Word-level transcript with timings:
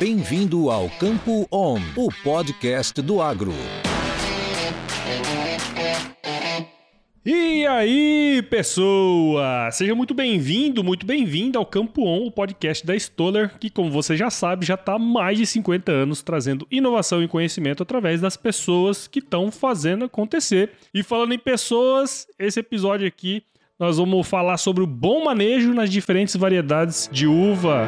Bem-vindo 0.00 0.70
ao 0.70 0.88
Campo 0.88 1.46
On, 1.52 1.78
o 1.94 2.08
podcast 2.24 3.02
do 3.02 3.20
agro. 3.20 3.52
E 7.22 7.66
aí, 7.66 8.42
pessoa! 8.48 9.70
Seja 9.70 9.94
muito 9.94 10.14
bem-vindo, 10.14 10.82
muito 10.82 11.04
bem-vinda 11.04 11.58
ao 11.58 11.66
Campo 11.66 12.02
On, 12.02 12.28
o 12.28 12.32
podcast 12.32 12.86
da 12.86 12.96
Stoller, 12.96 13.58
que, 13.58 13.68
como 13.68 13.90
você 13.90 14.16
já 14.16 14.30
sabe, 14.30 14.64
já 14.64 14.72
está 14.72 14.94
há 14.94 14.98
mais 14.98 15.36
de 15.36 15.44
50 15.44 15.92
anos 15.92 16.22
trazendo 16.22 16.66
inovação 16.70 17.22
e 17.22 17.28
conhecimento 17.28 17.82
através 17.82 18.22
das 18.22 18.38
pessoas 18.38 19.06
que 19.06 19.18
estão 19.18 19.52
fazendo 19.52 20.06
acontecer. 20.06 20.70
E 20.94 21.02
falando 21.02 21.34
em 21.34 21.38
pessoas, 21.38 22.26
esse 22.38 22.58
episódio 22.58 23.06
aqui 23.06 23.42
nós 23.78 23.98
vamos 23.98 24.26
falar 24.26 24.56
sobre 24.56 24.82
o 24.82 24.86
bom 24.86 25.24
manejo 25.24 25.74
nas 25.74 25.90
diferentes 25.90 26.36
variedades 26.36 27.06
de 27.12 27.26
uva. 27.26 27.86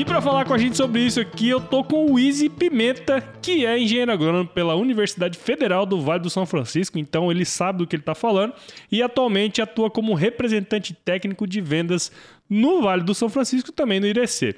E 0.00 0.04
para 0.04 0.22
falar 0.22 0.46
com 0.46 0.54
a 0.54 0.56
gente 0.56 0.78
sobre 0.78 1.02
isso 1.02 1.20
aqui, 1.20 1.50
eu 1.50 1.60
tô 1.60 1.84
com 1.84 2.10
o 2.10 2.18
Easy 2.18 2.48
Pimenta, 2.48 3.20
que 3.42 3.66
é 3.66 3.78
engenheiro 3.78 4.10
agrônomo 4.10 4.48
pela 4.48 4.74
Universidade 4.74 5.36
Federal 5.36 5.84
do 5.84 6.00
Vale 6.00 6.22
do 6.22 6.30
São 6.30 6.46
Francisco, 6.46 6.98
então 6.98 7.30
ele 7.30 7.44
sabe 7.44 7.80
do 7.80 7.86
que 7.86 7.96
ele 7.96 8.00
está 8.00 8.14
falando 8.14 8.54
e 8.90 9.02
atualmente 9.02 9.60
atua 9.60 9.90
como 9.90 10.14
representante 10.14 10.94
técnico 10.94 11.46
de 11.46 11.60
vendas 11.60 12.10
no 12.48 12.80
Vale 12.80 13.02
do 13.02 13.14
São 13.14 13.28
Francisco, 13.28 13.72
também 13.72 14.00
no 14.00 14.06
IRC. 14.06 14.56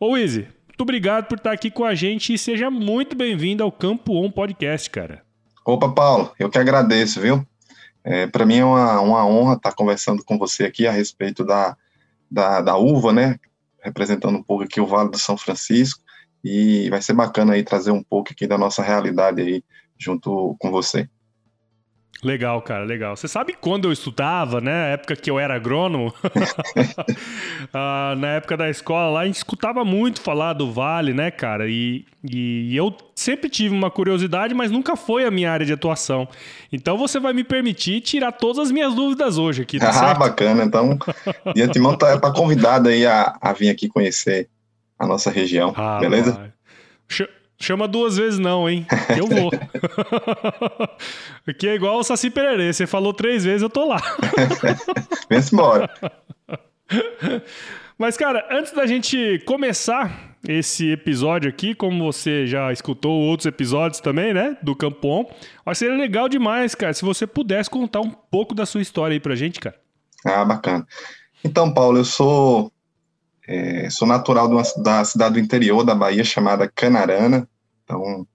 Ô 0.00 0.16
Easy, 0.16 0.48
muito 0.68 0.80
obrigado 0.80 1.26
por 1.26 1.36
estar 1.36 1.52
aqui 1.52 1.70
com 1.70 1.84
a 1.84 1.94
gente 1.94 2.32
e 2.32 2.38
seja 2.38 2.70
muito 2.70 3.14
bem-vindo 3.14 3.62
ao 3.62 3.70
Campo 3.70 4.14
On 4.14 4.30
Podcast, 4.30 4.88
cara. 4.88 5.22
Opa, 5.66 5.90
Paulo, 5.90 6.32
eu 6.38 6.48
que 6.48 6.56
agradeço, 6.56 7.20
viu? 7.20 7.46
É, 8.02 8.26
para 8.26 8.46
mim 8.46 8.56
é 8.56 8.64
uma, 8.64 9.02
uma 9.02 9.26
honra 9.26 9.56
estar 9.56 9.72
conversando 9.72 10.24
com 10.24 10.38
você 10.38 10.64
aqui 10.64 10.86
a 10.86 10.90
respeito 10.90 11.44
da, 11.44 11.76
da, 12.30 12.62
da 12.62 12.78
uva, 12.78 13.12
né? 13.12 13.38
Representando 13.88 14.36
um 14.36 14.42
pouco 14.42 14.64
aqui 14.64 14.80
o 14.80 14.86
Vale 14.86 15.10
do 15.10 15.18
São 15.18 15.36
Francisco, 15.36 16.02
e 16.44 16.88
vai 16.90 17.02
ser 17.02 17.14
bacana 17.14 17.54
aí 17.54 17.62
trazer 17.62 17.90
um 17.90 18.02
pouco 18.02 18.32
aqui 18.32 18.46
da 18.46 18.56
nossa 18.56 18.82
realidade 18.82 19.42
aí 19.42 19.64
junto 19.98 20.56
com 20.60 20.70
você. 20.70 21.08
Legal, 22.22 22.60
cara, 22.62 22.84
legal. 22.84 23.16
Você 23.16 23.28
sabe 23.28 23.54
quando 23.60 23.84
eu 23.86 23.92
estudava, 23.92 24.60
né? 24.60 24.94
época 24.94 25.14
que 25.14 25.30
eu 25.30 25.38
era 25.38 25.54
agrônomo, 25.54 26.12
ah, 27.72 28.14
na 28.18 28.28
época 28.28 28.56
da 28.56 28.68
escola 28.68 29.10
lá, 29.10 29.20
a 29.20 29.26
gente 29.26 29.36
escutava 29.36 29.84
muito 29.84 30.20
falar 30.20 30.52
do 30.52 30.72
Vale, 30.72 31.14
né, 31.14 31.30
cara? 31.30 31.68
E, 31.68 32.04
e 32.24 32.76
eu 32.76 32.92
sempre 33.14 33.48
tive 33.48 33.72
uma 33.72 33.88
curiosidade, 33.88 34.52
mas 34.52 34.70
nunca 34.70 34.96
foi 34.96 35.24
a 35.24 35.30
minha 35.30 35.50
área 35.50 35.64
de 35.64 35.72
atuação. 35.72 36.26
Então 36.72 36.98
você 36.98 37.20
vai 37.20 37.32
me 37.32 37.44
permitir 37.44 38.00
tirar 38.00 38.32
todas 38.32 38.58
as 38.58 38.72
minhas 38.72 38.94
dúvidas 38.94 39.38
hoje 39.38 39.62
aqui, 39.62 39.78
tá 39.78 39.90
ah, 39.90 39.92
certo? 39.92 40.18
bacana. 40.18 40.64
Então, 40.64 40.98
de 41.54 41.62
antemão 41.62 41.96
tá, 41.96 42.18
tá 42.18 42.32
convidado 42.32 42.88
aí 42.88 43.06
a, 43.06 43.36
a 43.40 43.52
vir 43.52 43.70
aqui 43.70 43.88
conhecer 43.88 44.48
a 44.98 45.06
nossa 45.06 45.30
região, 45.30 45.72
ah, 45.76 46.00
beleza? 46.00 46.32
Vai. 46.32 46.52
Chama 47.60 47.88
duas 47.88 48.16
vezes 48.16 48.38
não, 48.38 48.68
hein? 48.68 48.86
Que 49.12 49.20
eu 49.20 49.26
vou. 49.26 49.50
Aqui 51.46 51.66
é 51.66 51.74
igual 51.74 51.98
o 51.98 52.04
Saci 52.04 52.30
Pererê. 52.30 52.72
Você 52.72 52.86
falou 52.86 53.12
três 53.12 53.44
vezes, 53.44 53.62
eu 53.62 53.68
tô 53.68 53.84
lá. 53.84 54.00
Vem-se 55.28 55.54
embora. 55.54 55.90
Mas, 57.98 58.16
cara, 58.16 58.46
antes 58.48 58.72
da 58.72 58.86
gente 58.86 59.42
começar 59.44 60.36
esse 60.46 60.92
episódio 60.92 61.50
aqui, 61.50 61.74
como 61.74 62.12
você 62.12 62.46
já 62.46 62.72
escutou 62.72 63.12
outros 63.12 63.46
episódios 63.46 64.00
também, 64.00 64.32
né? 64.32 64.56
Do 64.62 64.76
Campon, 64.76 65.28
acho 65.66 65.80
que 65.80 65.86
seria 65.86 65.96
legal 65.96 66.28
demais, 66.28 66.76
cara, 66.76 66.94
se 66.94 67.04
você 67.04 67.26
pudesse 67.26 67.68
contar 67.68 68.00
um 68.00 68.10
pouco 68.10 68.54
da 68.54 68.64
sua 68.64 68.80
história 68.80 69.14
aí 69.14 69.20
pra 69.20 69.34
gente, 69.34 69.58
cara. 69.58 69.74
Ah, 70.24 70.44
bacana. 70.44 70.86
Então, 71.44 71.74
Paulo, 71.74 71.98
eu 71.98 72.04
sou 72.04 72.72
é, 73.48 73.88
sou 73.88 74.06
natural 74.06 74.46
uma, 74.46 74.62
da 74.76 75.02
cidade 75.04 75.34
do 75.34 75.40
interior 75.40 75.82
da 75.82 75.94
Bahia 75.94 76.22
chamada 76.22 76.68
Canarana. 76.68 77.48
Então, 77.88 78.26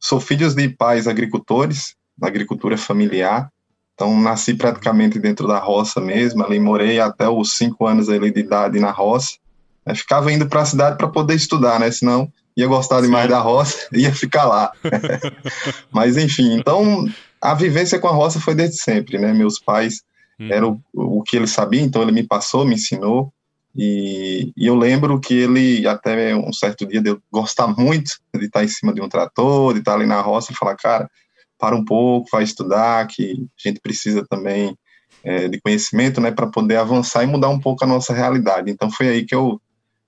sou 0.00 0.18
filho 0.18 0.48
de 0.54 0.68
pais 0.70 1.06
agricultores, 1.06 1.94
da 2.16 2.28
agricultura 2.28 2.78
familiar. 2.78 3.52
Então, 3.94 4.18
nasci 4.18 4.54
praticamente 4.54 5.18
dentro 5.18 5.46
da 5.46 5.58
roça 5.58 6.00
mesmo. 6.00 6.42
Ali 6.42 6.58
morei 6.58 6.98
até 6.98 7.28
os 7.28 7.52
cinco 7.52 7.86
anos 7.86 8.08
ali 8.08 8.30
de 8.30 8.40
idade 8.40 8.80
na 8.80 8.90
roça. 8.90 9.36
Eu 9.84 9.94
ficava 9.94 10.32
indo 10.32 10.48
para 10.48 10.62
a 10.62 10.64
cidade 10.64 10.96
para 10.96 11.08
poder 11.08 11.34
estudar, 11.34 11.78
né? 11.78 11.90
Senão 11.90 12.32
ia 12.56 12.66
gostar 12.66 13.00
demais 13.02 13.28
da 13.28 13.38
roça, 13.38 13.86
ia 13.92 14.14
ficar 14.14 14.44
lá. 14.44 14.72
Mas 15.92 16.16
enfim, 16.16 16.54
então 16.54 17.06
a 17.40 17.54
vivência 17.54 17.98
com 17.98 18.08
a 18.08 18.12
roça 18.12 18.40
foi 18.40 18.54
desde 18.54 18.76
sempre, 18.76 19.18
né? 19.18 19.32
Meus 19.32 19.58
pais 19.58 20.02
hum. 20.40 20.48
era 20.50 20.66
o, 20.66 20.80
o 20.94 21.22
que 21.22 21.36
ele 21.36 21.46
sabia, 21.46 21.82
então 21.82 22.02
ele 22.02 22.12
me 22.12 22.22
passou, 22.22 22.64
me 22.64 22.74
ensinou. 22.74 23.32
E, 23.74 24.52
e, 24.56 24.66
eu 24.66 24.74
lembro 24.74 25.18
que 25.18 25.32
ele, 25.34 25.86
até 25.86 26.36
um 26.36 26.52
certo 26.52 26.86
dia, 26.86 27.00
de 27.00 27.16
gostar 27.30 27.68
muito 27.68 28.20
de 28.34 28.44
estar 28.44 28.62
em 28.62 28.68
cima 28.68 28.92
de 28.92 29.00
um 29.00 29.08
trator, 29.08 29.72
de 29.72 29.78
estar 29.78 29.94
ali 29.94 30.06
na 30.06 30.20
roça, 30.20 30.52
e 30.52 30.54
falar, 30.54 30.76
cara, 30.76 31.10
para 31.58 31.74
um 31.74 31.84
pouco, 31.84 32.28
vai 32.30 32.42
estudar, 32.42 33.06
que 33.06 33.46
a 33.64 33.68
gente 33.68 33.80
precisa 33.80 34.26
também 34.28 34.76
é, 35.24 35.48
de 35.48 35.60
conhecimento, 35.60 36.20
né, 36.20 36.30
para 36.30 36.46
poder 36.46 36.76
avançar 36.76 37.22
e 37.22 37.26
mudar 37.26 37.48
um 37.48 37.60
pouco 37.60 37.84
a 37.84 37.86
nossa 37.86 38.12
realidade. 38.12 38.70
Então 38.70 38.90
foi 38.90 39.08
aí 39.08 39.24
que 39.24 39.34
eu 39.34 39.60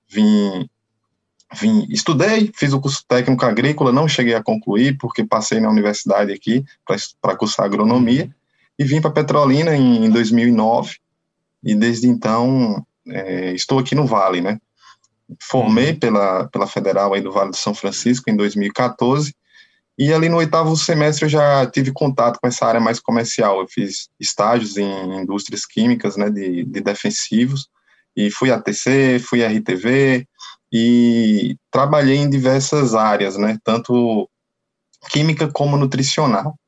vim, 0.08 0.68
vim 1.54 1.86
estudei, 1.88 2.50
fiz 2.54 2.72
o 2.72 2.80
curso 2.80 3.04
técnico 3.06 3.44
agrícola, 3.46 3.92
não 3.92 4.08
cheguei 4.08 4.34
a 4.34 4.42
concluir, 4.42 4.98
porque 4.98 5.24
passei 5.24 5.60
na 5.60 5.70
universidade 5.70 6.32
aqui 6.32 6.64
para 7.20 7.36
cursar 7.36 7.66
agronomia, 7.66 8.28
e 8.78 8.84
vim 8.84 9.00
para 9.00 9.10
Petrolina 9.10 9.76
em, 9.76 10.04
em 10.04 10.10
2009, 10.10 10.96
e 11.62 11.74
desde 11.74 12.08
então 12.08 12.84
é, 13.08 13.52
estou 13.52 13.78
aqui 13.78 13.94
no 13.94 14.06
Vale, 14.06 14.40
né? 14.40 14.58
Formei 15.42 15.92
uhum. 15.92 15.98
pela, 15.98 16.48
pela 16.48 16.66
Federal 16.66 17.14
aí 17.14 17.20
do 17.20 17.32
Vale 17.32 17.50
do 17.50 17.56
São 17.56 17.74
Francisco 17.74 18.30
em 18.30 18.36
2014 18.36 19.34
e 19.96 20.12
ali 20.12 20.28
no 20.28 20.38
oitavo 20.38 20.76
semestre 20.76 21.24
eu 21.24 21.28
já 21.28 21.66
tive 21.66 21.92
contato 21.92 22.38
com 22.40 22.48
essa 22.48 22.66
área 22.66 22.80
mais 22.80 22.98
comercial. 22.98 23.60
Eu 23.60 23.68
fiz 23.68 24.08
estágios 24.18 24.76
em 24.76 25.20
indústrias 25.20 25.64
químicas, 25.64 26.16
né, 26.16 26.28
de, 26.30 26.64
de 26.64 26.80
defensivos 26.80 27.68
e 28.16 28.30
fui 28.30 28.50
a 28.50 28.60
TC, 28.60 29.20
fui 29.20 29.44
a 29.44 29.48
RTV 29.48 30.26
e 30.72 31.56
trabalhei 31.70 32.16
em 32.16 32.28
diversas 32.28 32.94
áreas, 32.94 33.36
né, 33.36 33.56
tanto 33.62 34.28
química 35.10 35.48
como 35.48 35.76
nutricional. 35.76 36.58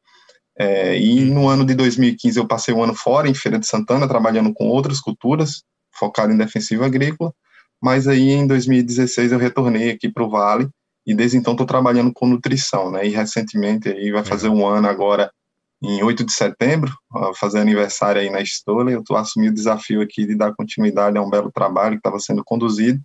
É, 0.59 0.97
e 0.99 1.25
uhum. 1.25 1.35
no 1.35 1.49
ano 1.49 1.67
de 1.67 1.75
2015 1.75 2.39
eu 2.39 2.47
passei 2.47 2.73
um 2.73 2.83
ano 2.83 2.95
fora, 2.95 3.29
em 3.29 3.35
Feira 3.35 3.59
de 3.59 3.67
Santana, 3.67 4.09
trabalhando 4.09 4.55
com 4.55 4.69
outras 4.69 5.01
culturas, 5.01 5.65
focado 5.99 6.33
em 6.33 6.37
defensivo 6.37 6.85
agrícola, 6.85 7.33
mas 7.83 8.09
aí 8.09 8.31
em 8.31 8.47
2016 8.47 9.33
eu 9.33 9.39
retornei 9.39 9.91
aqui 9.91 10.11
para 10.11 10.25
o 10.25 10.31
Vale 10.31 10.69
e 11.07 11.15
desde 11.15 11.37
então 11.37 11.53
estou 11.53 11.67
trabalhando 11.67 12.13
com 12.13 12.27
nutrição, 12.27 12.91
né? 12.91 13.07
E 13.07 13.11
recentemente 13.11 13.89
aí 13.89 14.11
vai 14.11 14.25
fazer 14.25 14.49
um 14.49 14.67
ano 14.67 14.89
agora 14.89 15.31
em 15.83 16.03
8 16.03 16.25
de 16.25 16.33
setembro, 16.33 16.93
fazer 17.39 17.61
aniversário 17.61 18.21
aí 18.21 18.31
na 18.31 18.41
Estola, 18.41 18.91
eu 18.91 19.01
estou 19.01 19.17
assumindo 19.17 19.53
o 19.53 19.55
desafio 19.55 20.01
aqui 20.01 20.27
de 20.27 20.35
dar 20.35 20.55
continuidade 20.55 21.19
a 21.19 21.23
um 21.23 21.31
belo 21.31 21.53
trabalho 21.53 21.93
que 21.93 22.01
estava 22.01 22.19
sendo 22.19 22.43
conduzido 22.45 23.01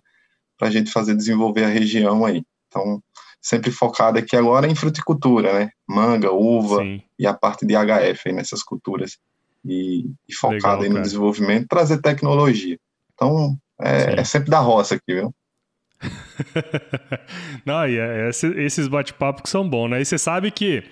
para 0.58 0.68
a 0.68 0.70
gente 0.70 0.90
fazer 0.90 1.14
desenvolver 1.14 1.64
a 1.64 1.68
região 1.68 2.24
aí. 2.24 2.42
Então, 2.68 3.02
sempre 3.40 3.70
focado 3.70 4.18
aqui 4.18 4.36
agora 4.36 4.66
em 4.66 4.74
fruticultura, 4.74 5.52
né? 5.52 5.70
Manga, 5.86 6.32
uva 6.32 6.82
Sim. 6.82 7.02
e 7.18 7.26
a 7.26 7.34
parte 7.34 7.66
de 7.66 7.74
HF 7.74 8.28
aí 8.28 8.32
nessas 8.32 8.62
culturas 8.62 9.18
e, 9.64 10.10
e 10.28 10.34
focado 10.34 10.56
Legal, 10.56 10.82
aí 10.82 10.88
no 10.88 10.94
cara. 10.94 11.04
desenvolvimento, 11.04 11.68
trazer 11.68 12.00
tecnologia. 12.00 12.78
Então, 13.22 13.56
é, 13.80 14.20
é 14.20 14.24
sempre 14.24 14.50
da 14.50 14.58
roça 14.58 14.96
aqui, 14.96 15.14
viu? 15.14 15.34
Não, 17.64 17.86
e 17.86 17.96
é, 17.96 18.28
esses 18.28 18.88
bate-papos 18.88 19.42
que 19.42 19.48
são 19.48 19.68
bons, 19.68 19.88
né? 19.88 20.00
E 20.00 20.04
você 20.04 20.18
sabe 20.18 20.50
que 20.50 20.82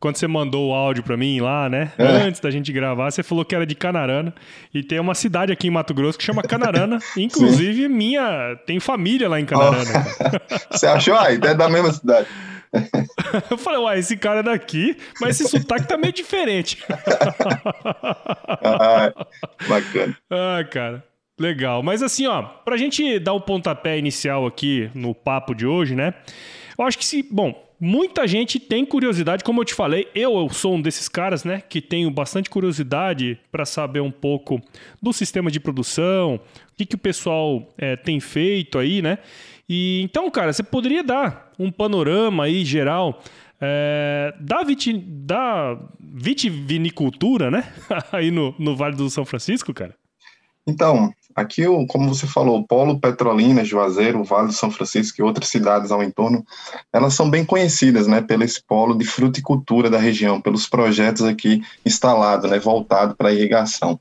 quando 0.00 0.16
você 0.16 0.26
mandou 0.26 0.70
o 0.70 0.74
áudio 0.74 1.04
para 1.04 1.16
mim 1.16 1.40
lá, 1.40 1.68
né? 1.68 1.92
É. 1.96 2.04
Antes 2.04 2.40
da 2.40 2.50
gente 2.50 2.72
gravar, 2.72 3.12
você 3.12 3.22
falou 3.22 3.44
que 3.44 3.54
era 3.54 3.64
de 3.64 3.76
Canarana. 3.76 4.34
E 4.74 4.82
tem 4.82 4.98
uma 4.98 5.14
cidade 5.14 5.52
aqui 5.52 5.68
em 5.68 5.70
Mato 5.70 5.94
Grosso 5.94 6.18
que 6.18 6.24
chama 6.24 6.42
Canarana. 6.42 6.98
inclusive, 7.16 7.82
Sim. 7.82 7.88
minha. 7.88 8.56
Tem 8.66 8.80
família 8.80 9.28
lá 9.28 9.38
em 9.38 9.46
Canarana. 9.46 10.06
Oh. 10.20 10.74
você 10.76 10.86
achou? 10.86 11.16
aí? 11.16 11.38
é 11.40 11.54
da 11.54 11.68
mesma 11.68 11.92
cidade. 11.92 12.26
eu 13.50 13.56
falei, 13.56 13.78
uai, 13.78 13.98
esse 14.00 14.16
cara 14.16 14.40
é 14.40 14.42
daqui, 14.42 14.96
mas 15.20 15.40
esse 15.40 15.48
sotaque 15.48 15.86
tá 15.86 15.96
meio 15.96 16.12
diferente. 16.12 16.84
ah, 18.64 19.12
bacana. 19.68 20.16
Ah, 20.28 20.64
cara. 20.64 21.07
Legal. 21.38 21.82
Mas 21.82 22.02
assim, 22.02 22.26
ó, 22.26 22.42
pra 22.42 22.76
gente 22.76 23.18
dar 23.18 23.32
o 23.32 23.40
pontapé 23.40 23.98
inicial 23.98 24.46
aqui 24.46 24.90
no 24.94 25.14
papo 25.14 25.54
de 25.54 25.66
hoje, 25.66 25.94
né? 25.94 26.14
Eu 26.76 26.84
acho 26.84 26.98
que 26.98 27.04
se. 27.04 27.22
Bom, 27.22 27.68
muita 27.80 28.26
gente 28.26 28.58
tem 28.58 28.84
curiosidade, 28.84 29.44
como 29.44 29.60
eu 29.60 29.64
te 29.64 29.74
falei, 29.74 30.08
eu, 30.14 30.36
eu 30.36 30.48
sou 30.50 30.74
um 30.74 30.82
desses 30.82 31.08
caras, 31.08 31.44
né, 31.44 31.60
que 31.60 31.80
tenho 31.80 32.10
bastante 32.10 32.50
curiosidade 32.50 33.38
para 33.52 33.64
saber 33.64 34.00
um 34.00 34.10
pouco 34.10 34.60
do 35.00 35.12
sistema 35.12 35.50
de 35.50 35.60
produção, 35.60 36.36
o 36.36 36.40
que, 36.76 36.84
que 36.84 36.96
o 36.96 36.98
pessoal 36.98 37.68
é, 37.78 37.94
tem 37.94 38.18
feito 38.18 38.78
aí, 38.78 39.00
né? 39.00 39.18
E 39.68 40.00
então, 40.02 40.30
cara, 40.30 40.52
você 40.52 40.62
poderia 40.62 41.04
dar 41.04 41.52
um 41.58 41.70
panorama 41.70 42.44
aí 42.44 42.64
geral 42.64 43.22
É, 43.60 44.32
da, 44.38 44.62
viti, 44.62 44.92
da 44.96 45.76
vitivinicultura, 46.00 47.50
né? 47.50 47.64
Aí 48.12 48.30
no, 48.30 48.54
no 48.56 48.76
Vale 48.76 48.94
do 48.94 49.10
São 49.10 49.24
Francisco, 49.24 49.74
cara? 49.74 49.96
Então, 50.64 51.12
aqui, 51.40 51.64
como 51.88 52.12
você 52.12 52.26
falou, 52.26 52.58
o 52.58 52.66
Polo 52.66 52.98
Petrolina, 52.98 53.64
Juazeiro, 53.64 54.24
Vale 54.24 54.48
do 54.48 54.52
São 54.52 54.70
Francisco 54.70 55.20
e 55.20 55.22
outras 55.22 55.48
cidades 55.48 55.90
ao 55.90 56.02
entorno, 56.02 56.44
elas 56.92 57.14
são 57.14 57.30
bem 57.30 57.44
conhecidas, 57.44 58.06
né, 58.06 58.20
pelo 58.20 58.44
esse 58.44 58.62
polo 58.62 58.96
de 58.96 59.04
fruticultura 59.04 59.88
da 59.88 59.98
região, 59.98 60.40
pelos 60.40 60.68
projetos 60.68 61.22
aqui 61.22 61.62
instalados, 61.86 62.50
né, 62.50 62.58
voltado 62.58 63.14
para 63.16 63.32
irrigação. 63.32 63.98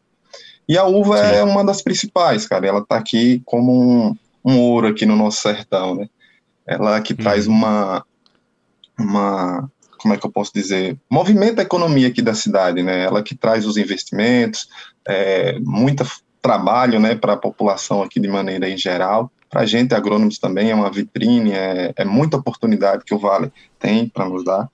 E 0.67 0.77
a 0.77 0.85
uva 0.85 1.17
Sim. 1.17 1.35
é 1.35 1.43
uma 1.43 1.63
das 1.63 1.81
principais, 1.81 2.45
cara, 2.45 2.67
ela 2.67 2.79
está 2.79 2.97
aqui 2.97 3.41
como 3.45 3.71
um, 3.71 4.15
um, 4.43 4.59
ouro 4.59 4.87
aqui 4.87 5.05
no 5.05 5.15
nosso 5.15 5.41
sertão, 5.41 5.95
né, 5.95 6.09
ela 6.65 6.99
que 7.01 7.13
traz 7.13 7.47
uhum. 7.47 7.53
uma, 7.53 8.05
uma 8.99 9.71
como 9.97 10.13
é 10.13 10.17
que 10.17 10.25
eu 10.25 10.31
posso 10.31 10.51
dizer, 10.53 10.97
movimenta 11.09 11.61
a 11.61 11.65
economia 11.65 12.07
aqui 12.07 12.21
da 12.21 12.33
cidade, 12.33 12.83
né? 12.83 13.03
Ela 13.03 13.23
que 13.23 13.35
traz 13.35 13.65
os 13.65 13.77
investimentos, 13.77 14.69
é, 15.07 15.59
muita 15.59 16.05
trabalho 16.41 16.99
né, 16.99 17.15
para 17.15 17.33
a 17.33 17.37
população 17.37 18.01
aqui 18.01 18.19
de 18.19 18.27
maneira 18.27 18.69
em 18.69 18.77
geral. 18.77 19.31
Para 19.49 19.61
a 19.61 19.65
gente, 19.65 19.93
agrônomos 19.93 20.39
também, 20.39 20.71
é 20.71 20.75
uma 20.75 20.91
vitrine, 20.91 21.53
é, 21.53 21.93
é 21.95 22.05
muita 22.05 22.37
oportunidade 22.37 23.03
que 23.05 23.13
o 23.13 23.19
Vale 23.19 23.51
tem 23.79 24.07
para 24.07 24.27
nos 24.27 24.43
dar. 24.43 24.69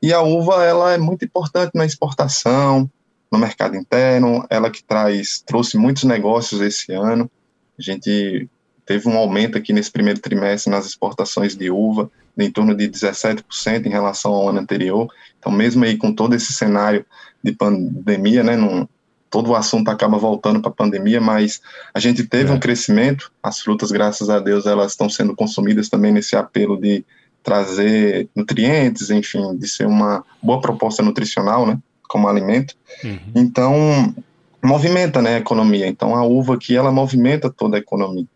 E 0.00 0.12
a 0.12 0.22
uva, 0.22 0.64
ela 0.64 0.92
é 0.92 0.98
muito 0.98 1.24
importante 1.24 1.72
na 1.74 1.84
exportação, 1.84 2.88
no 3.30 3.38
mercado 3.38 3.76
interno, 3.76 4.46
ela 4.48 4.70
que 4.70 4.82
traz, 4.82 5.42
trouxe 5.44 5.76
muitos 5.76 6.04
negócios 6.04 6.60
esse 6.60 6.92
ano. 6.92 7.30
A 7.78 7.82
gente 7.82 8.48
teve 8.86 9.06
um 9.08 9.18
aumento 9.18 9.58
aqui 9.58 9.72
nesse 9.72 9.90
primeiro 9.90 10.20
trimestre 10.20 10.70
nas 10.70 10.86
exportações 10.86 11.54
de 11.54 11.70
uva, 11.70 12.10
em 12.38 12.50
torno 12.50 12.74
de 12.74 12.88
17% 12.88 13.84
em 13.84 13.90
relação 13.90 14.32
ao 14.32 14.48
ano 14.48 14.60
anterior. 14.60 15.12
Então, 15.38 15.52
mesmo 15.52 15.84
aí 15.84 15.96
com 15.96 16.12
todo 16.12 16.34
esse 16.34 16.52
cenário 16.52 17.04
de 17.42 17.52
pandemia, 17.52 18.42
né, 18.42 18.56
não, 18.56 18.88
todo 19.30 19.50
o 19.50 19.56
assunto 19.56 19.88
acaba 19.88 20.18
voltando 20.18 20.60
para 20.60 20.70
a 20.70 20.74
pandemia, 20.74 21.20
mas 21.20 21.60
a 21.92 22.00
gente 22.00 22.24
teve 22.24 22.50
é. 22.50 22.54
um 22.54 22.58
crescimento, 22.58 23.30
as 23.42 23.60
frutas, 23.60 23.90
graças 23.90 24.30
a 24.30 24.38
Deus, 24.38 24.66
elas 24.66 24.92
estão 24.92 25.08
sendo 25.08 25.34
consumidas 25.34 25.88
também 25.88 26.12
nesse 26.12 26.36
apelo 26.36 26.80
de 26.80 27.04
trazer 27.42 28.28
nutrientes, 28.34 29.10
enfim, 29.10 29.56
de 29.56 29.68
ser 29.68 29.86
uma 29.86 30.24
boa 30.42 30.60
proposta 30.60 31.02
nutricional, 31.02 31.66
né, 31.66 31.78
como 32.08 32.28
alimento. 32.28 32.74
Uhum. 33.04 33.18
Então, 33.34 34.14
movimenta, 34.62 35.22
né, 35.22 35.36
a 35.36 35.38
economia. 35.38 35.86
Então, 35.86 36.14
a 36.14 36.24
uva 36.24 36.54
aqui, 36.54 36.76
ela 36.76 36.92
movimenta 36.92 37.50
toda 37.50 37.76
a 37.76 37.80
economia. 37.80 38.26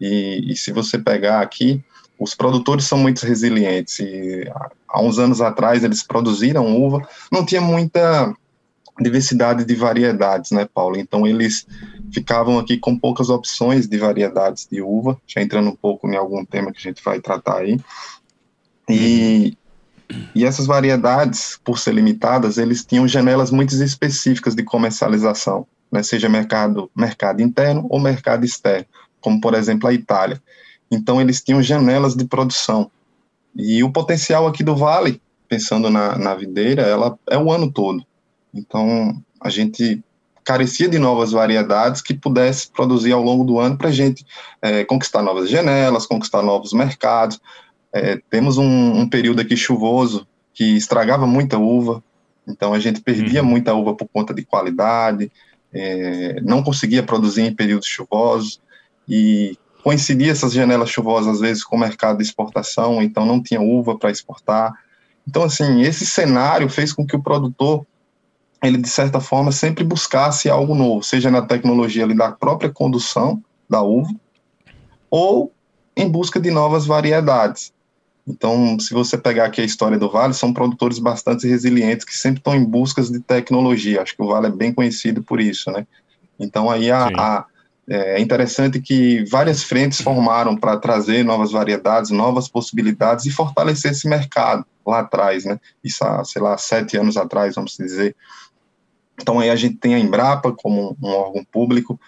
E, 0.00 0.52
e 0.52 0.56
se 0.56 0.72
você 0.72 0.98
pegar 0.98 1.40
aqui, 1.40 1.82
os 2.18 2.34
produtores 2.34 2.84
são 2.84 2.98
muito 2.98 3.24
resilientes. 3.24 3.98
E 3.98 4.50
há 4.88 5.02
uns 5.02 5.18
anos 5.18 5.40
atrás, 5.40 5.82
eles 5.84 6.02
produziram 6.02 6.76
uva, 6.76 7.06
não 7.30 7.44
tinha 7.44 7.60
muita 7.60 8.34
diversidade 9.00 9.64
de 9.64 9.74
variedades, 9.74 10.50
né, 10.50 10.68
Paulo? 10.72 10.96
Então 10.96 11.26
eles 11.26 11.66
ficavam 12.12 12.58
aqui 12.58 12.76
com 12.76 12.98
poucas 12.98 13.30
opções 13.30 13.88
de 13.88 13.96
variedades 13.98 14.66
de 14.70 14.82
uva, 14.82 15.18
já 15.26 15.40
entrando 15.40 15.70
um 15.70 15.76
pouco 15.76 16.08
em 16.08 16.16
algum 16.16 16.44
tema 16.44 16.72
que 16.72 16.78
a 16.78 16.82
gente 16.82 17.02
vai 17.02 17.20
tratar 17.20 17.58
aí. 17.58 17.80
E, 18.88 19.56
e 20.34 20.44
essas 20.44 20.66
variedades, 20.66 21.58
por 21.64 21.78
ser 21.78 21.94
limitadas, 21.94 22.58
eles 22.58 22.84
tinham 22.84 23.08
janelas 23.08 23.50
muito 23.50 23.74
específicas 23.74 24.54
de 24.54 24.62
comercialização, 24.62 25.66
né, 25.90 26.02
seja 26.02 26.28
mercado, 26.28 26.90
mercado 26.94 27.40
interno 27.40 27.86
ou 27.88 27.98
mercado 27.98 28.44
externo, 28.44 28.86
como 29.20 29.40
por 29.40 29.54
exemplo 29.54 29.88
a 29.88 29.94
Itália. 29.94 30.40
Então 30.90 31.20
eles 31.20 31.42
tinham 31.42 31.62
janelas 31.62 32.14
de 32.14 32.24
produção. 32.24 32.90
E 33.54 33.82
o 33.82 33.90
potencial 33.90 34.46
aqui 34.46 34.62
do 34.62 34.76
Vale, 34.76 35.20
pensando 35.48 35.90
na, 35.90 36.18
na 36.18 36.34
videira, 36.34 36.82
ela 36.82 37.18
é 37.28 37.38
o 37.38 37.50
ano 37.50 37.70
todo. 37.70 38.04
Então, 38.54 39.22
a 39.40 39.48
gente 39.48 40.02
carecia 40.44 40.88
de 40.88 40.98
novas 40.98 41.32
variedades 41.32 42.02
que 42.02 42.14
pudesse 42.14 42.70
produzir 42.70 43.12
ao 43.12 43.22
longo 43.22 43.44
do 43.44 43.58
ano 43.58 43.76
para 43.76 43.88
a 43.88 43.92
gente 43.92 44.26
é, 44.60 44.84
conquistar 44.84 45.22
novas 45.22 45.48
janelas, 45.48 46.06
conquistar 46.06 46.42
novos 46.42 46.72
mercados. 46.72 47.40
É, 47.92 48.20
temos 48.30 48.58
um, 48.58 49.00
um, 49.00 49.08
período 49.08 49.40
aqui 49.40 49.56
chuvoso 49.56 50.26
que 50.52 50.76
estragava 50.76 51.26
muita 51.26 51.58
uva, 51.58 52.02
então 52.46 52.74
a 52.74 52.78
gente 52.78 53.00
perdia 53.00 53.42
uhum. 53.42 53.48
muita 53.48 53.74
uva 53.74 53.94
por 53.94 54.08
conta 54.08 54.34
de 54.34 54.42
qualidade, 54.44 55.30
é, 55.72 56.40
não 56.42 56.62
conseguia 56.62 57.02
produzir 57.02 57.42
em 57.42 57.54
períodos 57.54 57.86
chuvosos 57.86 58.60
e 59.08 59.56
coincidia 59.82 60.32
essas 60.32 60.52
janelas 60.52 60.90
chuvosas 60.90 61.34
às 61.34 61.40
vezes 61.40 61.64
com 61.64 61.76
o 61.76 61.80
mercado 61.80 62.18
de 62.18 62.24
exportação, 62.24 63.02
então 63.02 63.24
não 63.26 63.42
tinha 63.42 63.60
uva 63.60 63.98
para 63.98 64.10
exportar. 64.10 64.72
Então, 65.26 65.44
assim, 65.44 65.82
esse 65.82 66.04
cenário 66.04 66.68
fez 66.68 66.92
com 66.92 67.06
que 67.06 67.16
o 67.16 67.22
produtor 67.22 67.86
ele 68.62 68.78
de 68.78 68.88
certa 68.88 69.20
forma 69.20 69.50
sempre 69.50 69.82
buscasse 69.82 70.48
algo 70.48 70.74
novo, 70.74 71.02
seja 71.02 71.30
na 71.30 71.42
tecnologia 71.42 72.04
ali 72.04 72.14
da 72.14 72.30
própria 72.30 72.70
condução 72.70 73.42
da 73.68 73.82
uva 73.82 74.10
ou 75.10 75.52
em 75.96 76.08
busca 76.08 76.40
de 76.40 76.50
novas 76.50 76.86
variedades. 76.86 77.72
Então, 78.26 78.78
se 78.78 78.94
você 78.94 79.18
pegar 79.18 79.46
aqui 79.46 79.60
a 79.60 79.64
história 79.64 79.98
do 79.98 80.08
Vale, 80.08 80.32
são 80.32 80.52
produtores 80.52 80.98
bastante 80.98 81.46
resilientes 81.46 82.06
que 82.06 82.16
sempre 82.16 82.38
estão 82.38 82.54
em 82.54 82.64
busca 82.64 83.02
de 83.02 83.18
tecnologia. 83.18 84.00
Acho 84.00 84.14
que 84.14 84.22
o 84.22 84.28
Vale 84.28 84.46
é 84.46 84.50
bem 84.50 84.72
conhecido 84.72 85.22
por 85.22 85.40
isso, 85.40 85.70
né? 85.70 85.86
Então, 86.38 86.70
aí 86.70 86.90
a, 86.90 87.08
a, 87.08 87.44
é 87.88 88.20
interessante 88.20 88.80
que 88.80 89.24
várias 89.24 89.64
frentes 89.64 90.00
formaram 90.00 90.56
para 90.56 90.76
trazer 90.76 91.24
novas 91.24 91.50
variedades, 91.50 92.10
novas 92.10 92.48
possibilidades 92.48 93.26
e 93.26 93.30
fortalecer 93.30 93.90
esse 93.90 94.08
mercado 94.08 94.64
lá 94.86 95.00
atrás, 95.00 95.44
né? 95.44 95.58
Isso 95.82 96.04
há, 96.04 96.24
sei 96.24 96.40
lá, 96.40 96.56
sete 96.56 96.96
anos 96.96 97.16
atrás, 97.16 97.56
vamos 97.56 97.76
dizer. 97.76 98.14
Então 99.22 99.38
aí 99.38 99.48
a 99.48 99.56
gente 99.56 99.76
tem 99.76 99.94
a 99.94 99.98
Embrapa 99.98 100.52
como 100.52 100.96
um 101.00 101.08
órgão 101.08 101.44
público, 101.44 101.98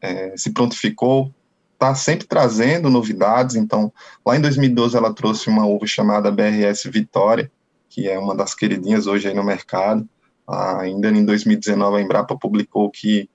é, 0.00 0.36
se 0.36 0.52
prontificou, 0.52 1.32
está 1.72 1.94
sempre 1.94 2.26
trazendo 2.26 2.90
novidades. 2.90 3.56
Então, 3.56 3.92
lá 4.26 4.36
em 4.36 4.40
2012 4.40 4.96
ela 4.96 5.14
trouxe 5.14 5.48
uma 5.48 5.64
uva 5.64 5.86
chamada 5.86 6.30
BRS 6.30 6.84
Vitória, 6.90 7.50
que 7.88 8.08
é 8.08 8.18
uma 8.18 8.34
das 8.34 8.54
queridinhas 8.54 9.06
hoje 9.06 9.28
aí 9.28 9.34
no 9.34 9.44
mercado. 9.44 10.06
Ah, 10.46 10.80
ainda 10.80 11.08
em 11.08 11.24
2019 11.24 11.96
a 11.96 12.00
Embrapa 12.02 12.36
publicou 12.36 12.90
que 12.90 13.30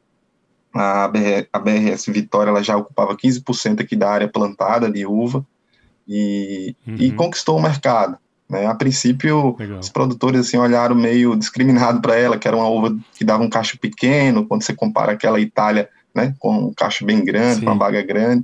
a, 0.74 1.08
BR, 1.08 1.48
a 1.52 1.60
BRS 1.60 2.12
Vitória 2.12 2.52
ela 2.52 2.62
já 2.62 2.78
ocupava 2.78 3.16
15% 3.16 3.82
aqui 3.82 3.96
da 3.96 4.10
área 4.12 4.28
plantada 4.28 4.92
de 4.92 5.06
uva 5.06 5.46
e, 6.08 6.76
uhum. 6.86 6.96
e 6.96 7.12
conquistou 7.14 7.58
o 7.58 7.62
mercado. 7.62 8.18
Né? 8.50 8.66
A 8.66 8.74
princípio, 8.74 9.56
Legal. 9.60 9.80
os 9.80 9.90
produtores 9.90 10.42
assim 10.42 10.58
olharam 10.58 10.96
meio 10.96 11.36
discriminado 11.36 12.02
para 12.02 12.16
ela, 12.16 12.38
que 12.38 12.48
era 12.48 12.58
uma 12.58 12.68
uva 12.68 12.98
que 13.14 13.24
dava 13.24 13.44
um 13.44 13.50
cacho 13.50 13.78
pequeno, 13.78 14.46
quando 14.46 14.64
você 14.64 14.74
compara 14.74 15.12
aquela 15.12 15.40
Itália, 15.40 15.88
né, 16.16 16.34
com 16.40 16.68
um 16.68 16.74
cacho 16.74 17.06
bem 17.06 17.24
grande, 17.24 17.60
Sim. 17.60 17.66
com 17.66 17.68
uma 17.68 17.78
baga 17.78 18.02
grande, 18.02 18.44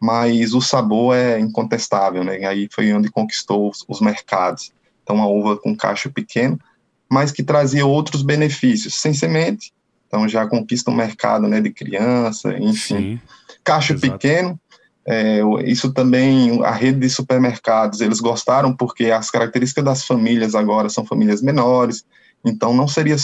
mas 0.00 0.54
o 0.54 0.60
sabor 0.60 1.14
é 1.14 1.38
incontestável, 1.38 2.24
né? 2.24 2.44
Aí 2.46 2.68
foi 2.70 2.92
onde 2.92 3.10
conquistou 3.10 3.70
os, 3.70 3.84
os 3.86 4.00
mercados. 4.00 4.72
Então, 5.02 5.16
uma 5.16 5.26
uva 5.26 5.56
com 5.58 5.76
cacho 5.76 6.10
pequeno, 6.10 6.58
mas 7.10 7.30
que 7.30 7.42
trazia 7.42 7.84
outros 7.84 8.22
benefícios, 8.22 8.94
sem 8.94 9.12
semente, 9.12 9.72
então 10.06 10.28
já 10.28 10.46
conquista 10.46 10.90
um 10.90 10.94
mercado, 10.94 11.46
né, 11.48 11.60
de 11.60 11.70
criança, 11.70 12.56
enfim. 12.56 13.18
Sim. 13.18 13.20
Cacho 13.62 13.94
Exato. 13.94 14.12
pequeno, 14.12 14.60
é, 15.06 15.40
isso 15.64 15.92
também, 15.92 16.64
a 16.64 16.70
rede 16.70 17.00
de 17.00 17.10
supermercados, 17.10 18.00
eles 18.00 18.20
gostaram 18.20 18.74
porque 18.74 19.10
as 19.10 19.30
características 19.30 19.84
das 19.84 20.04
famílias 20.04 20.54
agora 20.54 20.88
são 20.88 21.04
famílias 21.04 21.42
menores, 21.42 22.04
então 22.44 22.72
não 22.74 22.88
seria 22.88 23.16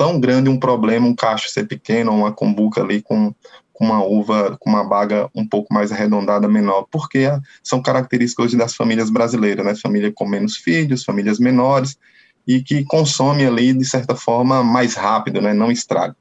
tão 0.00 0.18
grande 0.18 0.48
um 0.48 0.58
problema 0.58 1.06
um 1.06 1.14
cacho 1.14 1.50
ser 1.50 1.66
pequeno, 1.66 2.10
uma 2.10 2.32
combuca 2.32 2.80
ali 2.80 3.02
com, 3.02 3.34
com 3.74 3.84
uma 3.84 4.02
uva, 4.02 4.56
com 4.58 4.70
uma 4.70 4.82
baga 4.82 5.28
um 5.34 5.46
pouco 5.46 5.72
mais 5.74 5.92
arredondada, 5.92 6.48
menor, 6.48 6.86
porque 6.90 7.26
são 7.62 7.82
características 7.82 8.46
hoje 8.46 8.56
das 8.56 8.74
famílias 8.74 9.10
brasileiras, 9.10 9.64
né? 9.64 9.74
Família 9.74 10.10
com 10.10 10.26
menos 10.26 10.56
filhos, 10.56 11.04
famílias 11.04 11.38
menores, 11.38 11.98
e 12.46 12.62
que 12.62 12.82
consome 12.84 13.44
ali, 13.44 13.74
de 13.74 13.84
certa 13.84 14.14
forma, 14.14 14.64
mais 14.64 14.94
rápido, 14.94 15.42
né? 15.42 15.52
Não 15.52 15.70
estraga. 15.70 16.16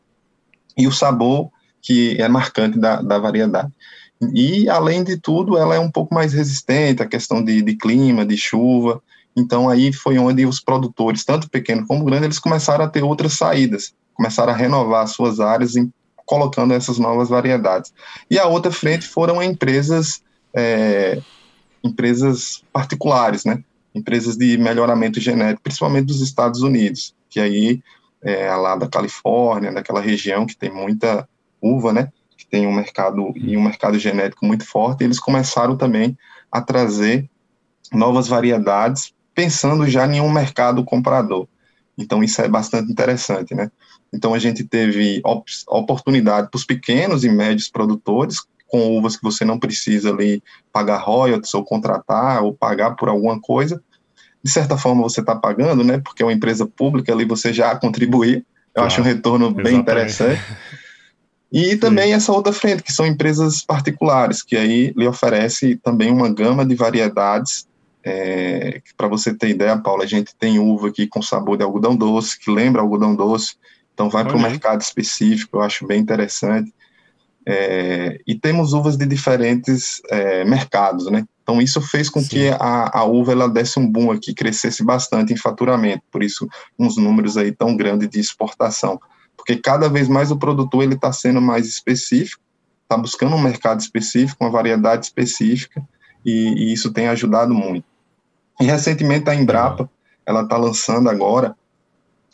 E 0.78 0.86
o 0.86 0.92
sabor, 0.92 1.50
que 1.82 2.22
é 2.22 2.28
marcante 2.28 2.78
da, 2.78 3.02
da 3.02 3.18
variedade. 3.18 3.72
E, 4.34 4.68
além 4.68 5.04
de 5.04 5.18
tudo, 5.18 5.58
ela 5.58 5.76
é 5.76 5.80
um 5.80 5.90
pouco 5.90 6.14
mais 6.14 6.34
resistente 6.34 7.02
à 7.02 7.06
questão 7.06 7.44
de, 7.44 7.62
de 7.62 7.76
clima, 7.76 8.26
de 8.26 8.36
chuva. 8.36 9.02
Então, 9.36 9.70
aí 9.70 9.94
foi 9.94 10.18
onde 10.18 10.46
os 10.46 10.60
produtores, 10.60 11.24
tanto 11.24 11.50
pequeno 11.50 11.86
como 11.88 12.04
grande, 12.04 12.26
eles 12.26 12.40
começaram 12.40 12.84
a 12.84 12.90
ter 12.90 13.04
outras 13.04 13.34
saídas, 13.34 13.94
começaram 14.14 14.52
a 14.52 14.56
renovar 14.56 15.08
suas 15.08 15.40
áreas 15.40 15.78
em, 15.78 15.92
colocando 16.26 16.74
essas 16.74 17.00
novas 17.00 17.30
variedades. 17.30 17.94
E 18.30 18.38
a 18.38 18.46
outra 18.46 18.72
frente 18.72 19.08
foram 19.08 19.42
empresas, 19.42 20.22
é, 20.54 21.22
empresas 21.82 22.64
particulares, 22.74 23.46
né? 23.46 23.64
Empresas 23.96 24.36
de 24.36 24.58
melhoramento 24.58 25.20
genético, 25.22 25.64
principalmente 25.64 26.08
dos 26.08 26.22
Estados 26.22 26.62
Unidos, 26.62 27.16
que 27.30 27.40
aí 27.40 27.82
é 28.22 28.54
lá 28.54 28.76
da 28.76 28.88
Califórnia, 28.88 29.72
daquela 29.72 30.02
região 30.02 30.46
que 30.46 30.58
tem 30.58 30.70
muita 30.70 31.28
uva, 31.62 31.94
né? 31.94 32.12
Tem 32.50 32.68
um 32.68 32.74
mercado 32.74 33.32
e 33.36 33.56
um 33.56 33.64
mercado 33.64 33.98
genético 34.00 34.46
muito 34.46 34.66
forte, 34.66 35.04
eles 35.04 35.20
começaram 35.20 35.78
também 35.78 36.18
a 36.52 36.62
trazer 36.62 37.30
novas 37.92 38.28
variedades 38.28 39.14
pensando 39.34 39.88
já 39.88 40.06
em 40.06 40.20
um 40.20 40.32
mercado 40.32 40.84
comprador. 40.84 41.48
Então, 41.98 42.24
isso 42.24 42.42
é 42.42 42.48
bastante 42.48 42.92
interessante, 42.92 43.54
né? 43.54 43.70
Então, 44.14 44.34
a 44.34 44.40
gente 44.40 44.64
teve 44.64 45.22
op 45.24 45.50
oportunidade 45.68 46.50
para 46.50 46.58
os 46.58 46.66
pequenos 46.66 47.24
e 47.24 47.30
médios 47.30 47.70
produtores, 47.70 48.38
com 48.68 48.98
uvas 48.98 49.18
que 49.18 49.24
você 49.24 49.44
não 49.44 49.60
precisa 49.60 50.12
ali 50.12 50.42
pagar 50.72 50.98
royalties 50.98 51.54
ou 51.54 51.64
contratar 51.64 52.44
ou 52.44 52.54
pagar 52.54 52.92
por 52.92 53.10
alguma 53.10 53.40
coisa. 53.40 53.82
De 54.44 54.50
certa 54.50 54.78
forma, 54.78 55.02
você 55.02 55.20
está 55.20 55.36
pagando, 55.36 55.84
né? 55.84 56.00
Porque 56.00 56.24
é 56.24 56.26
uma 56.26 56.34
empresa 56.34 56.66
pública 56.66 57.12
ali, 57.12 57.26
você 57.26 57.52
já 57.52 57.76
contribuir. 57.76 58.38
Eu 58.38 58.46
claro, 58.76 58.88
acho 58.88 59.02
um 59.02 59.04
retorno 59.04 59.46
exatamente. 59.48 59.70
bem 59.70 59.80
interessante. 59.80 60.42
E 61.52 61.76
também 61.76 62.10
Sim. 62.10 62.14
essa 62.14 62.32
outra 62.32 62.54
frente, 62.54 62.84
que 62.84 62.94
são 62.94 63.06
empresas 63.06 63.64
particulares, 63.64 64.44
que 64.44 64.56
aí 64.56 64.94
lhe 64.96 65.08
oferece 65.08 65.76
também 65.78 66.12
uma 66.12 66.32
gama 66.32 66.66
de 66.66 66.76
variedades. 66.76 67.68
É, 68.04 68.82
Para 68.96 69.08
você 69.08 69.34
ter 69.34 69.50
ideia, 69.50 69.78
Paula, 69.78 70.04
a 70.04 70.08
gente 70.08 70.36
tem 70.36 70.60
uva 70.60 70.90
aqui 70.90 71.08
com 71.08 71.22
sabor 71.22 71.58
de 71.58 71.64
algodão 71.64 71.96
doce, 71.96 72.40
que 72.40 72.52
lembra 72.52 72.82
algodão 72.82 73.16
doce, 73.16 73.56
então 73.94 74.10
vai 74.10 74.24
para 74.24 74.38
o 74.38 74.42
mercado 74.42 74.82
específico, 74.82 75.58
eu 75.58 75.62
acho 75.62 75.88
bem 75.88 76.00
interessante. 76.00 76.74
É, 77.46 78.20
e 78.28 78.36
temos 78.36 78.74
uvas 78.74 78.96
de 78.96 79.06
diferentes 79.08 80.02
é, 80.10 80.46
mercados, 80.46 81.10
né? 81.10 81.26
Então 81.42 81.60
isso 81.60 81.82
fez 81.82 82.10
com 82.10 82.22
Sim. 82.22 82.28
que 82.28 82.50
a, 82.50 83.00
a, 83.00 83.04
uva 83.06 83.32
ela 83.32 83.50
desse 83.50 83.80
um 83.80 83.90
boom 83.90 84.12
aqui, 84.12 84.36
crescesse 84.36 84.84
bastante 84.84 85.34
em 85.34 85.38
faturamento, 85.38 86.04
por 86.12 86.22
isso 86.22 86.48
uns 86.78 86.96
números 86.96 87.38
aí 87.38 87.52
tão 87.52 87.76
grandes 87.76 88.08
de 88.08 88.20
exportação 88.20 89.00
porque 89.50 89.64
cada 89.64 89.90
vez 89.90 90.08
mais 90.08 90.30
o 90.30 90.38
produtor 90.38 90.84
ele 90.84 90.94
está 90.94 91.12
sendo 91.12 91.42
mais 91.42 91.66
específico, 91.66 92.40
está 92.84 92.96
buscando 92.96 93.36
um 93.36 93.42
mercado 93.42 93.80
específico, 93.80 94.44
uma 94.44 94.52
variedade 94.52 95.08
específica, 95.08 95.82
e, 96.24 96.54
e 96.54 96.74
isso 96.74 96.94
tem 96.94 97.08
ajudado 97.08 97.52
muito. 97.52 97.84
E 98.62 98.66
recentemente 98.66 99.28
a 99.28 99.34
Embrapa, 99.34 99.90
ela 100.24 100.44
está 100.44 100.56
lançando 100.56 101.10
agora, 101.10 101.56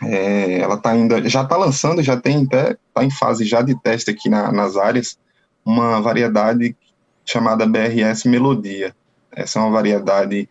é, 0.03 0.60
ela 0.60 0.75
tá 0.75 0.91
ainda, 0.91 1.29
já 1.29 1.43
está 1.43 1.55
lançando, 1.55 2.03
já 2.03 2.17
tem 2.17 2.43
está 2.43 3.01
em 3.01 3.10
fase 3.10 3.45
já 3.45 3.62
de 3.62 3.79
teste 3.81 4.12
aqui 4.12 4.27
na, 4.27 4.51
nas 4.51 4.75
áreas, 4.75 5.17
uma 5.63 6.01
variedade 6.01 6.75
chamada 7.24 7.65
BRS 7.65 8.25
Melodia. 8.25 8.93
Essa 9.31 9.60
é 9.60 9.62
uma 9.62 9.72
variedade, 9.72 10.50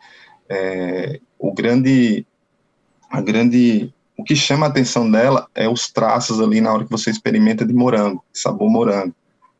é, 0.48 1.20
o 1.38 1.52
grande, 1.52 2.26
a 3.10 3.20
grande 3.20 3.93
o 4.16 4.22
que 4.22 4.36
chama 4.36 4.66
a 4.66 4.68
atenção 4.68 5.10
dela 5.10 5.48
é 5.54 5.68
os 5.68 5.90
traços 5.90 6.40
ali 6.40 6.60
na 6.60 6.72
hora 6.72 6.84
que 6.84 6.90
você 6.90 7.10
experimenta 7.10 7.64
de 7.64 7.74
morango, 7.74 8.24
sabor 8.32 8.70
morango. 8.70 9.14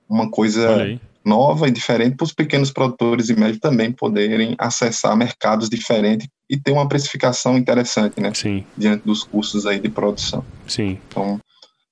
Uma 0.09 0.31
coisa 0.31 0.99
nova 1.25 1.67
e 1.67 1.71
diferente 1.71 2.17
para 2.17 2.25
os 2.25 2.33
pequenos 2.33 2.71
produtores 2.71 3.31
e 3.31 3.35
médios 3.35 3.59
também 3.59 3.91
poderem 3.91 4.55
acessar 4.59 5.17
mercados 5.17 5.69
diferentes 5.69 6.29
e 6.49 6.57
ter 6.57 6.71
uma 6.71 6.87
precificação 6.87 7.57
interessante, 7.57 8.21
né? 8.21 8.33
Sim. 8.35 8.65
Diante 8.77 9.05
dos 9.05 9.25
custos 9.25 9.67
aí 9.67 9.81
de 9.81 9.89
produção. 9.89 10.45
Sim. 10.69 10.99
Então, 11.09 11.41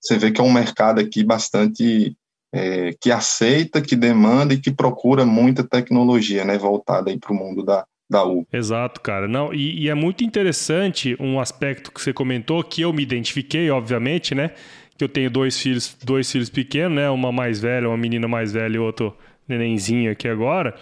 você 0.01 0.19
vê 0.19 0.31
que 0.31 0.41
é 0.41 0.45
um 0.45 0.53
mercado 0.53 1.01
aqui 1.01 1.25
bastante 1.25 2.15
é, 2.53 2.95
que 3.01 3.11
aceita, 3.11 3.81
que 3.81 3.97
demanda 3.97 4.53
e 4.53 4.61
que 4.61 4.71
procura 4.71 5.25
muita 5.25 5.65
tecnologia, 5.65 6.45
né? 6.45 6.59
Voltada 6.59 7.11
aí 7.11 7.19
para 7.19 7.33
o 7.33 7.37
mundo 7.37 7.65
da, 7.65 7.87
da 8.13 8.25
U. 8.25 8.47
Exato, 8.53 9.01
cara. 9.01 9.27
Não, 9.27 9.53
e, 9.53 9.85
e, 9.85 9.89
é 9.89 9.95
muito 9.95 10.23
interessante 10.23 11.17
um 11.19 11.41
aspecto 11.41 11.91
que 11.91 12.01
você 12.01 12.13
comentou, 12.13 12.63
que 12.63 12.83
eu 12.83 12.93
me 12.93 13.03
identifiquei, 13.03 13.71
obviamente, 13.71 14.35
né? 14.35 14.51
Que 14.97 15.03
eu 15.03 15.09
tenho 15.09 15.31
dois 15.31 15.59
filhos, 15.59 15.97
dois 16.05 16.31
filhos 16.31 16.51
pequenos, 16.51 16.95
né? 16.95 17.11
Uma 17.11 17.33
mais 17.33 17.59
velha, 17.59 17.89
uma 17.89 17.97
menina 17.97 18.29
mais 18.29 18.53
velha 18.53 18.77
e 18.77 18.79
outro 18.79 19.17
nenenzinho 19.49 20.13
aqui 20.13 20.29
agora. 20.29 20.75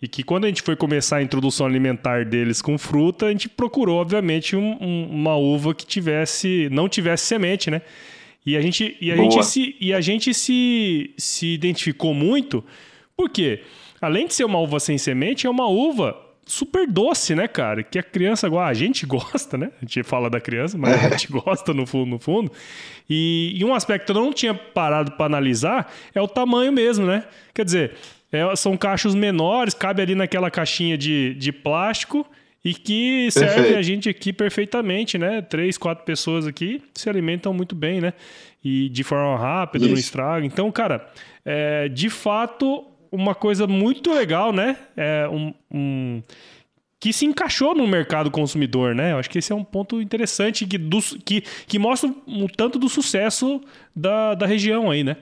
E 0.00 0.08
que 0.08 0.22
quando 0.22 0.44
a 0.44 0.48
gente 0.48 0.62
foi 0.62 0.76
começar 0.76 1.18
a 1.18 1.22
introdução 1.22 1.66
alimentar 1.66 2.24
deles 2.24 2.62
com 2.62 2.78
fruta, 2.78 3.26
a 3.26 3.30
gente 3.30 3.48
procurou, 3.48 4.00
obviamente, 4.00 4.56
um, 4.56 4.76
um, 4.80 5.08
uma 5.10 5.36
uva 5.36 5.74
que 5.74 5.84
tivesse, 5.84 6.68
não 6.72 6.88
tivesse 6.88 7.26
semente, 7.26 7.70
né? 7.70 7.82
E 8.46 8.56
a 8.56 8.62
gente, 8.62 8.96
e 9.00 9.12
a 9.12 9.16
gente, 9.16 9.44
se, 9.44 9.76
e 9.78 9.92
a 9.92 10.00
gente 10.00 10.32
se, 10.32 11.10
se 11.18 11.48
identificou 11.48 12.14
muito, 12.14 12.64
porque 13.14 13.60
além 14.00 14.26
de 14.26 14.34
ser 14.34 14.44
uma 14.44 14.58
uva 14.58 14.80
sem 14.80 14.96
semente, 14.96 15.46
é 15.46 15.50
uma 15.50 15.68
uva 15.68 16.16
super 16.48 16.86
doce, 16.86 17.34
né, 17.34 17.46
cara? 17.46 17.82
Que 17.82 17.98
a 17.98 18.02
criança, 18.02 18.46
igual 18.46 18.64
a 18.64 18.74
gente 18.74 19.06
gosta, 19.06 19.56
né? 19.56 19.70
A 19.80 19.84
gente 19.84 20.02
fala 20.02 20.28
da 20.28 20.40
criança, 20.40 20.76
mas 20.76 21.04
a 21.04 21.10
gente 21.10 21.28
gosta 21.30 21.72
no 21.72 21.86
fundo, 21.86 22.10
no 22.10 22.18
fundo. 22.18 22.50
E, 23.08 23.52
e 23.54 23.64
um 23.64 23.74
aspecto 23.74 24.12
que 24.12 24.18
eu 24.18 24.22
não 24.22 24.32
tinha 24.32 24.54
parado 24.54 25.12
para 25.12 25.26
analisar 25.26 25.92
é 26.14 26.20
o 26.20 26.26
tamanho 26.26 26.72
mesmo, 26.72 27.06
né? 27.06 27.24
Quer 27.54 27.64
dizer, 27.64 27.92
é, 28.32 28.56
são 28.56 28.76
cachos 28.76 29.14
menores, 29.14 29.74
cabe 29.74 30.02
ali 30.02 30.14
naquela 30.14 30.50
caixinha 30.50 30.98
de, 30.98 31.34
de 31.34 31.52
plástico 31.52 32.26
e 32.64 32.74
que 32.74 33.30
serve 33.30 33.54
Perfeito. 33.54 33.78
a 33.78 33.82
gente 33.82 34.08
aqui 34.08 34.32
perfeitamente, 34.32 35.16
né? 35.16 35.40
Três, 35.40 35.78
quatro 35.78 36.04
pessoas 36.04 36.46
aqui 36.46 36.82
se 36.94 37.08
alimentam 37.08 37.52
muito 37.52 37.74
bem, 37.74 38.00
né? 38.00 38.12
E 38.62 38.88
de 38.88 39.04
forma 39.04 39.38
rápida, 39.38 39.84
Isso. 39.84 39.92
não 39.92 39.98
estraga. 39.98 40.44
Então, 40.44 40.70
cara, 40.72 41.08
é, 41.44 41.88
de 41.88 42.10
fato, 42.10 42.84
uma 43.10 43.34
coisa 43.34 43.66
muito 43.66 44.12
legal, 44.12 44.52
né? 44.52 44.76
É 44.96 45.28
um, 45.28 45.54
um, 45.70 46.22
que 47.00 47.12
se 47.12 47.24
encaixou 47.24 47.74
no 47.74 47.86
mercado 47.86 48.30
consumidor, 48.30 48.94
né? 48.94 49.12
Eu 49.12 49.18
acho 49.18 49.30
que 49.30 49.38
esse 49.38 49.52
é 49.52 49.54
um 49.54 49.64
ponto 49.64 50.00
interessante 50.00 50.66
que, 50.66 50.76
do, 50.76 51.00
que, 51.24 51.42
que 51.66 51.78
mostra 51.78 52.12
o 52.26 52.48
tanto 52.48 52.78
do 52.78 52.88
sucesso 52.88 53.60
da, 53.94 54.34
da 54.34 54.46
região 54.46 54.90
aí, 54.90 55.04
né? 55.04 55.16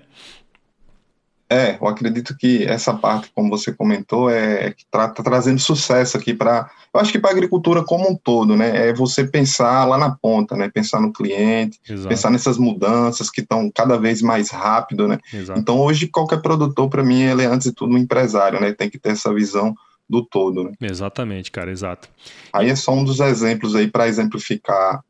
É, 1.48 1.78
eu 1.80 1.86
acredito 1.86 2.36
que 2.36 2.64
essa 2.64 2.92
parte, 2.92 3.30
como 3.32 3.48
você 3.48 3.72
comentou, 3.72 4.28
é, 4.28 4.66
é 4.66 4.70
que 4.72 4.82
está 4.82 5.08
tá 5.08 5.22
trazendo 5.22 5.60
sucesso 5.60 6.16
aqui 6.16 6.34
para. 6.34 6.68
Eu 6.92 7.00
acho 7.00 7.12
que 7.12 7.20
para 7.20 7.30
a 7.30 7.32
agricultura 7.32 7.84
como 7.84 8.10
um 8.10 8.16
todo, 8.16 8.56
né? 8.56 8.88
É 8.88 8.92
você 8.92 9.24
pensar 9.24 9.84
lá 9.84 9.96
na 9.96 10.10
ponta, 10.10 10.56
né? 10.56 10.68
Pensar 10.68 11.00
no 11.00 11.12
cliente, 11.12 11.78
Exato. 11.88 12.08
pensar 12.08 12.30
nessas 12.30 12.58
mudanças 12.58 13.30
que 13.30 13.42
estão 13.42 13.70
cada 13.72 13.96
vez 13.96 14.20
mais 14.20 14.50
rápido, 14.50 15.06
né? 15.06 15.18
Exato. 15.32 15.60
Então, 15.60 15.78
hoje, 15.78 16.08
qualquer 16.08 16.42
produtor, 16.42 16.88
para 16.88 17.04
mim, 17.04 17.22
ele 17.22 17.42
é 17.42 17.46
antes 17.46 17.68
de 17.68 17.74
tudo 17.74 17.94
um 17.94 17.98
empresário, 17.98 18.60
né? 18.60 18.72
Tem 18.72 18.90
que 18.90 18.98
ter 18.98 19.10
essa 19.10 19.32
visão 19.32 19.72
do 20.08 20.24
todo, 20.24 20.64
né? 20.64 20.72
Exatamente, 20.80 21.50
cara, 21.52 21.70
exato. 21.70 22.08
Aí 22.52 22.70
é 22.70 22.76
só 22.76 22.92
um 22.92 23.04
dos 23.04 23.20
exemplos 23.20 23.74
aí 23.76 23.88
para 23.88 24.08
exemplificar 24.08 25.02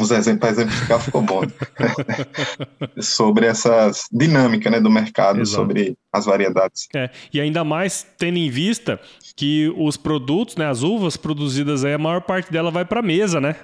uns 0.00 0.10
exemplos 0.10 0.40
para 0.40 0.50
exemplificar 0.50 1.00
ficou 1.00 1.22
bom. 1.22 1.42
sobre 3.00 3.46
essa 3.46 3.90
dinâmica 4.10 4.70
né, 4.70 4.80
do 4.80 4.90
mercado, 4.90 5.40
Exato. 5.40 5.62
sobre 5.62 5.96
as 6.12 6.24
variedades. 6.24 6.88
É, 6.94 7.10
e 7.32 7.40
ainda 7.40 7.64
mais 7.64 8.06
tendo 8.18 8.38
em 8.38 8.50
vista 8.50 9.00
que 9.36 9.72
os 9.76 9.96
produtos, 9.96 10.56
né, 10.56 10.66
as 10.68 10.82
uvas 10.82 11.16
produzidas 11.16 11.84
aí, 11.84 11.94
a 11.94 11.98
maior 11.98 12.22
parte 12.22 12.50
dela 12.52 12.70
vai 12.70 12.84
para 12.84 13.02
mesa, 13.02 13.40
né? 13.40 13.56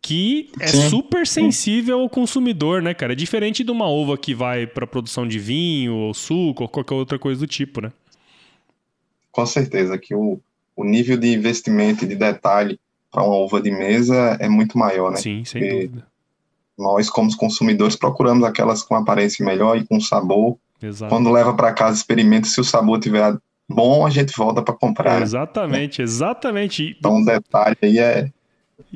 Que 0.00 0.50
é 0.58 0.66
Sim. 0.66 0.90
super 0.90 1.26
sensível 1.26 2.00
ao 2.00 2.08
consumidor, 2.08 2.82
né, 2.82 2.92
cara? 2.92 3.12
É 3.12 3.16
diferente 3.16 3.62
de 3.62 3.70
uma 3.70 3.88
uva 3.88 4.18
que 4.18 4.34
vai 4.34 4.66
para 4.66 4.86
produção 4.86 5.26
de 5.26 5.38
vinho, 5.38 5.94
ou 5.94 6.14
suco, 6.14 6.64
ou 6.64 6.68
qualquer 6.68 6.94
outra 6.94 7.18
coisa 7.18 7.38
do 7.38 7.46
tipo, 7.46 7.80
né? 7.80 7.92
Com 9.30 9.46
certeza, 9.46 9.96
que 9.96 10.14
o, 10.14 10.40
o 10.74 10.84
nível 10.84 11.16
de 11.16 11.32
investimento 11.32 12.04
e 12.04 12.08
de 12.08 12.16
detalhe 12.16 12.78
para 13.12 13.22
uma 13.22 13.36
uva 13.36 13.60
de 13.60 13.70
mesa 13.70 14.36
é 14.40 14.48
muito 14.48 14.78
maior, 14.78 15.10
né? 15.10 15.18
Sim, 15.18 15.44
sem 15.44 15.60
Porque 15.60 15.86
dúvida. 15.86 16.06
Nós, 16.78 17.10
como 17.10 17.36
consumidores, 17.36 17.94
procuramos 17.94 18.42
aquelas 18.42 18.82
com 18.82 18.96
aparência 18.96 19.44
melhor 19.44 19.76
e 19.76 19.84
com 19.86 20.00
sabor. 20.00 20.56
Exato. 20.82 21.10
Quando 21.10 21.30
leva 21.30 21.54
para 21.54 21.72
casa, 21.72 21.98
experimenta. 21.98 22.48
Se 22.48 22.60
o 22.60 22.64
sabor 22.64 22.98
tiver 22.98 23.36
bom, 23.68 24.06
a 24.06 24.10
gente 24.10 24.34
volta 24.36 24.62
para 24.62 24.74
comprar. 24.74 25.20
É, 25.20 25.22
exatamente, 25.22 25.98
né? 25.98 26.04
exatamente. 26.04 26.96
Então, 26.98 27.18
um 27.18 27.24
detalhe 27.24 27.76
aí 27.82 27.98
é 27.98 28.30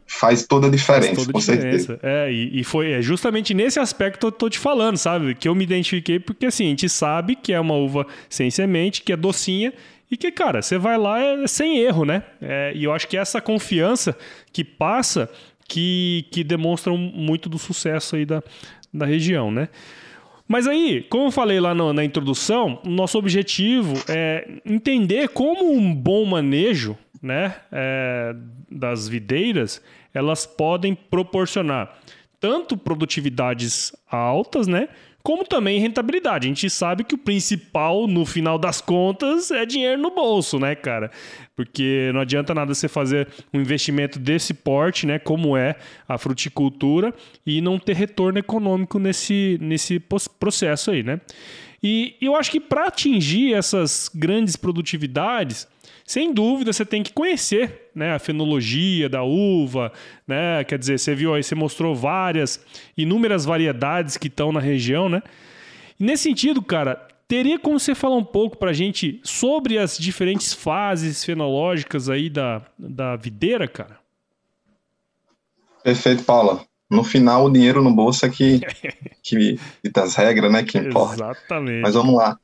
faz 0.07 0.47
toda 0.47 0.67
a 0.67 0.71
diferença, 0.71 1.15
toda 1.15 1.33
com 1.33 1.39
diferença. 1.39 1.87
certeza. 1.87 2.01
É, 2.03 2.31
e, 2.33 2.61
e, 2.61 2.65
foi 2.65 2.93
é 2.93 3.03
justamente 3.03 3.55
nesse 3.55 3.79
aspecto 3.79 4.21
que 4.21 4.27
eu 4.27 4.33
tô 4.33 4.49
te 4.49 4.59
falando, 4.59 4.97
sabe? 4.97 5.35
Que 5.35 5.49
eu 5.49 5.55
me 5.55 5.65
identifiquei, 5.65 6.19
porque 6.19 6.47
assim, 6.47 6.67
a 6.67 6.69
gente 6.71 6.89
sabe 6.89 7.37
que 7.37 7.53
é 7.53 7.61
uma 7.61 7.75
uva 7.75 8.07
sem 8.29 8.51
semente, 8.51 9.03
que 9.03 9.13
é 9.13 9.17
docinha, 9.17 9.73
e 10.11 10.17
que, 10.17 10.31
cara, 10.31 10.63
você 10.63 10.79
vai 10.79 10.97
lá 10.97 11.21
é 11.21 11.47
sem 11.47 11.79
erro, 11.79 12.05
né? 12.05 12.23
É, 12.41 12.73
e 12.75 12.85
eu 12.85 12.93
acho 12.93 13.09
que 13.09 13.17
essa 13.17 13.41
confiança 13.41 14.17
que 14.53 14.63
passa 14.65 15.31
que, 15.69 16.27
que 16.31 16.45
demonstra 16.45 16.93
muito 16.93 17.49
do 17.49 17.59
sucesso 17.59 18.17
aí 18.17 18.25
da, 18.25 18.43
da 18.93 19.05
região, 19.05 19.51
né? 19.51 19.69
Mas 20.49 20.69
aí, 20.69 21.03
como 21.03 21.27
eu 21.27 21.31
falei 21.33 21.59
lá 21.59 21.75
no, 21.75 21.93
na 21.93 22.05
introdução, 22.05 22.81
nosso 22.85 23.19
objetivo 23.19 23.95
é 24.09 24.61
entender 24.65 25.29
como 25.31 25.73
um 25.73 25.93
bom 25.93 26.25
manejo 26.25 26.97
né, 27.21 27.57
é, 27.73 28.35
das 28.71 29.09
videiras 29.09 29.83
elas 30.15 30.47
podem 30.47 30.95
proporcionar 30.95 31.99
tanto 32.41 32.77
produtividades 32.77 33.93
altas, 34.09 34.67
né, 34.67 34.89
como 35.27 35.43
também 35.43 35.81
rentabilidade. 35.81 36.47
A 36.47 36.49
gente 36.49 36.71
sabe 36.71 37.03
que 37.03 37.17
o 37.17 37.19
principal, 37.19 38.07
no 38.07 38.25
final 38.25 38.57
das 38.57 38.81
contas, 38.81 39.51
é 39.51 39.67
dinheiro 39.67 40.01
no 40.01 40.13
bolso, 40.13 40.57
né, 40.57 40.77
cara? 40.77 41.11
Porque 41.57 42.13
não 42.15 42.21
adianta 42.21 42.55
nada 42.55 42.73
você 42.73 42.87
fazer 42.87 43.27
um 43.53 43.61
investimento 43.61 44.21
desse 44.21 44.55
porte, 44.55 45.05
né, 45.05 45.19
como 45.19 45.57
é 45.57 45.75
a 46.09 46.17
fruticultura, 46.17 47.13
e 47.45 47.61
não 47.61 47.77
ter 47.77 47.97
retorno 47.97 48.39
econômico 48.39 49.01
nesse, 49.01 49.59
nesse 49.61 49.99
processo 50.39 50.93
aí, 50.93 51.03
né? 51.03 51.21
E 51.83 52.15
eu 52.21 52.37
acho 52.37 52.53
que 52.53 52.61
para 52.61 52.87
atingir 52.87 53.53
essas 53.53 54.09
grandes 54.15 54.55
produtividades, 54.55 55.67
sem 56.07 56.33
dúvida 56.33 56.73
você 56.73 56.85
tem 56.85 57.03
que 57.03 57.13
conhecer 57.13 57.91
né, 57.93 58.15
a 58.15 58.19
fenologia 58.19 59.09
da 59.09 59.25
uva, 59.25 59.93
né? 60.27 60.63
Quer 60.63 60.79
dizer, 60.79 61.01
você 61.01 61.15
viu 61.15 61.35
aí, 61.35 61.43
você 61.43 61.55
mostrou 61.55 61.97
várias, 61.97 62.65
inúmeras 62.97 63.45
variedades 63.45 64.17
que 64.17 64.29
estão 64.29 64.53
na 64.53 64.61
região, 64.61 65.09
né? 65.09 65.21
E 65.99 66.05
nesse 66.05 66.23
sentido, 66.23 66.63
cara, 66.63 66.95
teria 67.27 67.59
como 67.59 67.81
você 67.81 67.93
falar 67.93 68.17
um 68.17 68.25
pouco 68.25 68.57
para 68.57 68.71
a 68.71 68.75
gente 68.75 69.21
sobre 69.25 69.79
as 69.79 69.99
diferentes 69.99 70.53
fases 70.53 71.25
fenológicas 71.25 72.09
aí 72.09 72.31
da, 72.31 72.63
da 72.79 73.17
videira, 73.17 73.67
cara? 73.67 73.99
Perfeito, 75.83 76.23
Paula. 76.23 76.65
No 76.89 77.03
final, 77.03 77.47
o 77.47 77.51
dinheiro 77.51 77.83
no 77.83 77.93
bolso 77.93 78.25
é 78.25 78.29
que, 78.29 78.61
que 79.25 79.59
dita 79.83 80.05
as 80.05 80.15
regras, 80.15 80.53
né? 80.53 80.63
Que 80.63 80.79
importa. 80.79 81.15
Exatamente. 81.15 81.83
Mas 81.83 81.95
vamos 81.95 82.15
lá. 82.15 82.39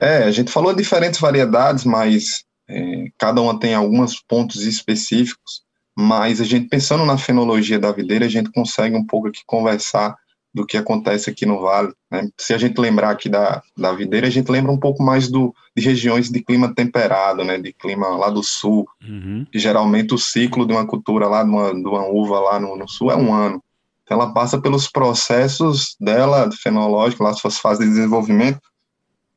É, 0.00 0.24
a 0.24 0.30
gente 0.32 0.50
falou 0.50 0.72
de 0.72 0.82
diferentes 0.82 1.20
variedades, 1.20 1.84
mas 1.84 2.44
é, 2.68 3.06
cada 3.18 3.40
uma 3.40 3.58
tem 3.58 3.74
alguns 3.74 4.20
pontos 4.20 4.62
específicos. 4.62 5.62
Mas 5.96 6.40
a 6.40 6.44
gente 6.44 6.68
pensando 6.68 7.04
na 7.04 7.18
fenologia 7.18 7.78
da 7.78 7.90
videira, 7.90 8.26
a 8.26 8.28
gente 8.28 8.52
consegue 8.52 8.94
um 8.94 9.04
pouco 9.04 9.28
aqui 9.28 9.40
conversar 9.44 10.16
do 10.54 10.64
que 10.66 10.76
acontece 10.76 11.28
aqui 11.28 11.44
no 11.44 11.60
Vale. 11.60 11.92
Né? 12.10 12.28
Se 12.36 12.54
a 12.54 12.58
gente 12.58 12.78
lembrar 12.78 13.10
aqui 13.10 13.28
da, 13.28 13.62
da 13.76 13.92
videira, 13.92 14.26
a 14.26 14.30
gente 14.30 14.50
lembra 14.50 14.72
um 14.72 14.78
pouco 14.78 15.02
mais 15.02 15.28
do, 15.28 15.54
de 15.76 15.82
regiões 15.82 16.30
de 16.30 16.42
clima 16.42 16.74
temperado, 16.74 17.44
né? 17.44 17.58
de 17.58 17.72
clima 17.72 18.08
lá 18.08 18.30
do 18.30 18.42
sul, 18.42 18.86
uhum. 19.02 19.46
que 19.50 19.58
geralmente 19.58 20.14
o 20.14 20.18
ciclo 20.18 20.66
de 20.66 20.72
uma 20.72 20.86
cultura 20.86 21.26
lá, 21.26 21.42
de 21.42 21.50
uma, 21.50 21.74
de 21.74 21.86
uma 21.86 22.06
uva 22.06 22.40
lá 22.40 22.60
no, 22.60 22.76
no, 22.76 22.88
sul 22.88 23.10
é 23.10 23.16
um 23.16 23.32
ano. 23.32 23.62
Então 24.02 24.20
ela 24.20 24.32
passa 24.32 24.58
pelos 24.58 24.88
processos 24.88 25.94
dela, 26.00 26.48
fenológicos, 26.50 27.24
lá 27.24 27.32
suas 27.34 27.58
fases 27.58 27.86
de 27.86 27.94
desenvolvimento, 27.94 28.60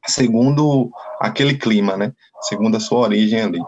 segundo 0.08 0.90
aquele 1.20 1.58
clima, 1.58 1.98
né? 1.98 2.14
Segundo 2.41 2.77
a 2.77 2.79
sua 2.79 3.00
origem 3.00 3.41
ali. 3.41 3.60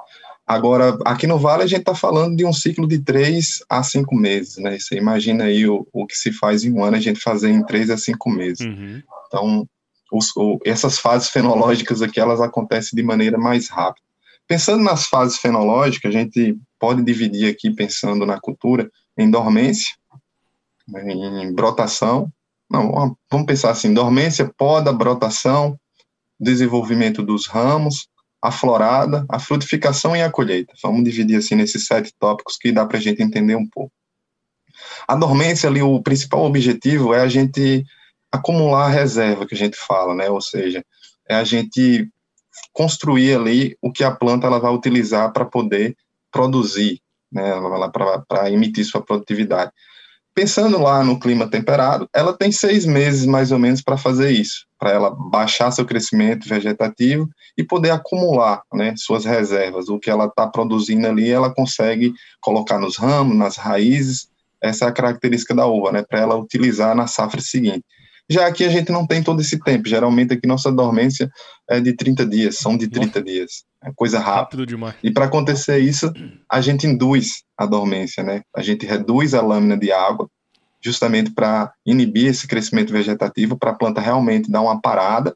Agora, 0.45 0.97
aqui 1.05 1.25
no 1.25 1.39
Vale, 1.39 1.63
a 1.63 1.67
gente 1.67 1.79
está 1.79 1.95
falando 1.95 2.35
de 2.35 2.45
um 2.45 2.51
ciclo 2.51 2.85
de 2.85 2.99
três 2.99 3.63
a 3.69 3.81
cinco 3.81 4.13
meses, 4.13 4.57
né? 4.57 4.77
Você 4.77 4.95
imagina 4.97 5.45
aí 5.45 5.67
o, 5.67 5.87
o 5.93 6.05
que 6.05 6.15
se 6.15 6.33
faz 6.33 6.65
em 6.65 6.71
um 6.73 6.83
ano, 6.83 6.97
a 6.97 6.99
gente 6.99 7.19
fazer 7.19 7.49
em 7.49 7.65
três 7.65 7.89
a 7.89 7.97
cinco 7.97 8.29
meses. 8.29 8.65
Uhum. 8.65 9.01
Então, 9.27 9.67
os, 10.11 10.35
o, 10.35 10.59
essas 10.65 10.99
fases 10.99 11.29
fenológicas 11.29 12.01
aqui, 12.01 12.19
elas 12.19 12.41
acontecem 12.41 12.95
de 12.95 13.03
maneira 13.03 13.37
mais 13.37 13.69
rápida. 13.69 14.05
Pensando 14.45 14.83
nas 14.83 15.05
fases 15.05 15.37
fenológicas, 15.37 16.13
a 16.13 16.19
gente 16.19 16.57
pode 16.77 17.01
dividir 17.01 17.49
aqui, 17.49 17.71
pensando 17.71 18.25
na 18.25 18.39
cultura, 18.39 18.91
em 19.17 19.31
dormência, 19.31 19.95
em 20.93 21.53
brotação. 21.53 22.29
Não, 22.69 23.15
vamos 23.31 23.47
pensar 23.47 23.71
assim: 23.71 23.93
dormência, 23.93 24.51
poda, 24.57 24.91
brotação, 24.91 25.79
desenvolvimento 26.37 27.23
dos 27.23 27.47
ramos, 27.47 28.09
a 28.43 28.51
florada, 28.51 29.25
a 29.29 29.39
frutificação 29.39 30.13
e 30.13 30.21
a 30.21 30.29
colheita. 30.29 30.73
Vamos 30.83 31.05
dividir 31.05 31.37
assim 31.37 31.55
nesses 31.55 31.85
sete 31.85 32.13
tópicos 32.19 32.57
que 32.57 32.73
dá 32.73 32.85
para 32.85 32.97
a 32.97 33.01
gente 33.01 33.23
entender 33.23 33.55
um 33.55 33.65
pouco. 33.65 33.93
A 35.07 35.15
dormência 35.15 35.69
ali, 35.69 35.81
o 35.81 36.03
principal 36.03 36.43
objetivo 36.43 37.13
é 37.13 37.21
a 37.21 37.27
gente 37.29 37.85
acumular 38.29 38.87
a 38.87 38.89
reserva 38.89 39.47
que 39.47 39.55
a 39.55 39.57
gente 39.57 39.77
fala, 39.77 40.13
né? 40.13 40.29
Ou 40.29 40.41
seja, 40.41 40.83
é 41.29 41.35
a 41.35 41.45
gente 41.45 42.09
construir 42.73 43.33
ali 43.33 43.77
o 43.81 43.89
que 43.89 44.03
a 44.03 44.11
planta 44.11 44.45
ela 44.45 44.59
vai 44.59 44.73
utilizar 44.73 45.31
para 45.31 45.45
poder 45.45 45.95
produzir, 46.29 46.99
né? 47.31 47.53
Para 48.27 48.51
emitir 48.51 48.83
sua 48.83 49.01
produtividade. 49.01 49.71
Pensando 50.35 50.81
lá 50.81 51.03
no 51.03 51.19
clima 51.19 51.47
temperado, 51.47 52.09
ela 52.11 52.33
tem 52.33 52.51
seis 52.51 52.85
meses 52.85 53.25
mais 53.25 53.51
ou 53.51 53.59
menos 53.59 53.83
para 53.83 53.97
fazer 53.97 54.31
isso, 54.31 54.65
para 54.79 54.89
ela 54.89 55.11
baixar 55.11 55.69
seu 55.69 55.85
crescimento 55.85 56.49
vegetativo 56.49 57.29
e 57.55 57.63
poder 57.63 57.91
acumular 57.91 58.63
né, 58.73 58.95
suas 58.97 59.25
reservas. 59.25 59.89
O 59.89 59.99
que 59.99 60.09
ela 60.09 60.25
está 60.25 60.47
produzindo 60.47 61.07
ali, 61.07 61.29
ela 61.29 61.53
consegue 61.53 62.13
colocar 62.41 62.79
nos 62.79 62.97
ramos, 62.97 63.37
nas 63.37 63.57
raízes. 63.57 64.27
Essa 64.59 64.85
é 64.85 64.87
a 64.87 64.91
característica 64.91 65.53
da 65.53 65.67
uva, 65.67 65.91
né, 65.91 66.03
para 66.03 66.21
ela 66.21 66.35
utilizar 66.35 66.95
na 66.95 67.05
safra 67.05 67.39
seguinte. 67.39 67.85
Já 68.29 68.47
aqui 68.47 68.63
a 68.63 68.69
gente 68.69 68.91
não 68.91 69.05
tem 69.05 69.21
todo 69.21 69.41
esse 69.41 69.59
tempo. 69.59 69.87
Geralmente 69.87 70.33
aqui 70.33 70.47
nossa 70.47 70.71
dormência 70.71 71.29
é 71.69 71.79
de 71.79 71.95
30 71.95 72.25
dias, 72.25 72.57
são 72.57 72.77
de 72.77 72.87
30 72.87 73.21
dias. 73.21 73.63
É 73.83 73.91
coisa 73.95 74.17
rápida. 74.17 74.41
Rápido 74.41 74.65
demais. 74.65 74.95
E 75.03 75.11
para 75.11 75.25
acontecer 75.25 75.79
isso, 75.79 76.11
a 76.49 76.61
gente 76.61 76.87
induz 76.87 77.43
a 77.57 77.65
dormência, 77.65 78.23
né? 78.23 78.41
A 78.55 78.61
gente 78.61 78.85
reduz 78.85 79.33
a 79.33 79.41
lâmina 79.41 79.77
de 79.77 79.91
água, 79.91 80.29
justamente 80.81 81.31
para 81.31 81.71
inibir 81.85 82.27
esse 82.27 82.47
crescimento 82.47 82.93
vegetativo, 82.93 83.57
para 83.57 83.71
a 83.71 83.75
planta 83.75 83.99
realmente 83.99 84.49
dar 84.49 84.61
uma 84.61 84.79
parada, 84.79 85.35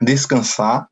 descansar 0.00 0.86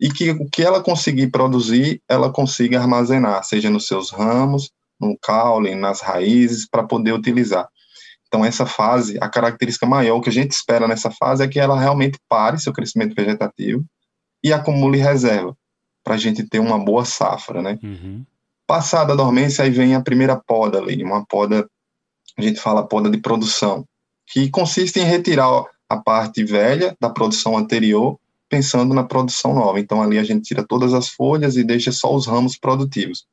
e 0.00 0.10
que 0.10 0.30
o 0.30 0.48
que 0.48 0.62
ela 0.62 0.82
conseguir 0.82 1.28
produzir, 1.28 2.00
ela 2.08 2.30
consiga 2.30 2.80
armazenar, 2.80 3.42
seja 3.42 3.68
nos 3.68 3.86
seus 3.86 4.10
ramos, 4.10 4.70
no 5.00 5.16
caule, 5.20 5.74
nas 5.74 6.00
raízes, 6.00 6.68
para 6.68 6.84
poder 6.84 7.12
utilizar. 7.12 7.68
Então, 8.28 8.44
essa 8.44 8.66
fase, 8.66 9.18
a 9.20 9.28
característica 9.28 9.86
maior 9.86 10.20
que 10.20 10.28
a 10.28 10.32
gente 10.32 10.52
espera 10.52 10.86
nessa 10.86 11.10
fase 11.10 11.42
é 11.42 11.48
que 11.48 11.58
ela 11.58 11.78
realmente 11.78 12.18
pare 12.28 12.58
seu 12.58 12.72
crescimento 12.72 13.14
vegetativo 13.14 13.84
e 14.44 14.52
acumule 14.52 14.98
reserva, 14.98 15.56
para 16.04 16.14
a 16.14 16.18
gente 16.18 16.46
ter 16.46 16.58
uma 16.58 16.78
boa 16.78 17.04
safra, 17.04 17.62
né? 17.62 17.78
Uhum. 17.82 18.24
Passada 18.66 19.14
a 19.14 19.16
dormência, 19.16 19.64
aí 19.64 19.70
vem 19.70 19.94
a 19.94 20.02
primeira 20.02 20.36
poda 20.36 20.78
ali, 20.78 21.02
uma 21.02 21.24
poda, 21.24 21.66
a 22.36 22.42
gente 22.42 22.60
fala 22.60 22.86
poda 22.86 23.10
de 23.10 23.18
produção, 23.18 23.84
que 24.26 24.50
consiste 24.50 25.00
em 25.00 25.04
retirar 25.04 25.64
a 25.88 25.96
parte 25.96 26.44
velha 26.44 26.94
da 27.00 27.08
produção 27.08 27.56
anterior, 27.56 28.18
pensando 28.48 28.94
na 28.94 29.04
produção 29.04 29.54
nova. 29.54 29.80
Então, 29.80 30.02
ali 30.02 30.18
a 30.18 30.24
gente 30.24 30.42
tira 30.42 30.62
todas 30.62 30.92
as 30.92 31.08
folhas 31.08 31.56
e 31.56 31.64
deixa 31.64 31.90
só 31.90 32.14
os 32.14 32.26
ramos 32.26 32.58
produtivos. 32.58 33.26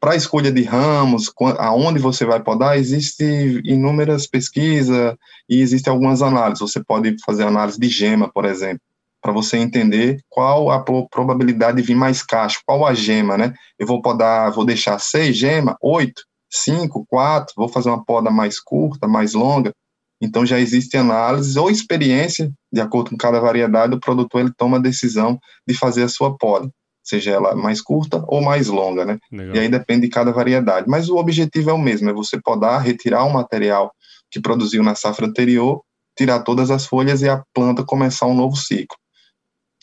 Para 0.00 0.12
a 0.12 0.16
escolha 0.16 0.50
de 0.50 0.62
ramos, 0.62 1.30
aonde 1.58 1.98
você 1.98 2.24
vai 2.24 2.42
podar, 2.42 2.78
existe 2.78 3.22
inúmeras 3.62 4.26
pesquisas 4.26 5.14
e 5.46 5.60
existem 5.60 5.92
algumas 5.92 6.22
análises. 6.22 6.60
Você 6.60 6.82
pode 6.82 7.16
fazer 7.22 7.44
análise 7.44 7.78
de 7.78 7.86
gema, 7.86 8.32
por 8.32 8.46
exemplo, 8.46 8.80
para 9.20 9.30
você 9.30 9.58
entender 9.58 10.18
qual 10.26 10.70
a 10.70 10.82
probabilidade 10.82 11.76
de 11.76 11.82
vir 11.82 11.96
mais 11.96 12.22
cacho, 12.22 12.62
qual 12.64 12.86
a 12.86 12.94
gema, 12.94 13.36
né? 13.36 13.52
Eu 13.78 13.86
vou 13.86 14.00
podar, 14.00 14.50
vou 14.52 14.64
deixar 14.64 14.98
seis 14.98 15.36
gemas, 15.36 15.74
oito, 15.82 16.22
cinco, 16.50 17.04
quatro, 17.06 17.52
vou 17.54 17.68
fazer 17.68 17.90
uma 17.90 18.02
poda 18.02 18.30
mais 18.30 18.58
curta, 18.58 19.06
mais 19.06 19.34
longa. 19.34 19.70
Então 20.18 20.46
já 20.46 20.58
existe 20.58 20.96
análise 20.96 21.58
ou 21.58 21.70
experiência, 21.70 22.50
de 22.72 22.80
acordo 22.80 23.10
com 23.10 23.18
cada 23.18 23.38
variedade, 23.38 23.94
o 23.94 24.00
produtor 24.00 24.40
ele 24.40 24.52
toma 24.56 24.78
a 24.78 24.80
decisão 24.80 25.38
de 25.68 25.74
fazer 25.74 26.04
a 26.04 26.08
sua 26.08 26.38
poda 26.38 26.70
seja 27.10 27.32
ela 27.32 27.54
mais 27.54 27.82
curta 27.82 28.24
ou 28.26 28.40
mais 28.40 28.68
longa, 28.68 29.04
né? 29.04 29.18
Legal. 29.30 29.56
E 29.56 29.58
aí 29.58 29.68
depende 29.68 30.02
de 30.02 30.08
cada 30.08 30.32
variedade. 30.32 30.88
Mas 30.88 31.08
o 31.08 31.16
objetivo 31.16 31.70
é 31.70 31.72
o 31.72 31.78
mesmo, 31.78 32.08
é 32.08 32.12
você 32.12 32.40
podar, 32.40 32.80
retirar 32.80 33.24
o 33.24 33.32
material 33.32 33.92
que 34.30 34.40
produziu 34.40 34.82
na 34.82 34.94
safra 34.94 35.26
anterior, 35.26 35.82
tirar 36.16 36.40
todas 36.40 36.70
as 36.70 36.86
folhas 36.86 37.20
e 37.22 37.28
a 37.28 37.42
planta 37.52 37.84
começar 37.84 38.26
um 38.26 38.34
novo 38.34 38.56
ciclo. 38.56 38.96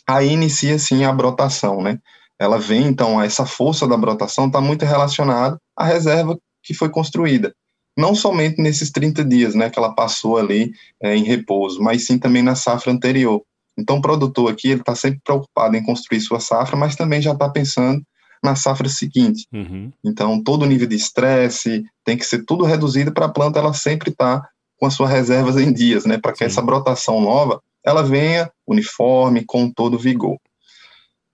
Aí 0.08 0.30
inicia 0.30 0.80
sim 0.80 1.04
a 1.04 1.12
brotação, 1.12 1.82
né? 1.82 2.00
Ela 2.40 2.58
vem 2.58 2.88
então 2.88 3.22
essa 3.22 3.46
força 3.46 3.88
da 3.88 3.98
brotação 3.98 4.48
está 4.48 4.62
muito 4.62 4.86
relacionada 4.86 5.58
à 5.76 5.84
reserva 5.84 6.38
que 6.64 6.74
foi 6.74 6.90
construída. 6.90 7.54
Não 7.98 8.14
somente 8.14 8.62
nesses 8.62 8.92
30 8.92 9.26
dias, 9.26 9.56
né, 9.56 9.72
que 9.72 9.80
ela 9.80 9.96
passou 9.96 10.38
ali 10.38 10.72
é, 11.02 11.16
em 11.16 11.24
repouso, 11.24 11.82
mas 11.82 12.06
sim 12.06 12.20
também 12.20 12.44
na 12.44 12.54
safra 12.54 12.92
anterior. 12.92 13.42
Então, 13.78 13.98
o 13.98 14.02
produtor 14.02 14.52
aqui 14.52 14.70
ele 14.70 14.82
está 14.82 14.96
sempre 14.96 15.20
preocupado 15.24 15.76
em 15.76 15.84
construir 15.84 16.20
sua 16.22 16.40
safra, 16.40 16.76
mas 16.76 16.96
também 16.96 17.22
já 17.22 17.34
está 17.34 17.48
pensando 17.48 18.02
na 18.44 18.56
safra 18.56 18.90
seguinte. 18.90 19.48
Uhum. 19.54 19.92
Então, 20.04 20.42
todo 20.42 20.64
o 20.64 20.66
nível 20.66 20.88
de 20.88 20.96
estresse 20.96 21.84
tem 22.04 22.18
que 22.18 22.26
ser 22.26 22.44
tudo 22.46 22.66
reduzido 22.66 23.12
para 23.12 23.26
a 23.26 23.32
planta 23.32 23.60
ela 23.60 23.74
sempre 23.74 24.10
estar 24.10 24.42
tá 24.42 24.50
com 24.80 24.86
as 24.86 24.94
suas 24.94 25.10
reservas 25.10 25.58
em 25.58 25.72
dias, 25.72 26.06
né? 26.06 26.18
Para 26.18 26.32
que 26.32 26.40
Sim. 26.40 26.46
essa 26.46 26.62
brotação 26.62 27.20
nova 27.22 27.62
ela 27.84 28.04
venha 28.04 28.52
uniforme, 28.68 29.46
com 29.46 29.72
todo 29.72 29.98
vigor. 29.98 30.38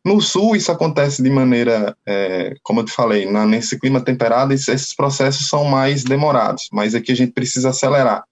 No 0.06 0.21
sul, 0.21 0.56
isso 0.56 0.71
acontece 0.71 1.23
de 1.23 1.29
maneira, 1.29 1.95
é, 2.06 2.53
como 2.62 2.82
eu 2.82 2.86
te 2.86 2.91
falei, 2.91 3.25
na, 3.29 3.45
nesse 3.45 3.79
clima 3.79 4.01
temperado, 4.01 4.53
esses 4.53 4.93
processos 4.93 5.47
são 5.47 5.63
mais 5.63 6.03
demorados, 6.03 6.67
mas 6.73 6.93
aqui 6.93 7.12
a 7.12 7.15
gente 7.15 7.32
precisa 7.32 7.69
acelerar. 7.69 8.23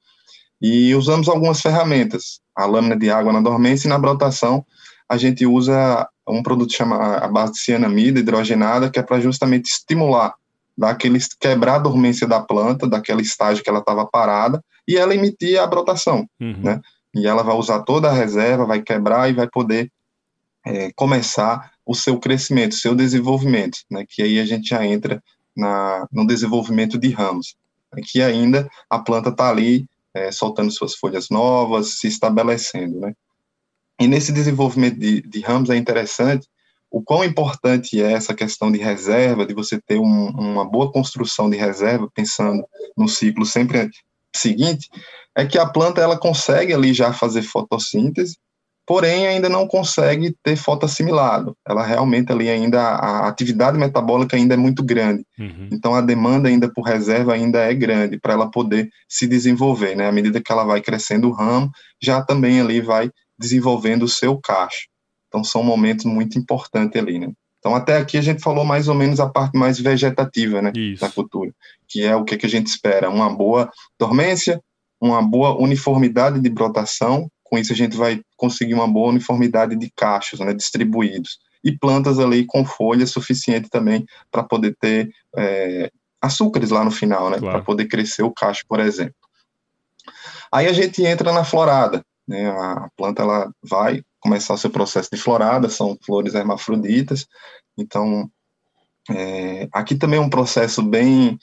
E 0.62 0.94
usamos 0.94 1.28
algumas 1.28 1.60
ferramentas, 1.60 2.40
a 2.56 2.66
lâmina 2.66 2.96
de 2.96 3.10
água 3.10 3.34
na 3.34 3.42
dormência 3.42 3.88
e 3.88 3.90
na 3.90 3.98
brotação 3.98 4.66
a 5.12 5.18
gente 5.18 5.46
usa 5.46 6.08
um 6.26 6.42
produto 6.42 6.72
chamado 6.72 7.22
a 7.22 7.28
base 7.28 7.52
de 7.54 7.60
cianamida 7.60 8.22
hidrogenada, 8.22 8.90
que 8.90 8.98
é 8.98 9.04
para 9.04 9.20
justamente 9.20 9.66
estimular, 9.66 10.34
dar 10.78 10.92
aquele, 10.92 11.20
quebrar 11.38 11.76
a 11.76 11.80
dormência 11.80 12.26
da 12.26 12.40
planta, 12.40 12.88
daquele 12.88 13.22
estágio 13.22 13.62
que 13.62 13.70
ela 13.70 13.80
estava 13.80 14.06
parada, 14.06 14.64
e 14.88 14.96
ela 14.96 15.14
emitir 15.14 15.60
a 15.60 15.68
brotação, 15.68 16.26
uhum. 16.40 16.62
né? 16.62 16.80
E 17.14 17.28
ela 17.28 17.44
vai 17.44 17.56
usar 17.58 17.82
toda 17.82 18.10
a 18.10 18.14
reserva, 18.14 18.66
vai 18.66 18.82
quebrar 18.82 19.30
e 19.30 19.34
vai 19.34 19.50
poder 19.50 19.92
é, 20.66 20.94
começar 20.96 21.72
o 21.86 21.94
seu 21.94 22.18
crescimento, 22.18 22.72
o 22.72 22.78
seu 22.78 22.96
desenvolvimento, 22.96 23.80
né? 23.92 24.06
Que 24.08 24.22
aí 24.22 24.40
a 24.40 24.46
gente 24.46 24.70
já 24.70 24.86
entra 24.86 25.22
na, 25.54 26.08
no 26.10 26.26
desenvolvimento 26.26 26.98
de 26.98 27.10
ramos, 27.10 27.56
que 28.10 28.22
ainda 28.22 28.70
a 28.90 28.98
planta 28.98 29.28
está 29.28 29.50
ali 29.50 29.86
é, 30.14 30.32
soltando 30.32 30.72
suas 30.72 30.96
folhas 30.96 31.30
novas, 31.30 32.00
se 32.00 32.08
estabelecendo, 32.08 33.00
né? 33.00 33.14
E 34.00 34.08
nesse 34.08 34.32
desenvolvimento 34.32 34.98
de, 34.98 35.22
de 35.22 35.40
ramos 35.42 35.70
é 35.70 35.76
interessante 35.76 36.48
o 36.92 37.02
quão 37.02 37.24
importante 37.24 38.02
é 38.02 38.12
essa 38.12 38.34
questão 38.34 38.70
de 38.70 38.78
reserva, 38.78 39.46
de 39.46 39.54
você 39.54 39.80
ter 39.80 39.98
um, 39.98 40.30
uma 40.30 40.70
boa 40.70 40.92
construção 40.92 41.50
de 41.50 41.56
reserva, 41.56 42.12
pensando 42.14 42.68
no 42.98 43.08
ciclo 43.08 43.46
sempre 43.46 43.90
seguinte, 44.36 44.90
é 45.34 45.46
que 45.46 45.58
a 45.58 45.66
planta 45.66 46.02
ela 46.02 46.20
consegue 46.20 46.74
ali 46.74 46.94
já 46.94 47.14
fazer 47.14 47.44
fotossíntese, 47.44 48.38
porém 48.86 49.28
ainda 49.28 49.48
não 49.48 49.68
consegue 49.68 50.36
ter 50.44 50.56
fotoassimilado. 50.56 51.56
Ela 51.68 51.84
realmente 51.84 52.32
ali 52.32 52.50
ainda, 52.50 52.82
a 52.82 53.28
atividade 53.28 53.78
metabólica 53.78 54.36
ainda 54.36 54.54
é 54.54 54.58
muito 54.58 54.84
grande. 54.84 55.26
Uhum. 55.40 55.70
Então 55.72 55.96
a 55.96 56.02
demanda 56.02 56.50
ainda 56.50 56.72
por 56.72 56.84
reserva 56.84 57.34
ainda 57.34 57.60
é 57.60 57.74
grande 57.74 58.20
para 58.20 58.34
ela 58.34 58.50
poder 58.50 58.90
se 59.08 59.28
desenvolver, 59.28 59.96
né? 59.96 60.08
À 60.08 60.12
medida 60.12 60.42
que 60.42 60.52
ela 60.52 60.64
vai 60.64 60.82
crescendo 60.82 61.30
o 61.30 61.34
ramo, 61.34 61.70
já 62.02 62.22
também 62.22 62.60
ali 62.60 62.82
vai 62.82 63.10
desenvolvendo 63.40 64.04
o 64.04 64.10
seu 64.10 64.38
cacho. 64.38 64.88
Então 65.28 65.44
são 65.44 65.64
momentos 65.64 66.06
muito 66.06 66.38
importantes 66.38 67.02
ali, 67.02 67.20
né? 67.20 67.32
Então 67.60 67.76
até 67.76 67.98
aqui 67.98 68.18
a 68.18 68.22
gente 68.22 68.42
falou 68.42 68.66
mais 68.66 68.88
ou 68.88 68.96
menos 68.96 69.20
a 69.20 69.30
parte 69.30 69.58
mais 69.58 69.80
vegetativa, 69.80 70.62
né, 70.62 70.72
Isso. 70.76 71.02
da 71.02 71.10
cultura, 71.10 71.52
que 71.88 72.04
é 72.04 72.16
o 72.16 72.24
que, 72.24 72.36
que 72.36 72.48
a 72.48 72.50
gente 72.50 72.68
espera, 72.68 73.08
uma 73.10 73.30
boa 73.30 73.72
dormência, 74.00 74.60
uma 75.00 75.22
boa 75.22 75.56
uniformidade 75.62 76.40
de 76.40 76.50
brotação, 76.50 77.30
com 77.52 77.58
isso 77.58 77.74
a 77.74 77.76
gente 77.76 77.98
vai 77.98 78.22
conseguir 78.38 78.74
uma 78.74 78.88
boa 78.88 79.10
uniformidade 79.10 79.76
de 79.76 79.92
cachos, 79.94 80.40
né, 80.40 80.54
distribuídos, 80.54 81.38
e 81.62 81.78
plantas 81.78 82.18
ali 82.18 82.46
com 82.46 82.66
folha 82.66 83.06
suficiente 83.06 83.70
também 83.70 84.06
para 84.32 84.42
poder 84.42 84.76
ter 84.80 85.12
é, 85.36 85.92
açúcares 86.22 86.70
lá 86.70 86.86
no 86.86 86.92
final, 86.92 87.30
né, 87.30 87.38
claro. 87.38 87.58
para 87.58 87.66
poder 87.66 87.86
crescer 87.88 88.24
o 88.24 88.32
cacho, 88.32 88.64
por 88.68 88.80
exemplo. 88.80 89.14
Aí 90.50 90.66
a 90.66 90.74
gente 90.74 91.04
entra 91.04 91.34
na 91.34 91.44
florada, 91.44 92.02
né, 92.26 92.50
a 92.50 92.90
planta 92.96 93.22
ela 93.22 93.52
vai 93.62 94.02
começar 94.22 94.54
o 94.54 94.58
seu 94.58 94.70
processo 94.70 95.10
de 95.12 95.20
florada, 95.20 95.68
são 95.68 95.98
flores 96.06 96.34
hermafroditas, 96.34 97.28
então 97.78 98.32
é, 99.10 99.68
aqui 99.74 99.96
também 99.96 100.20
é 100.20 100.22
um 100.22 100.30
processo 100.30 100.82
bem 100.82 101.38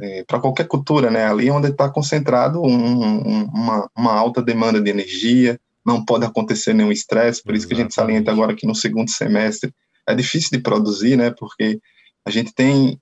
é, 0.00 0.24
para 0.24 0.40
qualquer 0.40 0.66
cultura, 0.66 1.10
né? 1.10 1.26
Ali 1.26 1.50
onde 1.50 1.68
está 1.68 1.88
concentrado 1.88 2.62
um, 2.62 2.68
um, 2.68 3.44
uma, 3.44 3.90
uma, 3.96 4.12
alta 4.12 4.42
demanda 4.42 4.80
de 4.80 4.90
energia, 4.90 5.60
não 5.84 6.04
pode 6.04 6.24
acontecer 6.24 6.72
nenhum 6.74 6.92
estresse, 6.92 7.42
por 7.42 7.54
isso 7.54 7.66
que 7.66 7.74
a 7.74 7.76
gente 7.76 7.94
salienta 7.94 8.30
agora 8.30 8.54
que 8.54 8.66
no 8.66 8.74
segundo 8.74 9.10
semestre 9.10 9.72
é 10.06 10.14
difícil 10.14 10.50
de 10.52 10.58
produzir, 10.58 11.16
né? 11.16 11.30
Porque 11.30 11.80
a 12.24 12.30
gente 12.30 12.52
tem 12.52 13.00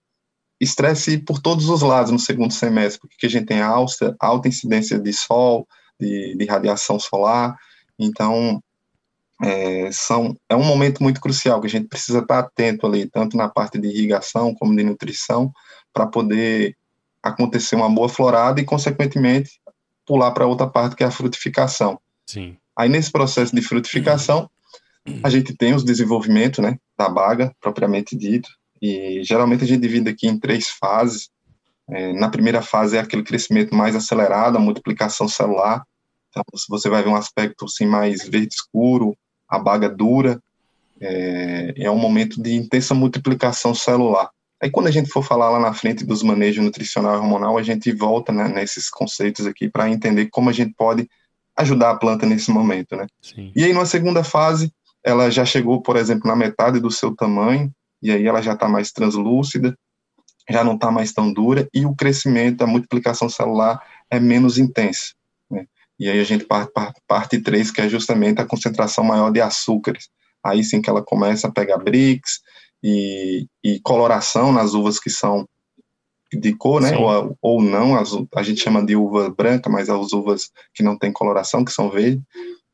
estresse 0.61 1.19
por 1.19 1.39
todos 1.41 1.69
os 1.69 1.83
lados 1.83 2.11
no 2.11 2.19
segundo 2.19 2.53
semestre, 2.53 3.09
porque 3.09 3.27
a 3.27 3.31
gente 3.31 3.47
tem 3.47 3.61
alta, 3.61 4.17
alta 4.19 4.49
incidência 4.49 4.99
de 4.99 5.13
sol, 5.13 5.67
de, 6.01 6.37
de 6.37 6.45
radiação 6.47 6.99
solar, 6.99 7.57
então 7.99 8.63
é, 9.43 9.91
são, 9.93 10.37
é 10.49 10.57
um 10.57 10.65
momento 10.65 11.03
muito 11.03 11.21
crucial 11.21 11.61
que 11.61 11.67
a 11.67 11.71
gente 11.71 11.89
precisa 11.89 12.19
estar 12.21 12.41
atento 12.41 12.87
ali, 12.87 13.09
tanto 13.09 13.37
na 13.37 13.49
parte 13.49 13.79
de 13.79 13.89
irrigação 13.89 14.55
como 14.55 14.75
de 14.75 14.83
nutrição, 14.83 15.53
para 15.93 16.07
poder 16.07 16.77
acontecer 17.23 17.77
uma 17.77 17.91
boa 17.91 18.09
florada 18.09 18.61
e, 18.61 18.65
consequentemente, 18.65 19.61
pular 20.07 20.31
para 20.33 20.47
outra 20.47 20.67
parte 20.67 20.97
que 20.97 21.05
é 21.05 21.07
a 21.07 21.11
frutificação. 21.11 22.01
Sim. 22.27 22.57
Aí, 22.77 22.89
nesse 22.89 23.11
processo 23.11 23.55
de 23.55 23.61
frutificação, 23.61 24.49
a 25.23 25.31
gente 25.31 25.55
tem 25.55 25.75
os 25.75 25.85
desenvolvimentos 25.85 26.61
né, 26.61 26.79
da 26.97 27.09
baga, 27.09 27.53
propriamente 27.61 28.17
dito, 28.17 28.49
e 28.81 29.23
geralmente 29.25 29.65
a 29.65 29.67
gente 29.67 29.81
divide 29.81 30.09
aqui 30.09 30.29
em 30.29 30.39
três 30.39 30.69
fases. 30.69 31.31
É, 31.91 32.13
na 32.13 32.29
primeira 32.29 32.61
fase 32.63 32.97
é 32.97 33.01
aquele 33.01 33.23
crescimento 33.23 33.75
mais 33.75 33.97
acelerado, 33.97 34.57
a 34.57 34.61
multiplicação 34.61 35.27
celular. 35.27 35.83
Então, 36.31 36.43
você 36.69 36.89
vai 36.89 37.03
ver 37.03 37.09
um 37.09 37.17
aspecto 37.17 37.65
assim, 37.65 37.87
mais 37.87 38.29
verde 38.29 38.55
escuro, 38.55 39.17
a 39.49 39.59
baga 39.59 39.89
dura. 39.89 40.41
É, 41.01 41.75
é 41.77 41.91
um 41.91 41.99
momento 41.99 42.43
de 42.43 42.55
intensa 42.55 42.95
multiplicação 42.95 43.75
celular. 43.75 44.31
Aí 44.61 44.71
quando 44.71 44.89
a 44.89 44.91
gente 44.91 45.09
for 45.09 45.23
falar 45.23 45.51
lá 45.51 45.61
na 45.61 45.73
frente 45.73 46.05
dos 46.05 46.23
manejos 46.23 46.65
nutricional 46.65 47.15
e 47.15 47.19
hormonal, 47.19 47.57
a 47.57 47.63
gente 47.63 47.93
volta 47.93 48.33
né, 48.33 48.49
nesses 48.49 48.91
conceitos 48.91 49.47
aqui 49.47 49.69
para 49.69 49.89
entender 49.89 50.27
como 50.27 50.51
a 50.51 50.53
gente 50.53 50.75
pode 50.75 51.09
ajudar 51.57 51.91
a 51.91 51.97
planta 51.97 52.27
nesse 52.27 52.51
momento, 52.51 52.97
né? 52.97 53.07
Sim. 53.21 53.53
E 53.55 53.65
aí 53.65 53.73
numa 53.73 53.87
segunda 53.87 54.25
fase, 54.25 54.73
ela 55.05 55.31
já 55.31 55.45
chegou, 55.45 55.81
por 55.81 55.97
exemplo, 55.97 56.29
na 56.29 56.37
metade 56.37 56.81
do 56.81 56.91
seu 56.91 57.15
tamanho, 57.15 57.73
e 58.03 58.11
aí 58.11 58.27
ela 58.27 58.43
já 58.43 58.53
está 58.53 58.69
mais 58.69 58.93
translúcida, 58.93 59.77
já 60.49 60.65
não 60.65 60.75
está 60.75 60.91
mais 60.91 61.13
tão 61.13 61.33
dura, 61.33 61.69
e 61.73 61.85
o 61.85 61.95
crescimento, 61.95 62.63
a 62.63 62.67
multiplicação 62.67 63.29
celular 63.29 63.81
é 64.11 64.19
menos 64.19 64.59
intensa. 64.59 65.15
Né? 65.51 65.67
E 65.99 66.09
aí 66.09 66.21
a 66.21 66.25
gente 66.25 66.45
parte 66.45 66.73
para 66.73 66.93
parte 67.07 67.39
3, 67.41 67.71
que 67.71 67.81
é 67.81 67.89
justamente 67.89 68.41
a 68.41 68.47
concentração 68.47 69.05
maior 69.05 69.31
de 69.31 69.41
açúcares. 69.41 70.09
Aí 70.45 70.63
sim 70.63 70.81
que 70.81 70.89
ela 70.89 71.03
começa 71.03 71.49
a 71.49 71.53
pegar 71.53 71.79
BRICS, 71.79 72.41
e, 72.83 73.47
e 73.63 73.81
coloração 73.81 74.53
nas 74.53 74.75
uvas 74.75 74.99
que 74.99 75.11
são 75.11 75.49
de 76.33 76.55
cor, 76.55 76.83
né? 76.83 76.97
Ou, 76.97 77.37
ou 77.41 77.63
não, 77.63 77.97
as, 77.97 78.11
a 78.35 78.43
gente 78.43 78.61
chama 78.61 78.85
de 78.85 78.95
uva 78.95 79.31
branca, 79.31 79.71
mas 79.71 79.89
as 79.89 80.13
uvas 80.13 80.51
que 80.75 80.83
não 80.83 80.99
têm 80.99 81.13
coloração, 81.13 81.65
que 81.65 81.73
são 81.73 81.91
verdes. 81.91 82.23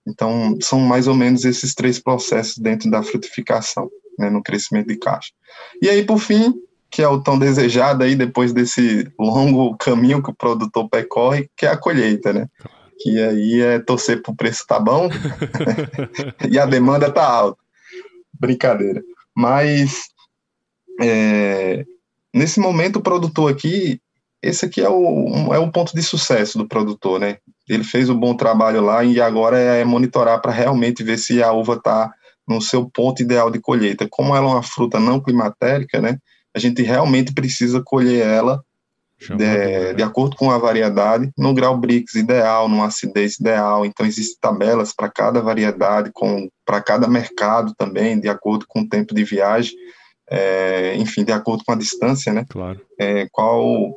Então, 0.06 0.58
são 0.60 0.80
mais 0.80 1.06
ou 1.06 1.14
menos 1.14 1.44
esses 1.44 1.74
três 1.74 1.98
processos 1.98 2.58
dentro 2.58 2.90
da 2.90 3.02
frutificação, 3.02 3.88
né, 4.18 4.28
no 4.28 4.42
crescimento 4.42 4.88
de 4.88 4.96
caixa. 4.96 5.30
E 5.80 5.88
aí, 5.88 6.04
por 6.04 6.18
fim, 6.18 6.52
que 6.90 7.00
é 7.00 7.08
o 7.08 7.20
tão 7.20 7.38
desejado 7.38 8.04
aí, 8.04 8.14
depois 8.14 8.52
desse 8.52 9.10
longo 9.18 9.76
caminho 9.76 10.22
que 10.22 10.30
o 10.30 10.34
produtor 10.34 10.88
percorre, 10.88 11.48
que 11.56 11.64
é 11.64 11.70
a 11.70 11.76
colheita, 11.76 12.32
né? 12.32 12.48
Que 13.00 13.20
aí 13.20 13.60
é 13.60 13.78
torcer 13.78 14.22
para 14.22 14.32
o 14.32 14.36
preço 14.36 14.64
tá 14.66 14.78
bom 14.78 15.08
e 16.50 16.58
a 16.58 16.66
demanda 16.66 17.10
tá 17.10 17.26
alta. 17.26 17.58
Brincadeira. 18.38 19.02
Mas 19.36 20.04
é, 21.00 21.84
nesse 22.32 22.60
momento 22.60 22.96
o 22.96 23.02
produtor 23.02 23.50
aqui, 23.50 24.00
esse 24.42 24.64
aqui 24.64 24.80
é 24.80 24.88
o, 24.88 25.52
é 25.54 25.58
o 25.58 25.70
ponto 25.70 25.94
de 25.94 26.02
sucesso 26.02 26.58
do 26.58 26.68
produtor, 26.68 27.18
né? 27.18 27.38
Ele 27.68 27.84
fez 27.84 28.08
um 28.08 28.18
bom 28.18 28.34
trabalho 28.36 28.82
lá 28.82 29.02
e 29.02 29.20
agora 29.20 29.58
é 29.58 29.84
monitorar 29.84 30.40
para 30.40 30.52
realmente 30.52 31.02
ver 31.02 31.18
se 31.18 31.42
a 31.42 31.52
uva 31.52 31.74
está 31.74 32.12
no 32.46 32.60
seu 32.60 32.88
ponto 32.90 33.22
ideal 33.22 33.50
de 33.50 33.58
colheita. 33.60 34.06
Como 34.08 34.36
ela 34.36 34.46
é 34.46 34.50
uma 34.50 34.62
fruta 34.62 35.00
não 35.00 35.20
climatérica, 35.20 36.00
né? 36.00 36.18
A 36.54 36.58
gente 36.58 36.82
realmente 36.82 37.32
precisa 37.32 37.82
colher 37.82 38.26
ela 38.26 38.62
de, 39.36 39.94
de, 39.94 40.02
acordo 40.02 40.36
com 40.36 40.50
a 40.50 40.58
variedade, 40.58 41.30
no 41.36 41.54
grau 41.54 41.76
BRICS 41.76 42.14
ideal, 42.16 42.68
numa 42.68 42.86
acidez 42.86 43.38
ideal. 43.38 43.84
Então, 43.86 44.06
existem 44.06 44.36
tabelas 44.40 44.94
para 44.94 45.08
cada 45.08 45.40
variedade, 45.40 46.10
para 46.64 46.80
cada 46.80 47.08
mercado 47.08 47.74
também, 47.76 48.20
de 48.20 48.28
acordo 48.28 48.66
com 48.68 48.80
o 48.80 48.88
tempo 48.88 49.14
de 49.14 49.24
viagem, 49.24 49.74
é, 50.30 50.96
enfim, 50.96 51.24
de 51.24 51.32
acordo 51.32 51.64
com 51.64 51.72
a 51.72 51.76
distância, 51.76 52.32
né? 52.32 52.44
Claro. 52.48 52.80
É, 52.98 53.26
qual, 53.30 53.96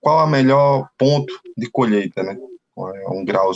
qual 0.00 0.20
a 0.20 0.26
melhor 0.26 0.88
ponto 0.98 1.32
de 1.56 1.70
colheita, 1.70 2.22
né? 2.22 2.36
É 2.78 3.08
um 3.08 3.24
grau, 3.24 3.52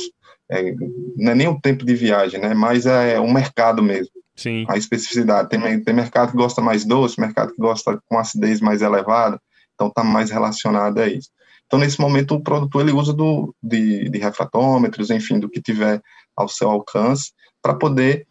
é, 0.51 0.75
não 1.17 1.33
é 1.33 1.35
nem 1.35 1.49
o 1.49 1.61
tempo 1.61 1.85
de 1.85 1.95
viagem, 1.95 2.41
né? 2.41 2.55
Mas 2.55 2.87
é 2.87 3.21
um 3.21 3.33
mercado 3.33 3.83
mesmo. 3.83 4.13
Sim. 4.35 4.65
A 4.69 4.79
especificidade. 4.79 5.51
Tem, 5.51 5.81
tem 5.83 5.95
mercado 5.95 6.31
que 6.31 6.37
gosta 6.37 6.63
mais 6.63 6.85
doce, 6.85 7.21
mercado 7.21 7.53
que 7.53 7.61
gosta 7.61 8.01
com 8.09 8.19
acidez 8.19 8.61
mais 8.61 8.81
elevada. 8.81 9.39
Então 9.81 9.89
está 9.89 10.05
mais 10.05 10.31
relacionado 10.31 10.99
a 10.99 11.09
isso. 11.09 11.31
Então, 11.65 11.79
nesse 11.79 11.99
momento, 11.99 12.35
o 12.35 12.43
produtor 12.43 12.83
ele 12.83 12.93
usa 12.93 13.15
do, 13.15 13.55
de, 13.63 14.11
de 14.11 14.19
refratômetros, 14.19 15.09
enfim, 15.09 15.41
do 15.41 15.49
que 15.49 15.63
tiver 15.63 16.03
ao 16.37 16.49
seu 16.49 16.69
alcance, 16.69 17.33
para 17.63 17.75
poder 17.75 18.27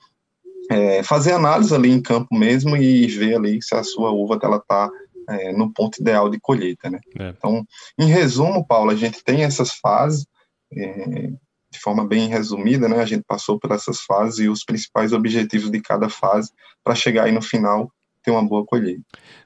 é, 0.70 1.02
fazer 1.02 1.32
análise 1.32 1.74
ali 1.74 1.90
em 1.90 2.02
campo 2.02 2.36
mesmo 2.36 2.78
e 2.78 3.08
ver 3.08 3.36
ali 3.36 3.60
se 3.64 3.74
a 3.74 3.82
sua 3.82 4.12
uva 4.12 4.36
está 4.36 4.92
é, 5.28 5.52
no 5.54 5.74
ponto 5.74 6.00
ideal 6.00 6.30
de 6.30 6.40
colheita, 6.40 6.88
né? 6.88 7.00
É. 7.18 7.30
Então, 7.30 7.66
em 7.98 8.06
resumo, 8.06 8.68
Paulo, 8.68 8.92
a 8.92 8.96
gente 8.96 9.24
tem 9.24 9.44
essas 9.44 9.72
fases, 9.72 10.28
é, 10.72 11.32
de 11.72 11.80
forma 11.80 12.06
bem 12.06 12.28
resumida, 12.28 12.88
né? 12.88 13.00
A 13.00 13.06
gente 13.06 13.24
passou 13.26 13.60
por 13.60 13.72
essas 13.72 14.02
fases 14.02 14.40
e 14.40 14.50
os 14.50 14.64
principais 14.64 15.14
objetivos 15.14 15.72
de 15.72 15.82
cada 15.82 16.10
fase 16.10 16.52
para 16.84 16.94
chegar 16.94 17.24
aí 17.24 17.32
no 17.32 17.42
final 17.42 17.92
ter 18.30 18.32
uma 18.32 18.44
boa 18.44 18.66
colheita. 18.66 19.02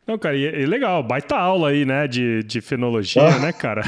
Não, 0.06 0.18
cara, 0.18 0.36
e, 0.36 0.44
e 0.44 0.66
legal, 0.66 1.02
baita 1.02 1.38
aula 1.38 1.70
aí, 1.70 1.86
né, 1.86 2.08
de, 2.08 2.44
de 2.44 2.60
fenologia, 2.60 3.24
ah. 3.24 3.40
né, 3.40 3.54
cara? 3.54 3.84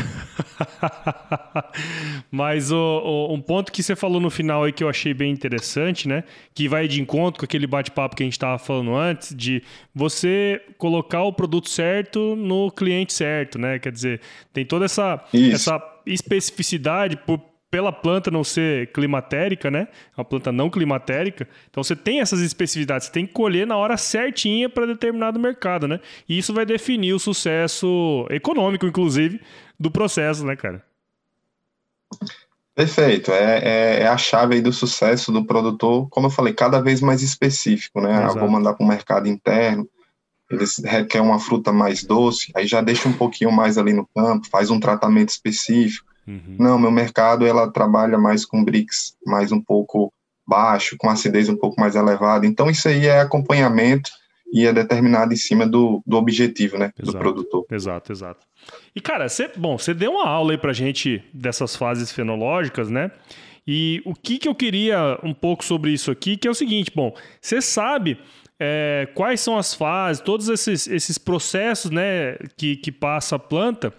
Mas 2.31 2.71
o, 2.71 2.77
o, 2.77 3.33
um 3.33 3.41
ponto 3.41 3.69
que 3.69 3.83
você 3.83 3.97
falou 3.97 4.21
no 4.21 4.29
final 4.29 4.63
aí 4.63 4.71
que 4.71 4.81
eu 4.81 4.87
achei 4.87 5.13
bem 5.13 5.31
interessante, 5.31 6.07
né, 6.07 6.23
que 6.53 6.69
vai 6.69 6.87
de 6.87 7.01
encontro 7.01 7.39
com 7.39 7.45
aquele 7.45 7.67
bate-papo 7.67 8.15
que 8.15 8.23
a 8.23 8.25
gente 8.25 8.33
estava 8.33 8.57
falando 8.57 8.95
antes, 8.95 9.35
de 9.35 9.61
você 9.93 10.61
colocar 10.77 11.23
o 11.23 11.33
produto 11.33 11.69
certo 11.69 12.35
no 12.37 12.71
cliente 12.71 13.11
certo, 13.11 13.59
né? 13.59 13.77
Quer 13.77 13.91
dizer, 13.91 14.21
tem 14.53 14.65
toda 14.65 14.85
essa, 14.85 15.21
essa 15.33 15.81
especificidade 16.05 17.17
por 17.17 17.41
pela 17.75 17.91
planta 17.91 18.31
não 18.31 18.41
ser 18.41 18.89
climatérica, 18.93 19.69
né? 19.69 19.89
É 20.15 20.21
uma 20.21 20.23
planta 20.23 20.49
não 20.49 20.69
climatérica. 20.69 21.45
Então 21.69 21.83
você 21.83 21.93
tem 21.93 22.21
essas 22.21 22.39
especificidades, 22.39 23.07
você 23.07 23.11
tem 23.11 23.27
que 23.27 23.33
colher 23.33 23.67
na 23.67 23.75
hora 23.75 23.97
certinha 23.97 24.69
para 24.69 24.87
determinado 24.87 25.37
mercado, 25.37 25.85
né? 25.85 25.99
E 26.29 26.37
isso 26.37 26.53
vai 26.53 26.65
definir 26.65 27.11
o 27.11 27.19
sucesso 27.19 28.25
econômico, 28.29 28.85
inclusive, 28.85 29.41
do 29.77 29.91
processo, 29.91 30.45
né, 30.45 30.55
cara? 30.55 30.81
Perfeito, 32.73 33.29
é, 33.33 33.57
é, 33.57 33.99
é, 34.03 34.07
a 34.07 34.15
chave 34.15 34.55
aí 34.55 34.61
do 34.61 34.71
sucesso 34.71 35.29
do 35.29 35.43
produtor, 35.43 36.07
como 36.07 36.27
eu 36.27 36.31
falei, 36.31 36.53
cada 36.53 36.79
vez 36.79 37.01
mais 37.01 37.21
específico, 37.21 37.99
né? 37.99 38.13
Ah, 38.23 38.29
vou 38.29 38.49
mandar 38.49 38.75
para 38.75 38.85
o 38.85 38.87
mercado 38.87 39.27
interno, 39.27 39.85
eles 40.49 40.77
requerem 40.77 41.27
uma 41.27 41.39
fruta 41.39 41.73
mais 41.73 42.05
doce, 42.05 42.53
aí 42.55 42.65
já 42.65 42.79
deixa 42.79 43.09
um 43.09 43.13
pouquinho 43.13 43.51
mais 43.51 43.77
ali 43.77 43.91
no 43.91 44.07
campo, 44.15 44.47
faz 44.49 44.69
um 44.69 44.79
tratamento 44.79 45.27
específico. 45.27 46.14
Uhum. 46.27 46.55
Não, 46.59 46.79
meu 46.79 46.91
mercado 46.91 47.45
ela 47.45 47.71
trabalha 47.71 48.17
mais 48.17 48.45
com 48.45 48.63
BRICS, 48.63 49.15
mais 49.25 49.51
um 49.51 49.61
pouco 49.61 50.11
baixo, 50.47 50.95
com 50.97 51.09
acidez 51.09 51.49
um 51.49 51.55
pouco 51.55 51.79
mais 51.79 51.95
elevada. 51.95 52.45
Então 52.45 52.69
isso 52.69 52.87
aí 52.87 53.07
é 53.07 53.19
acompanhamento 53.19 54.09
e 54.51 54.65
é 54.65 54.73
determinado 54.73 55.33
em 55.33 55.37
cima 55.37 55.67
do, 55.67 56.01
do 56.05 56.17
objetivo, 56.17 56.77
né, 56.77 56.91
exato, 56.97 57.17
do 57.17 57.19
produtor. 57.19 57.65
Exato, 57.71 58.11
exato. 58.11 58.45
E 58.95 59.01
cara, 59.01 59.27
você, 59.27 59.49
bom, 59.55 59.77
você 59.77 59.93
deu 59.93 60.11
uma 60.11 60.27
aula 60.27 60.53
aí 60.53 60.57
pra 60.57 60.73
gente 60.73 61.23
dessas 61.33 61.75
fases 61.75 62.11
fenológicas, 62.11 62.89
né? 62.89 63.11
E 63.67 64.01
o 64.05 64.13
que 64.13 64.37
que 64.37 64.47
eu 64.47 64.53
queria 64.53 65.19
um 65.23 65.33
pouco 65.33 65.65
sobre 65.65 65.91
isso 65.91 66.11
aqui, 66.11 66.37
que 66.37 66.47
é 66.47 66.51
o 66.51 66.55
seguinte, 66.55 66.91
bom, 66.93 67.15
você 67.41 67.59
sabe 67.59 68.19
é, 68.59 69.07
quais 69.15 69.41
são 69.41 69.57
as 69.57 69.73
fases, 69.73 70.21
todos 70.21 70.47
esses, 70.49 70.87
esses 70.87 71.17
processos 71.17 71.89
né, 71.89 72.37
que, 72.55 72.75
que 72.77 72.91
passa 72.91 73.35
a 73.35 73.39
planta, 73.39 73.91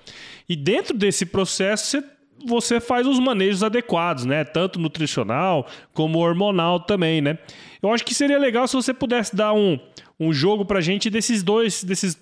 e 0.48 0.54
dentro 0.54 0.96
desse 0.96 1.26
processo 1.26 1.86
você 1.86 2.04
você 2.46 2.80
faz 2.80 3.06
os 3.06 3.18
manejos 3.18 3.62
adequados, 3.62 4.24
né? 4.24 4.44
Tanto 4.44 4.78
nutricional 4.78 5.66
como 5.92 6.18
hormonal 6.18 6.80
também, 6.80 7.20
né? 7.20 7.38
Eu 7.82 7.92
acho 7.92 8.04
que 8.04 8.14
seria 8.14 8.38
legal 8.38 8.66
se 8.66 8.74
você 8.74 8.94
pudesse 8.94 9.34
dar 9.34 9.52
um, 9.52 9.78
um 10.18 10.32
jogo 10.32 10.64
pra 10.64 10.80
gente 10.80 11.10
desses 11.10 11.42
dois, 11.42 11.84
desses, 11.84 12.18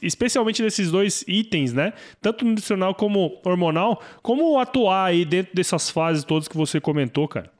especialmente 0.00 0.62
desses 0.62 0.90
dois 0.90 1.24
itens, 1.26 1.72
né? 1.72 1.92
Tanto 2.20 2.44
nutricional 2.44 2.94
como 2.94 3.40
hormonal, 3.44 4.00
como 4.22 4.58
atuar 4.58 5.06
aí 5.06 5.24
dentro 5.24 5.54
dessas 5.54 5.90
fases 5.90 6.24
todas 6.24 6.48
que 6.48 6.56
você 6.56 6.80
comentou, 6.80 7.26
cara. 7.26 7.50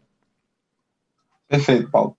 Perfeito, 1.49 1.91
Paulo. 1.91 2.17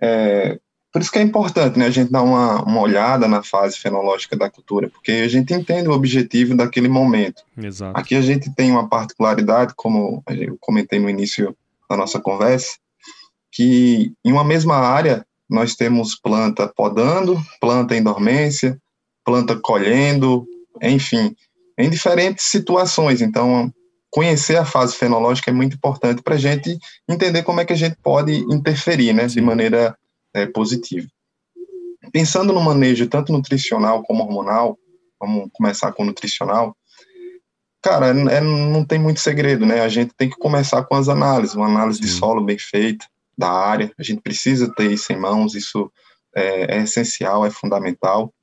É, 0.00 0.58
por 0.92 1.02
isso 1.02 1.12
que 1.12 1.18
é 1.18 1.22
importante 1.22 1.78
né, 1.78 1.86
a 1.86 1.90
gente 1.90 2.10
dar 2.10 2.22
uma, 2.22 2.62
uma 2.62 2.80
olhada 2.80 3.28
na 3.28 3.42
fase 3.42 3.78
fenológica 3.78 4.36
da 4.36 4.48
cultura, 4.48 4.88
porque 4.88 5.12
a 5.12 5.28
gente 5.28 5.52
entende 5.52 5.88
o 5.88 5.92
objetivo 5.92 6.56
daquele 6.56 6.88
momento. 6.88 7.42
Exato. 7.56 7.98
Aqui 7.98 8.14
a 8.14 8.22
gente 8.22 8.50
tem 8.54 8.70
uma 8.70 8.88
particularidade, 8.88 9.74
como 9.76 10.22
eu 10.28 10.56
comentei 10.60 10.98
no 10.98 11.10
início 11.10 11.54
da 11.88 11.96
nossa 11.96 12.18
conversa, 12.18 12.78
que 13.52 14.12
em 14.24 14.32
uma 14.32 14.44
mesma 14.44 14.76
área 14.76 15.26
nós 15.48 15.74
temos 15.74 16.14
planta 16.14 16.68
podando, 16.68 17.40
planta 17.60 17.94
em 17.96 18.02
dormência, 18.02 18.78
planta 19.24 19.56
colhendo, 19.56 20.46
enfim, 20.82 21.34
em 21.76 21.90
diferentes 21.90 22.46
situações. 22.46 23.20
Então, 23.20 23.72
conhecer 24.10 24.56
a 24.56 24.64
fase 24.64 24.94
fenológica 24.94 25.50
é 25.50 25.54
muito 25.54 25.76
importante 25.76 26.22
para 26.22 26.34
a 26.34 26.38
gente 26.38 26.78
entender 27.08 27.42
como 27.42 27.60
é 27.60 27.64
que 27.64 27.72
a 27.72 27.76
gente 27.76 27.96
pode 28.02 28.32
interferir, 28.52 29.12
né, 29.12 29.26
de 29.26 29.40
maneira 29.40 29.96
é, 30.34 30.46
positivo. 30.46 31.08
Pensando 32.12 32.52
no 32.52 32.60
manejo 32.60 33.08
tanto 33.08 33.32
nutricional 33.32 34.02
como 34.02 34.22
hormonal, 34.22 34.78
vamos 35.20 35.48
começar 35.52 35.92
com 35.92 36.04
nutricional, 36.04 36.76
cara, 37.82 38.08
é, 38.08 38.40
não 38.40 38.84
tem 38.84 38.98
muito 38.98 39.20
segredo, 39.20 39.66
né? 39.66 39.80
A 39.80 39.88
gente 39.88 40.14
tem 40.16 40.28
que 40.28 40.36
começar 40.36 40.84
com 40.84 40.94
as 40.94 41.08
análises, 41.08 41.54
uma 41.54 41.66
análise 41.66 42.00
de 42.00 42.08
solo 42.08 42.44
bem 42.44 42.58
feita, 42.58 43.06
da 43.36 43.50
área, 43.50 43.92
a 43.96 44.02
gente 44.02 44.20
precisa 44.20 44.72
ter 44.74 44.90
isso 44.90 45.12
em 45.12 45.16
mãos, 45.16 45.54
isso 45.54 45.90
é, 46.34 46.76
é 46.76 46.82
essencial, 46.82 47.46
é 47.46 47.50
fundamental. 47.50 48.34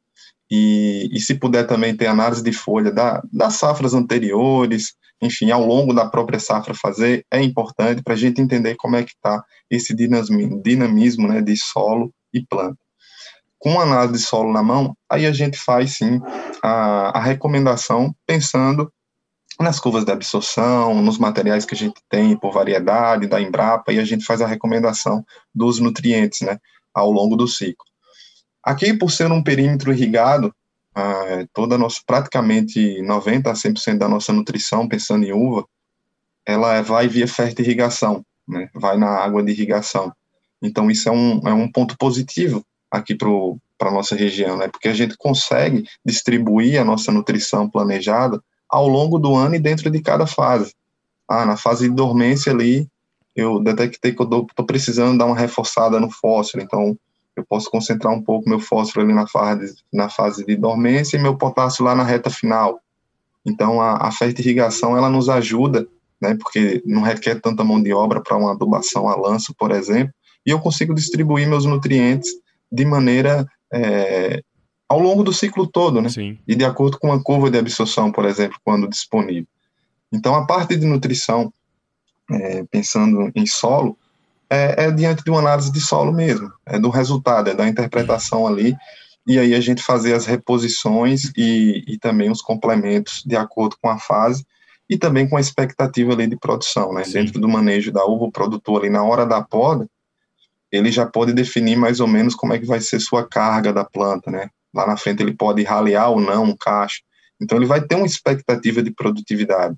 E, 0.50 1.10
e, 1.12 1.20
se 1.20 1.36
puder 1.36 1.66
também 1.66 1.96
ter 1.96 2.06
análise 2.06 2.42
de 2.42 2.54
folha 2.54 2.92
da, 2.92 3.22
das 3.34 3.56
safras 3.56 3.94
anteriores, 3.94 4.94
enfim, 5.22 5.52
ao 5.52 5.66
longo 5.66 5.94
da 5.94 6.08
própria 6.08 6.40
safra 6.40 6.74
fazer, 6.74 7.26
é 7.32 7.42
importante 7.42 8.04
para 8.04 8.14
a 8.14 8.18
gente 8.18 8.42
entender 8.42 8.76
como 8.76 8.96
é 8.96 9.04
que 9.04 9.12
está 9.12 9.44
esse 9.70 9.96
dinamismo, 9.96 10.62
dinamismo 10.62 11.28
né, 11.28 11.42
de 11.42 11.56
solo 11.58 12.14
e 12.34 12.46
planta. 12.46 12.78
Com 13.58 13.80
a 13.80 13.84
análise 13.84 14.14
de 14.14 14.20
solo 14.20 14.52
na 14.52 14.62
mão, 14.62 14.96
aí 15.10 15.26
a 15.26 15.32
gente 15.32 15.58
faz 15.58 15.98
sim 15.98 16.22
a, 16.62 17.18
a 17.18 17.22
recomendação 17.22 18.14
pensando 18.28 18.92
nas 19.60 19.80
curvas 19.80 20.04
de 20.04 20.12
absorção, 20.12 21.02
nos 21.02 21.18
materiais 21.18 21.66
que 21.66 21.74
a 21.74 21.78
gente 21.78 22.02
tem 22.10 22.38
por 22.38 22.52
variedade 22.52 23.26
da 23.26 23.42
Embrapa, 23.42 23.94
e 23.94 24.00
a 24.00 24.04
gente 24.04 24.26
faz 24.26 24.42
a 24.42 24.48
recomendação 24.48 25.26
dos 25.54 25.80
nutrientes 25.80 26.42
né, 26.42 26.60
ao 26.94 27.10
longo 27.10 27.36
do 27.36 27.48
ciclo. 27.48 27.86
Aqui, 28.62 28.94
por 28.94 29.12
ser 29.12 29.32
um 29.32 29.44
perímetro 29.44 29.94
irrigado, 29.94 30.54
ah, 30.96 31.46
toda 31.54 31.78
nossa, 31.78 32.00
praticamente 32.06 33.02
90 33.02 33.52
a 33.52 33.54
100% 33.54 33.98
da 33.98 34.08
nossa 34.08 34.32
nutrição, 34.32 34.88
pensando 34.88 35.26
em 35.26 35.34
uva, 35.34 35.68
ela 36.46 36.82
vai 36.82 37.08
via 37.10 37.28
fertirrigação, 37.28 38.26
né? 38.48 38.70
vai 38.74 38.98
na 38.98 39.10
água 39.10 39.44
de 39.44 39.52
irrigação. 39.52 40.14
Então, 40.62 40.90
isso 40.90 41.10
é 41.10 41.12
um, 41.12 41.42
é 41.46 41.54
um 41.54 41.70
ponto 41.70 41.98
positivo 41.98 42.66
aqui 42.90 43.14
para 43.14 43.90
a 43.90 43.92
nossa 43.92 44.16
região, 44.16 44.56
né? 44.56 44.70
porque 44.70 44.88
a 44.88 44.94
gente 44.94 45.18
consegue 45.18 45.84
distribuir 46.06 46.80
a 46.80 46.86
nossa 46.86 47.12
nutrição 47.12 47.70
planejada 47.70 48.42
ao 48.70 48.88
longo 48.88 49.20
do 49.20 49.36
ano 49.36 49.56
e 49.56 49.60
dentro 49.60 49.90
de 49.90 50.02
cada 50.02 50.26
fase. 50.26 50.74
Ah, 51.28 51.46
na 51.46 51.58
fase 51.58 51.90
de 51.90 51.96
dormência 51.96 52.54
ali, 52.54 52.88
eu 53.36 53.60
detectei 53.60 54.14
que 54.14 54.22
eu 54.22 54.26
estou 54.26 54.66
precisando 54.66 55.18
dar 55.18 55.26
uma 55.26 55.36
reforçada 55.36 56.00
no 56.00 56.10
fósforo, 56.10 56.64
então 56.64 56.98
eu 57.36 57.46
posso 57.46 57.70
concentrar 57.70 58.14
um 58.14 58.22
pouco 58.22 58.50
meu 58.50 58.60
fósforo 58.60 59.06
ali 59.06 59.14
na 59.14 59.28
fase, 59.28 59.76
na 59.92 60.10
fase 60.10 60.46
de 60.46 60.56
dormência 60.56 61.18
e 61.18 61.22
meu 61.22 61.38
potássio 61.38 61.84
lá 61.84 61.94
na 61.94 62.04
reta 62.04 62.30
final. 62.30 62.80
Então, 63.46 63.82
a, 63.82 64.08
a 64.08 64.12
fertirrigação, 64.12 64.98
ela 64.98 65.10
nos 65.10 65.30
ajuda, 65.30 65.88
né, 66.22 66.36
porque 66.36 66.82
não 66.86 67.02
requer 67.02 67.40
tanta 67.42 67.64
mão 67.64 67.82
de 67.82 67.94
obra 67.94 68.22
para 68.22 68.38
uma 68.38 68.52
adubação 68.52 69.08
a 69.08 69.16
lanço, 69.16 69.54
por 69.58 69.72
exemplo, 69.72 70.14
e 70.46 70.50
eu 70.50 70.60
consigo 70.60 70.94
distribuir 70.94 71.48
meus 71.48 71.66
nutrientes 71.66 72.30
de 72.72 72.86
maneira 72.86 73.46
é, 73.72 74.42
ao 74.88 75.00
longo 75.00 75.24
do 75.24 75.34
ciclo 75.34 75.68
todo, 75.68 76.02
né? 76.02 76.10
Sim. 76.10 76.38
E 76.48 76.56
de 76.56 76.64
acordo 76.64 76.98
com 77.00 77.12
a 77.12 77.22
curva 77.22 77.50
de 77.50 77.58
absorção, 77.58 78.12
por 78.12 78.26
exemplo, 78.26 78.58
quando 78.64 78.88
disponível. 78.88 79.48
Então, 80.12 80.36
a 80.36 80.46
parte 80.46 80.76
de 80.78 80.86
nutrição, 80.86 81.52
é, 82.32 82.64
pensando 82.64 83.32
em 83.36 83.46
solo, 83.46 83.98
é, 84.50 84.86
é, 84.86 84.92
diante 84.92 85.24
de 85.24 85.30
uma 85.30 85.40
análise 85.40 85.72
de 85.72 85.80
solo 85.80 86.12
mesmo, 86.12 86.52
é 86.66 86.80
do 86.80 86.90
resultado, 86.90 87.50
é 87.50 87.54
da 87.54 87.68
interpretação 87.68 88.46
ali, 88.48 88.76
e 89.28 89.40
aí 89.40 89.56
a 89.56 89.60
gente 89.60 89.82
fazer 89.82 90.14
as 90.14 90.26
reposições 90.26 91.32
e, 91.36 91.84
e 91.88 91.98
também 91.98 92.30
os 92.30 92.42
complementos 92.42 93.24
de 93.26 93.36
acordo 93.36 93.76
com 93.82 93.90
a 93.90 93.98
fase 93.98 94.46
e 94.90 94.98
também 94.98 95.28
com 95.28 95.36
a 95.36 95.42
expectativa 95.42 96.14
ali 96.14 96.28
de 96.28 96.38
produção, 96.38 96.94
né? 96.94 97.04
Sim. 97.04 97.14
Dentro 97.14 97.40
do 97.40 97.48
manejo 97.48 97.92
da 97.92 98.06
uva, 98.06 98.26
o 98.26 98.32
produtor 98.32 98.82
ali 98.82 98.90
na 98.90 99.04
hora 99.04 99.26
da 99.26 99.42
poda, 99.42 99.90
ele 100.72 100.92
já 100.92 101.06
pode 101.06 101.34
definir 101.34 101.76
mais 101.76 102.00
ou 102.00 102.08
menos 102.08 102.36
como 102.36 102.54
é 102.54 102.60
que 102.60 102.68
vai 102.68 102.80
ser 102.80 103.00
sua 103.00 103.28
carga 103.28 103.74
da 103.74 103.84
planta, 103.84 104.30
né? 104.30 104.50
Lá 104.74 104.86
na 104.86 104.98
frente 104.98 105.24
ele 105.24 105.34
pode 105.34 105.64
ralear 105.64 106.12
ou 106.12 106.20
não 106.20 106.44
um 106.44 106.56
cacho. 106.56 107.02
Então 107.42 107.58
ele 107.58 107.66
vai 107.66 107.82
ter 107.82 107.96
uma 107.96 108.06
expectativa 108.06 108.84
de 108.84 108.92
produtividade. 108.92 109.76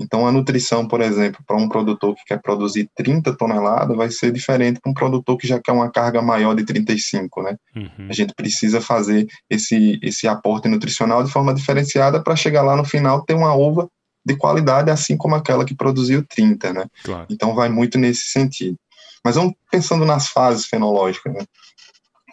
Então, 0.00 0.26
a 0.26 0.32
nutrição, 0.32 0.88
por 0.88 1.02
exemplo, 1.02 1.42
para 1.46 1.56
um 1.56 1.68
produtor 1.68 2.14
que 2.14 2.24
quer 2.24 2.40
produzir 2.40 2.88
30 2.96 3.36
toneladas, 3.36 3.94
vai 3.94 4.10
ser 4.10 4.32
diferente 4.32 4.80
para 4.80 4.90
um 4.90 4.94
produtor 4.94 5.36
que 5.36 5.46
já 5.46 5.60
quer 5.60 5.72
uma 5.72 5.90
carga 5.90 6.22
maior 6.22 6.54
de 6.54 6.64
35, 6.64 7.42
né? 7.42 7.56
Uhum. 7.76 8.06
A 8.08 8.12
gente 8.12 8.32
precisa 8.34 8.80
fazer 8.80 9.28
esse, 9.48 10.00
esse 10.02 10.26
aporte 10.26 10.68
nutricional 10.68 11.22
de 11.22 11.30
forma 11.30 11.52
diferenciada 11.52 12.22
para 12.22 12.34
chegar 12.34 12.62
lá 12.62 12.74
no 12.74 12.84
final 12.84 13.22
ter 13.22 13.34
uma 13.34 13.54
uva 13.54 13.88
de 14.24 14.36
qualidade, 14.36 14.90
assim 14.90 15.16
como 15.16 15.34
aquela 15.34 15.64
que 15.64 15.74
produziu 15.74 16.24
30, 16.26 16.72
né? 16.72 16.86
Claro. 17.04 17.26
Então, 17.28 17.54
vai 17.54 17.68
muito 17.68 17.98
nesse 17.98 18.24
sentido. 18.30 18.76
Mas 19.22 19.36
vamos 19.36 19.52
pensando 19.70 20.06
nas 20.06 20.28
fases 20.28 20.64
fenológicas, 20.64 21.34
né? 21.34 21.44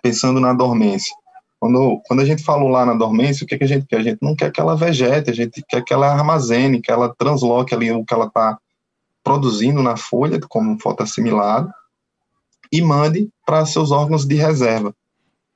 Pensando 0.01 0.39
na 0.39 0.53
dormência. 0.53 1.13
Quando, 1.60 2.02
quando 2.06 2.20
a 2.22 2.26
gente 2.26 2.43
falou 2.43 2.70
lá 2.70 2.86
na 2.86 2.93
dormência, 2.93 3.43
o 3.43 3.48
que, 3.48 3.58
que 3.58 3.63
a 3.63 3.67
gente 3.67 3.86
quer? 3.88 3.98
A 3.98 4.04
gente 4.04 4.20
não 4.22 4.36
quer 4.36 4.52
que 4.52 4.60
ela 4.60 4.76
vegete, 4.76 5.30
a 5.30 5.34
gente 5.34 5.63
quer 5.67 5.84
que 5.84 5.93
ela 5.93 6.12
armazene, 6.12 6.82
que 6.82 6.91
ela 6.91 7.13
transloque 7.17 7.74
ali 7.74 7.91
o 7.91 8.06
que 8.06 8.13
ela 8.13 8.28
está 8.28 8.58
produzindo 9.24 9.82
na 9.82 9.98
folha, 9.98 10.39
como 10.48 10.80
fotoassimilado, 10.80 11.74
e 12.72 12.82
mande 12.82 13.30
para 13.46 13.65
seus 13.65 13.91
órgãos 13.91 14.26
de 14.26 14.36
reserva. 14.36 14.93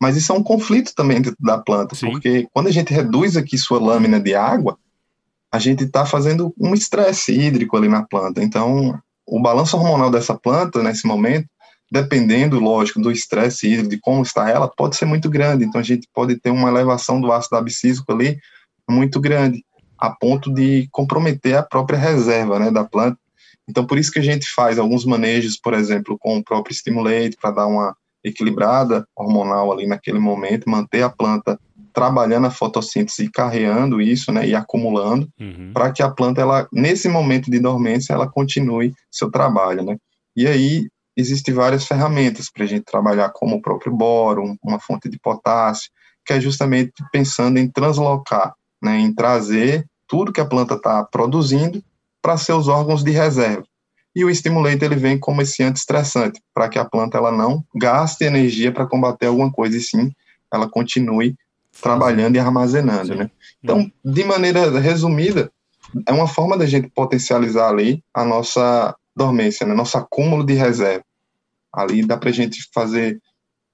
Mas 0.02 0.18
isso 0.18 0.32
é 0.32 0.36
um 0.36 0.44
conflito 0.44 0.96
também 0.96 1.22
dentro 1.22 1.38
da 1.40 1.60
planta, 1.60 1.94
Sim. 1.94 2.10
porque 2.12 2.48
quando 2.52 2.68
a 2.68 2.72
gente 2.72 2.92
reduz 2.92 3.38
aqui 3.38 3.58
sua 3.58 3.80
lâmina 3.80 4.20
de 4.20 4.34
água, 4.34 4.78
a 5.52 5.60
gente 5.60 5.84
está 5.84 6.06
fazendo 6.06 6.54
um 6.60 6.74
estresse 6.74 7.32
hídrico 7.32 7.78
ali 7.78 7.88
na 7.88 8.04
planta. 8.04 8.42
Então, 8.42 9.00
o 9.26 9.40
balanço 9.40 9.78
hormonal 9.78 10.10
dessa 10.10 10.34
planta, 10.34 10.82
nesse 10.82 11.06
momento, 11.06 11.48
dependendo, 11.92 12.58
lógico, 12.58 13.02
do 13.02 13.12
estresse 13.12 13.68
hídrico, 13.68 13.90
de 13.90 14.00
como 14.00 14.22
está 14.22 14.50
ela, 14.50 14.70
pode 14.70 14.96
ser 14.96 15.06
muito 15.06 15.30
grande. 15.30 15.66
Então, 15.66 15.82
a 15.82 15.84
gente 15.84 16.08
pode 16.14 16.38
ter 16.38 16.50
uma 16.50 16.70
elevação 16.70 17.20
do 17.20 17.32
ácido 17.32 17.58
abscísico 17.58 18.12
ali 18.14 18.40
muito 18.90 19.20
grande, 19.20 19.64
a 19.98 20.10
ponto 20.10 20.54
de 20.54 20.88
comprometer 20.90 21.56
a 21.56 21.64
própria 21.64 22.00
reserva 22.00 22.58
né, 22.58 22.72
da 22.72 22.86
planta. 22.86 23.18
Então, 23.68 23.86
por 23.86 23.98
isso 23.98 24.12
que 24.12 24.20
a 24.20 24.24
gente 24.24 24.48
faz 24.50 24.80
alguns 24.80 25.06
manejos, 25.06 25.58
por 25.58 25.74
exemplo, 25.74 26.18
com 26.18 26.38
o 26.38 26.44
próprio 26.44 26.74
estimulante, 26.74 27.38
para 27.40 27.52
dar 27.52 27.68
uma 27.68 27.96
equilibrada 28.24 29.06
hormonal 29.16 29.72
ali 29.72 29.86
naquele 29.86 30.20
momento, 30.20 30.70
manter 30.70 31.04
a 31.04 31.10
planta 31.10 31.60
trabalhando 31.94 32.48
a 32.48 32.52
fotossíntese 32.52 33.26
e 33.26 33.30
carreando 33.30 34.02
isso, 34.02 34.32
né, 34.32 34.48
e 34.48 34.56
acumulando, 34.56 35.28
uhum. 35.38 35.72
para 35.74 35.92
que 35.92 36.02
a 36.02 36.10
planta, 36.10 36.40
ela, 36.40 36.66
nesse 36.72 37.10
momento 37.10 37.52
de 37.52 37.60
dormência, 37.60 38.14
ela 38.14 38.30
continue 38.30 38.94
seu 39.12 39.30
trabalho, 39.30 39.84
né. 39.84 39.98
E 40.36 40.48
aí, 40.48 40.88
existem 41.16 41.54
várias 41.54 41.86
ferramentas 41.86 42.50
para 42.50 42.64
a 42.64 42.68
gente 42.68 42.84
trabalhar, 42.84 43.30
como 43.30 43.58
o 43.58 43.62
próprio 43.62 43.92
boro, 43.92 44.58
uma 44.64 44.80
fonte 44.80 45.10
de 45.10 45.20
potássio, 45.20 45.92
que 46.26 46.34
é 46.34 46.42
justamente 46.42 46.94
pensando 47.12 47.58
em 47.58 47.68
translocar, 47.68 48.54
né, 48.82 49.00
em 49.00 49.14
trazer 49.14 49.86
tudo 50.08 50.32
que 50.32 50.42
a 50.42 50.46
planta 50.46 50.76
está 50.76 51.04
produzindo 51.04 51.84
para 52.22 52.38
seus 52.38 52.68
órgãos 52.68 53.04
de 53.04 53.12
reserva. 53.12 53.66
E 54.16 54.26
o 54.26 54.30
estimulante 54.30 54.84
ele 54.84 54.96
vem 54.96 55.18
como 55.18 55.42
esse 55.42 55.64
antiestressante, 55.64 56.42
para 56.54 56.68
que 56.68 56.78
a 56.78 56.86
planta 56.86 57.18
ela 57.18 57.32
não 57.32 57.64
gaste 57.74 58.26
energia 58.26 58.72
para 58.72 58.86
combater 58.86 59.28
alguma 59.28 59.52
coisa, 59.52 59.78
e 59.78 59.82
sim 59.82 60.12
ela 60.52 60.70
continue 60.70 61.36
trabalhando 61.82 62.36
e 62.36 62.40
armazenando, 62.40 63.16
né? 63.16 63.32
Então, 63.64 63.90
de 64.04 64.24
maneira 64.26 64.80
resumida, 64.80 65.50
é 66.06 66.12
uma 66.12 66.28
forma 66.28 66.58
da 66.58 66.66
gente 66.66 66.90
potencializar 66.90 67.70
ali 67.70 68.04
a 68.14 68.26
nossa 68.26 68.96
dormência, 69.16 69.66
né? 69.66 69.74
nosso 69.74 69.98
acúmulo 69.98 70.46
de 70.46 70.54
reserva. 70.54 71.04
Ali 71.74 72.06
dá 72.06 72.18
para 72.18 72.30
a 72.30 72.34
gente 72.34 72.68
fazer 72.74 73.22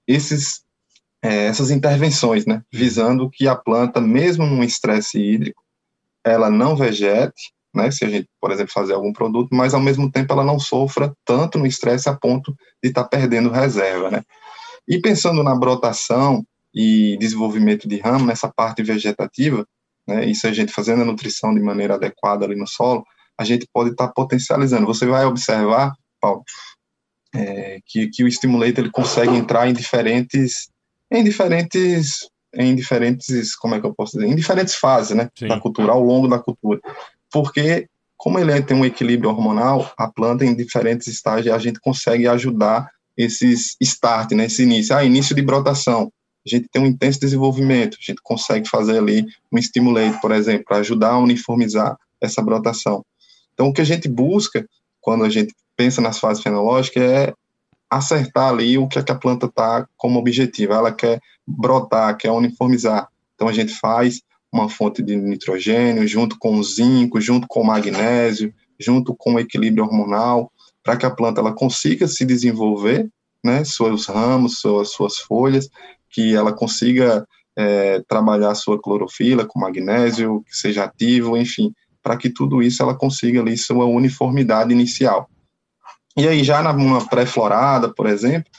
esses, 0.06 0.62
é, 1.22 1.46
essas 1.46 1.70
intervenções, 1.70 2.46
né? 2.46 2.62
Visando 2.72 3.28
que 3.30 3.48
a 3.48 3.56
planta, 3.56 4.00
mesmo 4.00 4.46
num 4.46 4.62
estresse 4.62 5.18
hídrico, 5.18 5.62
ela 6.24 6.48
não 6.48 6.76
vegete, 6.76 7.52
né, 7.74 7.90
se 7.90 8.04
a 8.04 8.08
gente, 8.08 8.28
por 8.40 8.50
exemplo, 8.50 8.72
fazer 8.72 8.94
algum 8.94 9.12
produto, 9.12 9.48
mas 9.52 9.74
ao 9.74 9.80
mesmo 9.80 10.10
tempo 10.10 10.32
ela 10.32 10.44
não 10.44 10.58
sofra 10.58 11.14
tanto 11.24 11.58
no 11.58 11.66
estresse 11.66 12.08
a 12.08 12.14
ponto 12.14 12.52
de 12.82 12.88
estar 12.88 13.04
tá 13.04 13.08
perdendo 13.08 13.50
reserva, 13.50 14.10
né. 14.10 14.22
E 14.86 15.00
pensando 15.00 15.42
na 15.42 15.54
brotação 15.54 16.44
e 16.74 17.16
desenvolvimento 17.18 17.88
de 17.88 17.98
ramo, 17.98 18.26
nessa 18.26 18.48
parte 18.48 18.82
vegetativa, 18.82 19.66
né, 20.06 20.24
isso 20.24 20.46
a 20.46 20.52
gente 20.52 20.72
fazendo 20.72 21.02
a 21.02 21.04
nutrição 21.04 21.54
de 21.54 21.60
maneira 21.60 21.94
adequada 21.94 22.44
ali 22.44 22.56
no 22.56 22.66
solo, 22.66 23.04
a 23.38 23.44
gente 23.44 23.66
pode 23.72 23.90
estar 23.90 24.08
tá 24.08 24.12
potencializando. 24.12 24.86
Você 24.86 25.06
vai 25.06 25.24
observar, 25.24 25.92
Paulo, 26.20 26.42
é, 27.34 27.78
que, 27.86 28.08
que 28.08 28.24
o 28.24 28.28
estimulante 28.28 28.80
ele 28.80 28.90
consegue 28.90 29.34
entrar 29.34 29.68
em 29.68 29.72
diferentes, 29.72 30.68
em 31.10 31.22
diferentes 31.22 32.28
em 32.54 32.74
diferentes, 32.74 33.54
como 33.54 33.74
é 33.74 33.80
que 33.80 33.84
eu 33.84 33.94
posso 33.94 34.18
dizer, 34.18 34.26
em 34.26 34.34
diferentes 34.34 34.74
fases, 34.74 35.14
né, 35.14 35.28
Sim. 35.38 35.48
da 35.48 35.60
cultura, 35.60 35.92
ao 35.92 36.02
longo 36.02 36.26
da 36.26 36.38
cultura 36.38 36.80
porque 37.30 37.88
como 38.16 38.38
ele 38.38 38.60
tem 38.62 38.76
um 38.76 38.84
equilíbrio 38.84 39.30
hormonal, 39.30 39.92
a 39.96 40.08
planta 40.08 40.44
em 40.44 40.54
diferentes 40.54 41.06
estágios 41.06 41.54
a 41.54 41.58
gente 41.58 41.78
consegue 41.78 42.26
ajudar 42.26 42.90
esses 43.16 43.76
start, 43.80 44.32
né, 44.32 44.46
esse 44.46 44.62
início, 44.62 44.94
ah, 44.94 45.04
início 45.04 45.34
de 45.34 45.42
brotação, 45.42 46.10
a 46.46 46.48
gente 46.48 46.68
tem 46.68 46.82
um 46.82 46.86
intenso 46.86 47.20
desenvolvimento, 47.20 47.96
a 48.00 48.04
gente 48.04 48.20
consegue 48.22 48.68
fazer 48.68 48.98
ali 48.98 49.26
um 49.52 49.58
estimulante, 49.58 50.20
por 50.20 50.32
exemplo, 50.32 50.64
para 50.64 50.78
ajudar 50.78 51.10
a 51.10 51.18
uniformizar 51.18 51.96
essa 52.20 52.42
brotação. 52.42 53.04
Então, 53.58 53.70
o 53.70 53.72
que 53.72 53.80
a 53.80 53.84
gente 53.84 54.08
busca 54.08 54.64
quando 55.00 55.24
a 55.24 55.28
gente 55.28 55.52
pensa 55.76 56.00
nas 56.00 56.20
fases 56.20 56.40
fenológicas 56.40 57.02
é 57.02 57.34
acertar 57.90 58.50
ali 58.50 58.78
o 58.78 58.86
que, 58.86 59.00
é 59.00 59.02
que 59.02 59.10
a 59.10 59.16
planta 59.16 59.46
está 59.46 59.84
como 59.96 60.20
objetivo. 60.20 60.74
Ela 60.74 60.92
quer 60.92 61.20
brotar, 61.44 62.16
quer 62.16 62.30
uniformizar. 62.30 63.08
Então, 63.34 63.48
a 63.48 63.52
gente 63.52 63.74
faz 63.74 64.22
uma 64.52 64.68
fonte 64.68 65.02
de 65.02 65.16
nitrogênio, 65.16 66.06
junto 66.06 66.38
com 66.38 66.56
o 66.56 66.62
zinco, 66.62 67.20
junto 67.20 67.48
com 67.48 67.62
o 67.62 67.66
magnésio, 67.66 68.54
junto 68.78 69.12
com 69.12 69.34
o 69.34 69.40
equilíbrio 69.40 69.84
hormonal, 69.84 70.52
para 70.84 70.96
que 70.96 71.04
a 71.04 71.10
planta 71.10 71.40
ela 71.40 71.52
consiga 71.52 72.06
se 72.06 72.24
desenvolver, 72.24 73.10
né, 73.44 73.64
seus 73.64 74.06
ramos, 74.06 74.60
suas, 74.60 74.90
suas 74.90 75.18
folhas, 75.18 75.68
que 76.10 76.34
ela 76.34 76.52
consiga 76.52 77.26
é, 77.56 78.00
trabalhar 78.08 78.54
sua 78.54 78.80
clorofila 78.80 79.44
com 79.44 79.58
magnésio, 79.58 80.44
que 80.48 80.56
seja 80.56 80.84
ativo, 80.84 81.36
enfim, 81.36 81.74
para 82.08 82.16
que 82.16 82.30
tudo 82.30 82.62
isso 82.62 82.82
ela 82.82 82.94
consiga 82.94 83.42
ali 83.42 83.58
sua 83.58 83.84
uniformidade 83.84 84.72
inicial. 84.72 85.28
E 86.16 86.26
aí 86.26 86.42
já 86.42 86.62
na 86.62 87.04
pré-florada, 87.04 87.92
por 87.92 88.06
exemplo, 88.06 88.50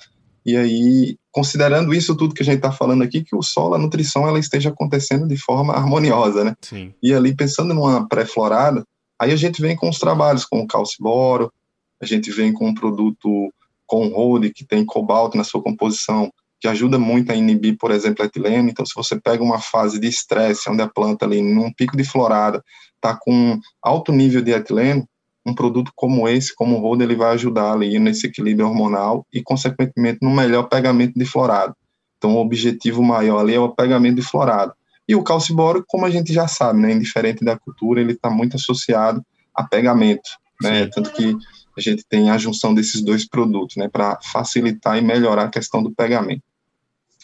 e 0.45 0.55
aí, 0.55 1.17
considerando 1.31 1.91
isso 1.91 2.15
tudo 2.15 2.35
que 2.35 2.43
a 2.43 2.45
gente 2.45 2.57
está 2.57 2.71
falando 2.71 3.01
aqui, 3.01 3.23
que 3.23 3.35
o 3.35 3.41
solo, 3.41 3.73
a 3.73 3.79
nutrição, 3.79 4.27
ela 4.27 4.37
esteja 4.37 4.69
acontecendo 4.69 5.27
de 5.27 5.35
forma 5.35 5.73
harmoniosa, 5.73 6.43
né? 6.43 6.55
Sim. 6.61 6.93
E 7.01 7.11
ali, 7.11 7.35
pensando 7.35 7.73
numa 7.73 8.07
pré-florada, 8.07 8.83
aí 9.19 9.31
a 9.31 9.35
gente 9.35 9.59
vem 9.63 9.75
com 9.75 9.89
os 9.89 9.97
trabalhos 9.97 10.45
com 10.45 10.59
o 10.59 10.67
calciboro, 10.67 11.51
a 11.99 12.05
gente 12.05 12.29
vem 12.29 12.53
com 12.53 12.67
um 12.67 12.73
produto 12.73 13.51
com 13.87 14.09
road, 14.09 14.53
que 14.53 14.63
tem 14.63 14.85
cobalto 14.85 15.35
na 15.35 15.43
sua 15.43 15.61
composição, 15.61 16.31
que 16.61 16.67
ajuda 16.67 16.99
muito 16.99 17.31
a 17.31 17.35
inibir, 17.35 17.77
por 17.79 17.89
exemplo, 17.89 18.21
a 18.21 18.27
etileno. 18.27 18.69
Então, 18.69 18.85
se 18.85 18.93
você 18.95 19.19
pega 19.19 19.43
uma 19.43 19.59
fase 19.59 19.99
de 19.99 20.07
estresse, 20.07 20.69
onde 20.69 20.83
a 20.83 20.87
planta 20.87 21.25
ali, 21.25 21.41
num 21.41 21.73
pico 21.73 21.97
de 21.97 22.03
florada, 22.03 22.63
está 22.99 23.17
com 23.19 23.59
alto 23.81 24.11
nível 24.11 24.41
de 24.41 24.51
etileno, 24.51 25.07
um 25.45 25.55
produto 25.55 25.91
como 25.95 26.27
esse, 26.27 26.53
como 26.53 26.77
o 26.77 26.79
Rodo, 26.79 27.03
ele 27.03 27.15
vai 27.15 27.33
ajudar 27.33 27.71
ali 27.71 27.97
nesse 27.97 28.27
equilíbrio 28.27 28.67
hormonal 28.67 29.25
e, 29.33 29.41
consequentemente, 29.41 30.19
no 30.21 30.29
melhor 30.29 30.63
pegamento 30.63 31.17
de 31.17 31.25
florado. 31.25 31.75
Então, 32.17 32.35
o 32.35 32.39
objetivo 32.39 33.01
maior 33.01 33.39
ali 33.39 33.55
é 33.55 33.59
o 33.59 33.69
pegamento 33.69 34.17
de 34.17 34.21
florado. 34.21 34.73
E 35.07 35.15
o 35.15 35.23
calciboro, 35.23 35.83
como 35.87 36.05
a 36.05 36.09
gente 36.09 36.31
já 36.31 36.47
sabe, 36.47 36.79
né, 36.79 36.91
indiferente 36.91 37.43
da 37.43 37.57
cultura, 37.57 38.01
ele 38.01 38.11
está 38.11 38.29
muito 38.29 38.57
associado 38.57 39.25
a 39.55 39.63
pegamento, 39.63 40.29
né, 40.61 40.85
tanto 40.87 41.11
que 41.11 41.35
a 41.75 41.81
gente 41.81 42.05
tem 42.07 42.29
a 42.29 42.37
junção 42.37 42.73
desses 42.73 43.01
dois 43.01 43.27
produtos, 43.27 43.77
né, 43.77 43.87
para 43.87 44.19
facilitar 44.21 44.97
e 44.97 45.01
melhorar 45.01 45.45
a 45.45 45.49
questão 45.49 45.81
do 45.81 45.91
pegamento. 45.91 46.43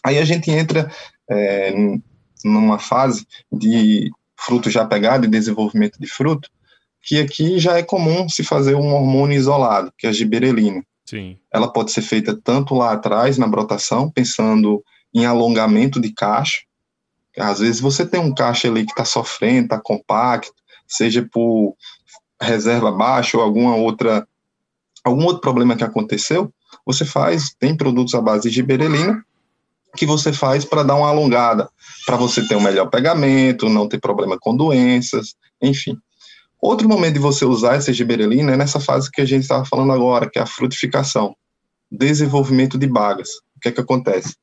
Aí 0.04 0.18
a 0.18 0.26
gente 0.26 0.50
entra 0.50 0.90
é, 1.30 1.74
numa 2.44 2.80
fase 2.80 3.28
de 3.52 4.12
fruto 4.38 4.70
já 4.70 4.86
pegado 4.86 5.26
e 5.26 5.30
desenvolvimento 5.30 6.00
de 6.00 6.08
fruto, 6.08 6.50
que 7.02 7.20
aqui 7.20 7.60
já 7.60 7.78
é 7.78 7.84
comum 7.84 8.28
se 8.28 8.44
fazer 8.44 8.76
um 8.76 8.94
hormônio 8.94 9.38
isolado, 9.38 9.94
que 9.98 10.08
é 10.08 10.10
a 10.10 10.14
giberelina. 10.14 10.84
Sim. 11.06 11.38
Ela 11.54 11.72
pode 11.72 11.92
ser 11.92 12.02
feita 12.02 12.36
tanto 12.36 12.74
lá 12.74 12.94
atrás, 12.94 13.38
na 13.38 13.48
brotação, 13.48 14.10
pensando 14.10 14.84
em 15.14 15.26
alongamento 15.26 16.02
de 16.02 16.12
caixa. 16.12 16.62
Às 17.38 17.60
vezes 17.60 17.80
você 17.80 18.06
tem 18.06 18.20
um 18.20 18.34
caixa 18.34 18.68
ali 18.68 18.86
que 18.86 18.92
está 18.92 19.06
sofrendo, 19.06 19.66
está 19.66 19.80
compacto, 19.80 20.54
seja 20.88 21.28
por 21.32 21.76
reserva 22.42 22.92
baixa 22.92 23.38
ou 23.38 23.44
alguma 23.44 23.76
outra 23.76 24.28
algum 25.04 25.26
outro 25.26 25.42
problema 25.42 25.76
que 25.76 25.84
aconteceu, 25.84 26.52
você 26.84 27.06
faz, 27.06 27.54
tem 27.60 27.78
produtos 27.78 28.16
à 28.16 28.22
base 28.22 28.50
de 28.50 28.56
giberelina 28.56 29.24
que 29.96 30.06
você 30.06 30.32
faz 30.34 30.66
para 30.66 30.84
dar 30.84 30.96
uma 30.96 31.10
alongada, 31.10 31.70
para 32.06 32.16
você 32.16 32.48
ter 32.48 32.56
um 32.56 32.62
melhor 32.62 32.90
pegamento, 32.90 33.70
não 33.70 33.88
ter 33.88 34.00
problema 34.00 34.38
com 34.40 34.56
doenças, 34.56 35.36
enfim. 35.62 35.98
Outro 36.62 36.88
momento 36.88 37.14
de 37.14 37.20
você 37.20 37.46
usar 37.46 37.76
essa 37.76 37.94
giberelina 37.94 38.54
é 38.54 38.58
nessa 38.58 38.80
fase 38.80 39.10
que 39.12 39.22
a 39.22 39.26
gente 39.26 39.44
estava 39.44 39.66
falando 39.66 39.92
agora, 39.92 40.30
que 40.30 40.40
é 40.40 40.42
a 40.42 40.48
frutificação, 40.48 41.36
desenvolvimento 41.92 42.78
de 42.78 42.88
bagas. 42.88 43.30
O 43.56 43.60
que 43.62 43.70
é 43.70 43.72
que 43.72 43.82
acontece? 43.82 44.36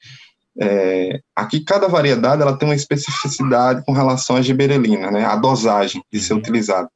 É, 0.60 1.20
aqui 1.34 1.60
cada 1.60 1.88
variedade 1.88 2.42
ela 2.42 2.56
tem 2.56 2.68
uma 2.68 2.74
especificidade 2.74 3.82
com 3.84 3.92
relação 3.92 4.36
à 4.36 4.42
giberelina, 4.42 5.10
né, 5.10 5.24
a 5.24 5.34
dosagem 5.34 6.02
de 6.12 6.20
ser 6.20 6.34
uhum. 6.34 6.40
utilizada. 6.40 6.88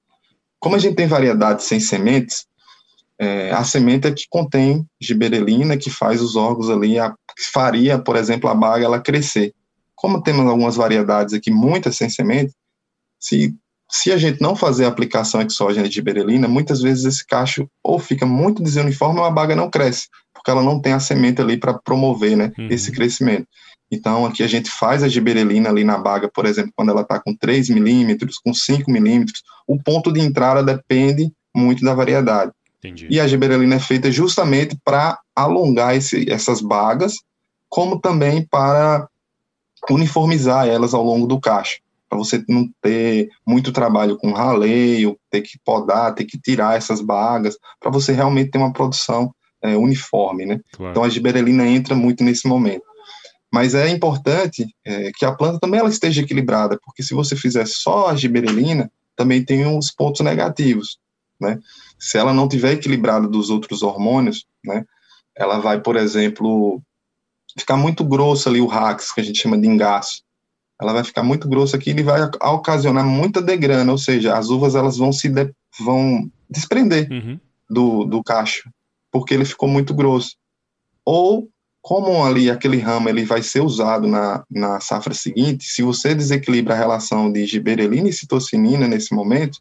Como 0.61 0.77
a 0.77 0.79
gente 0.79 0.95
tem 0.95 1.07
variedades 1.07 1.65
sem 1.65 1.81
sementes, 1.81 2.47
é, 3.19 3.51
a 3.51 3.65
semente 3.65 4.07
é 4.07 4.13
que 4.13 4.25
contém 4.29 4.87
giberelina, 5.01 5.77
que 5.77 5.91
faz 5.91 6.21
os 6.21 6.37
órgãos 6.37 6.69
ali, 6.69 6.99
a, 6.99 7.15
faria, 7.53 7.99
por 7.99 8.17
exemplo, 8.17 8.49
a 8.49 8.55
baga 8.55 8.85
ela 8.85 9.01
crescer. 9.01 9.55
Como 9.95 10.23
temos 10.23 10.47
algumas 10.47 10.77
variedades 10.77 11.33
aqui, 11.33 11.51
muitas 11.51 11.97
sem 11.97 12.11
semente, 12.11 12.53
se 13.19 13.55
se 13.91 14.13
a 14.13 14.17
gente 14.17 14.41
não 14.41 14.57
fazer 14.57 14.85
a 14.85 14.89
aplicação 14.89 15.41
exógena 15.41 15.89
de 15.89 15.95
giberelina, 15.95 16.49
muitas 16.49 16.83
vezes 16.83 17.05
esse 17.05 17.27
cacho 17.27 17.69
ou 17.83 17.99
fica 17.99 18.27
muito 18.27 18.63
desuniforme 18.63 19.21
ou 19.21 19.25
a 19.25 19.31
baga 19.31 19.55
não 19.55 19.71
cresce, 19.71 20.09
porque 20.35 20.51
ela 20.51 20.63
não 20.63 20.81
tem 20.81 20.93
a 20.93 21.01
semente 21.01 21.41
ali 21.41 21.57
para 21.57 21.75
promover 21.75 22.37
né, 22.37 22.53
uhum. 22.59 22.69
esse 22.69 22.91
crescimento. 22.91 23.47
Então, 23.91 24.27
aqui 24.27 24.43
a 24.43 24.49
gente 24.49 24.69
faz 24.69 25.05
a 25.05 25.09
giberelina 25.09 25.69
ali 25.69 25.85
na 25.85 25.97
baga, 25.97 26.29
por 26.29 26.45
exemplo, 26.45 26.73
quando 26.75 26.91
ela 26.91 27.03
está 27.03 27.21
com 27.21 27.35
3 27.35 27.69
milímetros, 27.69 28.39
com 28.39 28.53
5 28.53 28.91
milímetros, 28.91 29.43
o 29.67 29.81
ponto 29.81 30.13
de 30.13 30.21
entrada 30.21 30.63
depende 30.63 31.31
muito 31.55 31.85
da 31.85 31.95
variedade. 31.95 32.51
Entendi. 32.79 33.09
E 33.11 33.21
a 33.21 33.27
giberelina 33.27 33.77
é 33.77 33.81
feita 33.81 34.11
justamente 34.11 34.77
para 34.85 35.19
alongar 35.35 35.97
esse, 35.97 36.31
essas 36.31 36.61
bagas, 36.61 37.15
como 37.69 38.01
também 38.01 38.47
para 38.47 39.09
uniformizar 39.91 40.69
elas 40.69 40.95
ao 40.95 41.03
longo 41.03 41.27
do 41.27 41.41
cacho 41.41 41.79
para 42.09 42.19
você 42.19 42.43
não 42.49 42.69
ter 42.81 43.29
muito 43.47 43.73
trabalho 43.73 44.17
com 44.17 44.33
raleio, 44.33 45.19
ter 45.31 45.43
que 45.43 45.59
podar, 45.65 46.15
ter 46.15 46.25
que 46.25 46.39
tirar 46.39 46.77
essas 46.77 47.01
bagas, 47.01 47.57
para 47.81 47.91
você 47.91 48.13
realmente 48.13 48.51
ter 48.51 48.59
uma 48.59 48.73
produção 48.73 49.35
é, 49.63 49.77
uniforme, 49.77 50.47
né? 50.47 50.61
Claro. 50.73 50.93
Então 50.93 51.05
a 51.05 51.09
giberelina 51.09 51.67
entra 51.67 51.95
muito 51.95 52.23
nesse 52.23 52.47
momento. 52.47 52.85
Mas 53.53 53.75
é 53.75 53.89
importante 53.89 54.67
é, 54.85 55.11
que 55.17 55.25
a 55.25 55.33
planta 55.33 55.59
também 55.61 55.81
ela 55.81 55.89
esteja 55.89 56.23
equilibrada, 56.23 56.79
porque 56.85 57.03
se 57.03 57.15
você 57.15 57.35
fizer 57.37 57.67
só 57.67 58.09
a 58.09 58.17
giberelina, 58.17 58.91
também 59.15 59.45
tem 59.45 59.67
uns 59.67 59.91
pontos 59.91 60.21
negativos, 60.21 60.99
né? 61.41 61.59
Se 61.99 62.19
ela 62.19 62.33
não 62.33 62.49
tiver 62.49 62.73
equilibrada 62.73 63.27
dos 63.27 63.51
outros 63.51 63.83
hormônios, 63.83 64.45
né? 64.65 64.85
Ela 65.35 65.59
vai, 65.59 65.81
por 65.81 65.97
exemplo, 65.97 66.81
ficar 67.59 67.77
muito 67.77 68.05
grosso 68.05 68.49
ali 68.49 68.61
o 68.61 68.67
rax, 68.67 69.13
que 69.13 69.21
a 69.21 69.25
gente 69.25 69.41
chama 69.41 69.59
de 69.59 69.67
engaço 69.67 70.27
ela 70.81 70.93
vai 70.93 71.05
ficar 71.05 71.23
muito 71.23 71.49
grossa 71.49 71.77
aqui 71.77 71.91
e 71.91 72.03
vai 72.03 72.23
ocasionar 72.23 73.05
muita 73.05 73.41
degrana, 73.41 73.91
ou 73.91 73.99
seja, 73.99 74.37
as 74.37 74.51
uvas 74.51 74.75
elas 74.75 74.97
vão 74.99 75.11
se 75.11 75.29
de, 75.29 75.51
vão 75.81 76.31
desprender 76.49 77.09
uhum. 77.11 77.41
do, 77.69 78.05
do 78.05 78.23
cacho, 78.23 78.71
porque 79.11 79.33
ele 79.33 79.45
ficou 79.45 79.69
muito 79.69 79.95
grosso. 79.95 80.37
Ou 81.05 81.49
como 81.81 82.25
ali 82.25 82.51
aquele 82.51 82.79
ramo 82.79 83.09
ele 83.09 83.25
vai 83.25 83.43
ser 83.43 83.61
usado 83.61 84.07
na, 84.07 84.45
na 84.51 84.81
safra 84.81 85.15
seguinte, 85.15 85.65
se 85.65 85.83
você 85.83 86.15
desequilibra 86.15 86.75
a 86.75 86.79
relação 86.79 87.33
de 87.33 87.47
giberelina 87.47 88.09
e 88.09 88.13
citocinina 88.13 88.87
nesse 88.87 89.15
momento, 89.15 89.61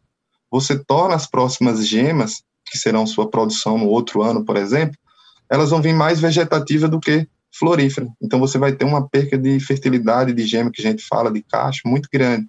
você 0.56 0.80
torna 0.80 1.16
as 1.16 1.28
próximas 1.28 1.86
gemas, 1.86 2.41
que 2.66 2.78
serão 2.78 3.06
sua 3.06 3.30
produção 3.30 3.78
no 3.78 3.88
outro 3.88 4.24
ano, 4.24 4.45
por 4.45 4.56
exemplo, 4.56 4.97
elas 5.49 5.70
vão 5.70 5.82
vir 5.82 5.93
mais 5.93 6.20
vegetativas 6.20 6.89
do 6.89 6.97
que 6.97 7.28
florífera. 7.53 8.08
Então 8.22 8.39
você 8.39 8.58
vai 8.58 8.72
ter 8.72 8.86
uma 8.86 9.06
perca 9.08 9.38
de 9.38 9.60
fertilidade 9.60 10.32
de 10.32 10.45
gema 10.45 10.72
que 10.72 10.82
a 10.82 10.89
gente 10.89 11.06
fala 11.06 11.30
de 11.30 11.43
cacho 11.43 11.82
muito 11.86 12.08
grande. 12.12 12.47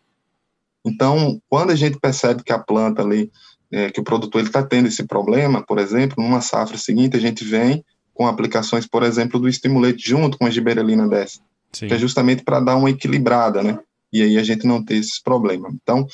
Então, 0.84 1.40
quando 1.48 1.72
a 1.72 1.74
gente 1.74 1.98
percebe 1.98 2.44
que 2.44 2.52
a 2.52 2.58
planta 2.60 3.02
ali, 3.02 3.28
é, 3.72 3.90
que 3.90 4.00
o 4.00 4.04
produtor 4.04 4.40
está 4.40 4.62
tendo 4.62 4.86
esse 4.86 5.04
problema, 5.04 5.60
por 5.60 5.78
exemplo, 5.80 6.22
numa 6.22 6.40
safra 6.40 6.78
seguinte, 6.78 7.16
a 7.16 7.20
gente 7.20 7.44
vem 7.44 7.84
com 8.14 8.26
aplicações, 8.28 8.86
por 8.86 9.02
exemplo, 9.02 9.40
do 9.40 9.48
estimulante 9.48 10.08
junto 10.08 10.38
com 10.38 10.46
a 10.46 10.50
giberelina 10.50 11.08
dessa, 11.08 11.40
Sim. 11.72 11.88
que 11.88 11.94
é 11.94 11.98
justamente 11.98 12.44
para 12.44 12.60
dar 12.60 12.76
uma 12.76 12.88
equilibrada, 12.88 13.64
né? 13.64 13.80
E 14.12 14.22
aí 14.22 14.38
a 14.38 14.44
gente 14.44 14.64
não 14.64 14.82
ter 14.82 14.94
esses 14.94 15.20
problemas. 15.20 15.74
Então, 15.74 16.06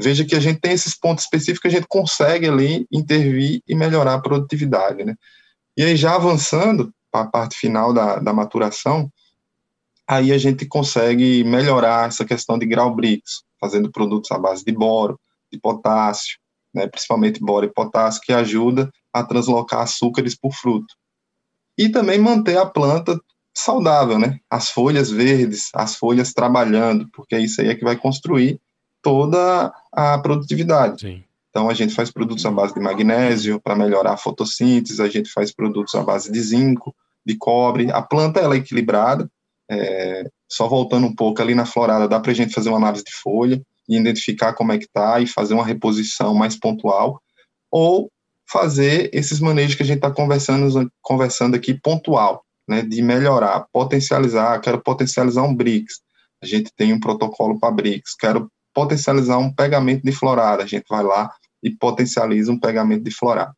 veja 0.00 0.24
que 0.24 0.34
a 0.34 0.40
gente 0.40 0.60
tem 0.60 0.72
esses 0.72 0.98
pontos 0.98 1.24
específicos 1.24 1.60
que 1.60 1.68
a 1.68 1.78
gente 1.78 1.88
consegue 1.88 2.48
ali 2.48 2.86
intervir 2.92 3.60
e 3.66 3.74
melhorar 3.74 4.14
a 4.14 4.20
produtividade, 4.20 5.04
né? 5.04 5.14
E 5.76 5.82
aí, 5.82 5.96
já 5.96 6.14
avançando 6.14 6.92
para 7.10 7.22
a 7.22 7.26
parte 7.26 7.56
final 7.56 7.92
da, 7.92 8.16
da 8.16 8.32
maturação, 8.32 9.10
aí 10.08 10.32
a 10.32 10.38
gente 10.38 10.66
consegue 10.66 11.42
melhorar 11.44 12.08
essa 12.08 12.24
questão 12.24 12.58
de 12.58 12.66
grau 12.66 12.94
brix, 12.94 13.42
fazendo 13.60 13.90
produtos 13.90 14.30
à 14.30 14.38
base 14.38 14.64
de 14.64 14.72
boro, 14.72 15.18
de 15.52 15.58
potássio, 15.58 16.38
né, 16.74 16.86
principalmente 16.86 17.40
boro 17.40 17.66
e 17.66 17.72
potássio, 17.72 18.20
que 18.22 18.32
ajuda 18.32 18.90
a 19.12 19.24
translocar 19.24 19.80
açúcares 19.80 20.38
por 20.38 20.52
fruto. 20.52 20.94
E 21.78 21.88
também 21.88 22.18
manter 22.18 22.58
a 22.58 22.66
planta 22.66 23.18
saudável, 23.54 24.18
né? 24.18 24.38
As 24.50 24.70
folhas 24.70 25.10
verdes, 25.10 25.70
as 25.74 25.96
folhas 25.96 26.32
trabalhando, 26.32 27.08
porque 27.12 27.38
isso 27.38 27.60
aí 27.60 27.68
é 27.68 27.74
que 27.74 27.84
vai 27.84 27.96
construir 27.96 28.60
toda 29.06 29.72
a 29.92 30.18
produtividade. 30.18 31.02
Sim. 31.02 31.24
Então, 31.48 31.70
a 31.70 31.74
gente 31.74 31.94
faz 31.94 32.10
produtos 32.10 32.44
à 32.44 32.50
base 32.50 32.74
de 32.74 32.80
magnésio 32.80 33.60
para 33.60 33.76
melhorar 33.76 34.14
a 34.14 34.16
fotossíntese, 34.16 35.00
a 35.00 35.08
gente 35.08 35.30
faz 35.30 35.52
produtos 35.52 35.94
à 35.94 36.02
base 36.02 36.30
de 36.30 36.40
zinco, 36.40 36.92
de 37.24 37.36
cobre. 37.36 37.88
A 37.92 38.02
planta 38.02 38.40
ela 38.40 38.56
é 38.56 38.58
equilibrada, 38.58 39.30
é, 39.70 40.24
só 40.50 40.66
voltando 40.66 41.06
um 41.06 41.14
pouco 41.14 41.40
ali 41.40 41.54
na 41.54 41.64
florada, 41.64 42.08
dá 42.08 42.18
para 42.18 42.32
a 42.32 42.34
gente 42.34 42.52
fazer 42.52 42.68
uma 42.68 42.78
análise 42.78 43.04
de 43.04 43.12
folha 43.12 43.62
e 43.88 43.96
identificar 43.96 44.54
como 44.54 44.72
é 44.72 44.78
que 44.78 44.86
está 44.86 45.20
e 45.20 45.26
fazer 45.28 45.54
uma 45.54 45.64
reposição 45.64 46.34
mais 46.34 46.58
pontual, 46.58 47.22
ou 47.70 48.10
fazer 48.50 49.08
esses 49.12 49.38
manejos 49.38 49.76
que 49.76 49.84
a 49.84 49.86
gente 49.86 49.98
está 49.98 50.10
conversando, 50.10 50.90
conversando 51.00 51.54
aqui 51.54 51.74
pontual, 51.74 52.44
né, 52.68 52.82
de 52.82 53.00
melhorar, 53.00 53.66
potencializar, 53.72 54.60
quero 54.60 54.82
potencializar 54.82 55.44
um 55.44 55.54
BRICS, 55.54 56.00
a 56.42 56.46
gente 56.46 56.72
tem 56.76 56.92
um 56.92 56.98
protocolo 56.98 57.58
para 57.60 57.70
BRICS, 57.70 58.16
quero 58.18 58.50
potencializar 58.76 59.38
um 59.38 59.50
pegamento 59.50 60.04
de 60.04 60.12
florada, 60.12 60.62
a 60.62 60.66
gente 60.66 60.84
vai 60.86 61.02
lá 61.02 61.32
e 61.62 61.70
potencializa 61.70 62.52
um 62.52 62.60
pegamento 62.60 63.04
de 63.04 63.10
florada. 63.10 63.54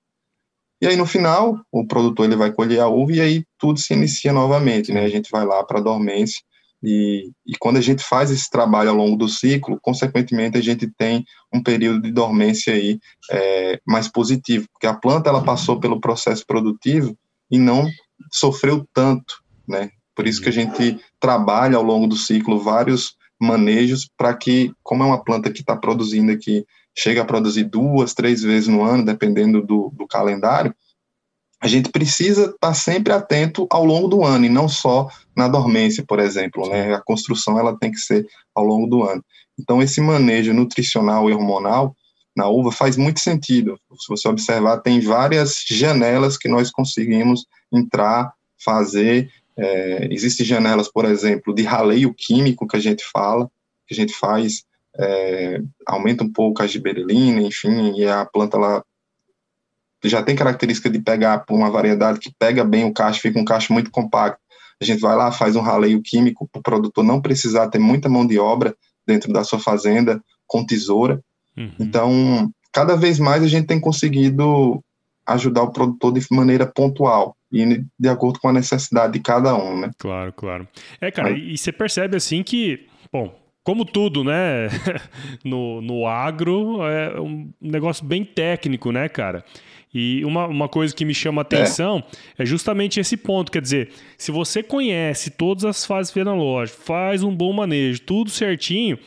E 0.81 0.87
aí, 0.87 0.95
no 0.95 1.05
final, 1.05 1.59
o 1.73 1.85
produtor 1.85 2.27
ele 2.27 2.37
vai 2.37 2.53
colher 2.53 2.79
a 2.79 2.87
uva 2.87 3.13
e 3.13 3.21
aí 3.21 3.45
tudo 3.59 3.81
se 3.81 3.93
inicia 3.95 4.33
novamente, 4.33 4.93
né? 4.93 5.05
A 5.05 5.09
gente 5.09 5.29
vai 5.29 5.45
lá 5.45 5.65
para 5.65 5.81
a 5.81 5.83
dormência 5.83 6.41
e, 6.81 7.33
e, 7.45 7.59
quando 7.59 7.79
a 7.79 7.81
gente 7.81 8.05
faz 8.05 8.31
esse 8.31 8.49
trabalho 8.49 8.91
ao 8.91 8.97
longo 8.97 9.17
do 9.17 9.29
ciclo, 9.29 9.81
consequentemente, 9.83 10.57
a 10.57 10.63
gente 10.63 10.89
tem 10.97 11.25
um 11.53 11.61
período 11.61 12.03
de 12.03 12.13
dormência 12.13 12.73
aí 12.73 13.01
é, 13.33 13.81
mais 13.85 14.07
positivo, 14.07 14.69
porque 14.73 14.87
a 14.87 14.95
planta 14.95 15.29
ela 15.29 15.43
passou 15.43 15.81
pelo 15.81 16.01
processo 16.01 16.47
produtivo 16.47 17.19
e 17.51 17.59
não 17.59 17.91
sofreu 18.33 18.87
tanto, 18.95 19.43
né? 19.67 19.91
Por 20.15 20.29
isso 20.29 20.41
que 20.41 20.49
a 20.49 20.53
gente 20.53 21.01
trabalha 21.19 21.77
ao 21.77 21.83
longo 21.83 22.07
do 22.07 22.17
ciclo 22.17 22.61
vários 22.61 23.18
manejos 23.41 24.09
para 24.17 24.35
que, 24.35 24.73
como 24.83 25.03
é 25.03 25.07
uma 25.07 25.23
planta 25.23 25.51
que 25.51 25.61
está 25.61 25.77
produzindo 25.77 26.33
aqui 26.33 26.65
chega 26.97 27.23
a 27.23 27.25
produzir 27.25 27.65
duas, 27.65 28.13
três 28.13 28.43
vezes 28.43 28.69
no 28.69 28.83
ano, 28.83 29.05
dependendo 29.05 29.63
do, 29.63 29.93
do 29.97 30.07
calendário, 30.07 30.75
a 31.61 31.67
gente 31.69 31.91
precisa 31.91 32.47
estar 32.47 32.59
tá 32.59 32.75
sempre 32.75 33.13
atento 33.13 33.67
ao 33.71 33.85
longo 33.85 34.09
do 34.09 34.25
ano 34.25 34.45
e 34.45 34.49
não 34.49 34.69
só 34.69 35.09
na 35.37 35.49
dormência, 35.49 36.05
por 36.07 36.19
exemplo, 36.19 36.69
né? 36.69 36.95
A 36.95 37.01
construção 37.01 37.59
ela 37.59 37.77
tem 37.77 37.91
que 37.91 37.99
ser 37.99 38.27
ao 38.55 38.65
longo 38.65 38.87
do 38.87 39.03
ano. 39.03 39.25
Então 39.59 39.83
esse 39.83 40.01
manejo 40.01 40.53
nutricional 40.53 41.29
e 41.29 41.33
hormonal 41.33 41.97
na 42.37 42.47
uva 42.49 42.71
faz 42.71 42.97
muito 42.97 43.19
sentido. 43.19 43.79
Se 43.99 44.09
você 44.09 44.29
observar, 44.29 44.79
tem 44.79 45.01
várias 45.01 45.65
janelas 45.69 46.39
que 46.39 46.49
nós 46.49 46.71
conseguimos 46.71 47.47
entrar, 47.73 48.33
fazer. 48.65 49.29
É, 49.59 50.09
existem 50.11 50.47
janelas, 50.47 50.89
por 50.89 51.05
exemplo, 51.05 51.55
de 51.55 51.63
raleio 51.63 52.15
químico 52.15 52.67
que 52.67 52.77
a 52.77 52.81
gente 52.81 53.05
fala, 53.05 53.51
que 53.87 53.95
a 53.95 53.97
gente 53.97 54.15
faz 54.15 54.65
é, 54.99 55.61
aumenta 55.87 56.25
um 56.25 56.33
pouco 56.33 56.63
a 56.63 56.67
giberelina, 56.67 57.41
enfim, 57.41 57.99
e 57.99 58.07
a 58.07 58.25
planta 58.25 58.57
ela 58.57 58.85
já 60.05 60.23
tem 60.23 60.37
característica 60.37 60.91
de 60.91 61.01
pegar 61.01 61.41
por 61.41 61.55
uma 61.55 61.71
variedade 61.71 62.19
que 62.19 62.33
pega 62.39 62.65
bem 62.65 62.85
o 62.85 62.93
cacho, 62.93 63.21
fica 63.21 63.39
um 63.39 63.45
cacho 63.45 63.73
muito 63.73 63.91
compacto. 63.91 64.41
A 64.81 64.85
gente 64.85 65.01
vai 65.01 65.17
lá, 65.17 65.33
faz 65.33 65.57
um 65.57 65.61
raleio 65.61 66.01
químico 66.03 66.49
para 66.53 66.61
o 66.61 66.63
produtor 66.63 67.05
não 67.05 67.21
precisar 67.21 67.69
ter 67.69 67.79
muita 67.79 68.09
mão 68.09 68.27
de 68.27 68.39
obra 68.39 68.77
dentro 69.07 69.33
da 69.33 69.43
sua 69.43 69.59
fazenda 69.59 70.23
com 70.47 70.65
tesoura. 70.65 71.21
Uhum. 71.57 71.73
Então, 71.81 72.51
cada 72.73 72.97
vez 72.97 73.19
mais 73.19 73.43
a 73.43 73.49
gente 73.49 73.67
tem 73.67 73.81
conseguido 73.81 74.83
ajudar 75.29 75.63
o 75.63 75.73
produtor 75.73 76.13
de 76.13 76.27
maneira 76.31 76.67
pontual 76.67 77.37
e 77.53 77.85
de 77.99 78.09
acordo 78.09 78.41
com 78.41 78.49
a 78.49 78.53
necessidade 78.53 79.13
de 79.13 79.21
cada 79.21 79.55
um, 79.55 79.81
né? 79.81 79.91
Claro, 79.99 80.33
claro. 80.33 80.69
É, 81.01 81.11
cara, 81.11 81.29
Aí, 81.29 81.53
e 81.53 81.59
você 81.59 81.73
percebe 81.73 82.17
assim 82.17 82.43
que, 82.43 82.87
bom, 83.13 83.35
como 83.63 83.85
tudo, 83.85 84.25
né? 84.25 84.69
no, 85.45 85.81
no 85.81 86.07
agro 86.07 86.83
é 86.87 87.21
um 87.21 87.51
negócio 87.61 88.05
bem 88.05 88.25
técnico, 88.25 88.91
né, 88.91 89.09
cara? 89.09 89.45
E 89.93 90.25
uma, 90.25 90.47
uma 90.47 90.69
coisa 90.69 90.95
que 90.95 91.05
me 91.05 91.15
chama 91.15 91.43
atenção 91.43 92.03
é. 92.39 92.43
é. 92.43 92.47
justamente 92.47 93.01
esse 93.01 93.17
ponto. 93.17 93.51
Quer 93.51 93.63
dizer, 93.63 93.91
se 94.17 94.31
você 94.31 94.63
conhece 94.63 95.31
todas 95.31 95.65
as 95.65 95.85
fases 95.85 96.13
fenológicas, 96.13 96.83
faz 96.85 97.23
um 97.23 97.35
bom 97.35 97.53
manejo, 97.53 98.01
tudo 98.03 98.31
certinho, 98.31 98.99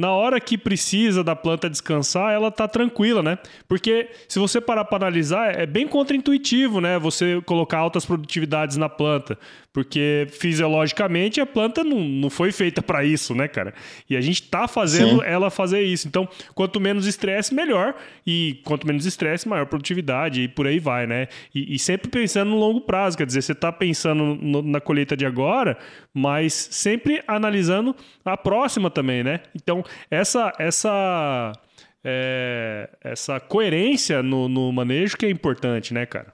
na 0.00 0.12
hora 0.12 0.40
que 0.40 0.56
precisa 0.56 1.22
da 1.22 1.36
planta 1.36 1.68
descansar, 1.68 2.32
ela 2.32 2.50
tá 2.50 2.66
tranquila, 2.66 3.22
né? 3.22 3.38
Porque 3.68 4.08
se 4.26 4.38
você 4.38 4.58
parar 4.58 4.86
para 4.86 4.96
analisar, 4.96 5.54
é 5.54 5.66
bem 5.66 5.86
contraintuitivo, 5.86 6.80
né? 6.80 6.98
Você 6.98 7.42
colocar 7.44 7.76
altas 7.76 8.06
produtividades 8.06 8.78
na 8.78 8.88
planta. 8.88 9.38
Porque 9.72 10.26
fisiologicamente 10.30 11.40
a 11.40 11.46
planta 11.46 11.84
não, 11.84 12.00
não 12.00 12.30
foi 12.30 12.50
feita 12.50 12.82
para 12.82 13.04
isso, 13.04 13.34
né, 13.34 13.46
cara? 13.46 13.72
E 14.08 14.16
a 14.16 14.20
gente 14.20 14.42
tá 14.42 14.66
fazendo 14.66 15.20
Sim. 15.20 15.26
ela 15.26 15.48
fazer 15.48 15.82
isso. 15.82 16.08
Então, 16.08 16.26
quanto 16.54 16.80
menos 16.80 17.06
estresse, 17.06 17.54
melhor. 17.54 17.94
E 18.26 18.60
quanto 18.64 18.86
menos 18.86 19.04
estresse, 19.04 19.46
maior 19.46 19.66
produtividade. 19.66 20.42
E 20.42 20.48
por 20.48 20.66
aí 20.66 20.80
vai, 20.80 21.06
né? 21.06 21.28
E, 21.54 21.74
e 21.74 21.78
sempre 21.78 22.10
pensando 22.10 22.50
no 22.50 22.56
longo 22.56 22.80
prazo. 22.80 23.18
Quer 23.18 23.26
dizer, 23.26 23.42
você 23.42 23.54
tá 23.54 23.70
pensando 23.70 24.34
no, 24.40 24.62
na 24.62 24.80
colheita 24.80 25.16
de 25.16 25.26
agora, 25.26 25.78
mas 26.12 26.52
sempre 26.52 27.22
analisando 27.26 27.94
a 28.24 28.36
próxima 28.36 28.90
também, 28.90 29.22
né? 29.22 29.40
Então, 29.54 29.84
essa. 30.10 30.52
essa 30.58 31.52
é, 32.02 32.88
essa 33.02 33.38
coerência 33.38 34.22
no, 34.22 34.48
no 34.48 34.72
manejo 34.72 35.18
que 35.18 35.26
é 35.26 35.30
importante, 35.30 35.92
né, 35.92 36.06
cara? 36.06 36.32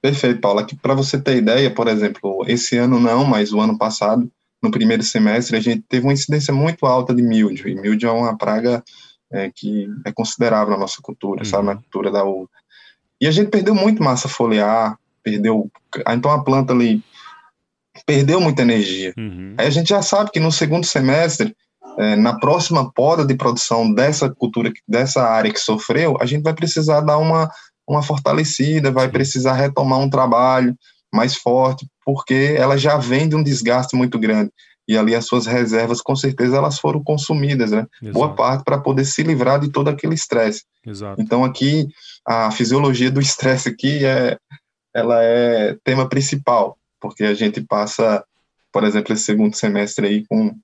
Perfeito, 0.00 0.40
Paula. 0.40 0.66
Para 0.80 0.94
você 0.94 1.20
ter 1.20 1.36
ideia, 1.36 1.70
por 1.70 1.88
exemplo, 1.88 2.44
esse 2.46 2.76
ano 2.76 3.00
não, 3.00 3.24
mas 3.24 3.52
o 3.52 3.60
ano 3.60 3.76
passado, 3.76 4.30
no 4.62 4.70
primeiro 4.70 5.02
semestre, 5.02 5.56
a 5.56 5.60
gente 5.60 5.82
teve 5.88 6.06
uma 6.06 6.12
incidência 6.12 6.52
muito 6.52 6.86
alta 6.86 7.14
de 7.14 7.22
mildio. 7.22 7.68
E 7.68 7.74
mildio 7.74 8.08
é 8.08 8.12
uma 8.12 8.36
praga 8.36 8.84
é, 9.32 9.50
que 9.54 9.88
é 10.04 10.12
considerável 10.12 10.70
na 10.72 10.78
nossa 10.78 11.00
cultura, 11.02 11.40
uhum. 11.40 11.44
sabe, 11.44 11.66
na 11.66 11.76
cultura 11.76 12.10
da 12.10 12.24
uva. 12.24 12.48
E 13.20 13.26
a 13.26 13.30
gente 13.30 13.50
perdeu 13.50 13.74
muito 13.74 14.02
massa 14.02 14.28
foliar, 14.28 14.96
perdeu. 15.22 15.70
Então 16.08 16.30
a 16.30 16.42
planta 16.44 16.72
ali 16.72 17.02
perdeu 18.04 18.40
muita 18.40 18.62
energia. 18.62 19.12
Uhum. 19.16 19.54
Aí 19.58 19.66
a 19.66 19.70
gente 19.70 19.88
já 19.88 20.02
sabe 20.02 20.30
que 20.30 20.40
no 20.40 20.52
segundo 20.52 20.84
semestre, 20.84 21.54
é, 21.98 22.16
na 22.16 22.38
próxima 22.38 22.92
poda 22.92 23.24
de 23.24 23.34
produção 23.34 23.92
dessa 23.92 24.28
cultura, 24.30 24.72
dessa 24.86 25.22
área 25.22 25.52
que 25.52 25.60
sofreu, 25.60 26.16
a 26.20 26.26
gente 26.26 26.42
vai 26.42 26.54
precisar 26.54 27.00
dar 27.00 27.18
uma 27.18 27.50
uma 27.88 28.02
fortalecida, 28.02 28.92
vai 28.92 29.08
precisar 29.08 29.54
retomar 29.54 29.98
um 29.98 30.10
trabalho 30.10 30.76
mais 31.12 31.34
forte, 31.34 31.88
porque 32.04 32.54
ela 32.56 32.76
já 32.76 32.98
vem 32.98 33.28
de 33.28 33.34
um 33.34 33.42
desgaste 33.42 33.96
muito 33.96 34.18
grande. 34.18 34.50
E 34.86 34.96
ali 34.96 35.14
as 35.14 35.26
suas 35.26 35.46
reservas, 35.46 36.00
com 36.00 36.14
certeza, 36.14 36.56
elas 36.56 36.78
foram 36.78 37.02
consumidas, 37.02 37.70
né? 37.70 37.86
Exato. 38.00 38.14
Boa 38.14 38.34
parte 38.34 38.64
para 38.64 38.78
poder 38.78 39.04
se 39.04 39.22
livrar 39.22 39.58
de 39.60 39.70
todo 39.70 39.88
aquele 39.88 40.14
estresse. 40.14 40.64
Então 41.18 41.44
aqui 41.44 41.88
a 42.26 42.50
fisiologia 42.50 43.10
do 43.10 43.20
estresse 43.20 43.68
aqui 43.68 44.04
é, 44.04 44.36
ela 44.94 45.22
é 45.22 45.76
tema 45.84 46.08
principal, 46.08 46.77
porque 47.00 47.24
a 47.24 47.34
gente 47.34 47.60
passa, 47.60 48.24
por 48.72 48.84
exemplo, 48.84 49.12
esse 49.12 49.24
segundo 49.24 49.54
semestre 49.54 50.06
aí 50.06 50.26
com 50.26 50.54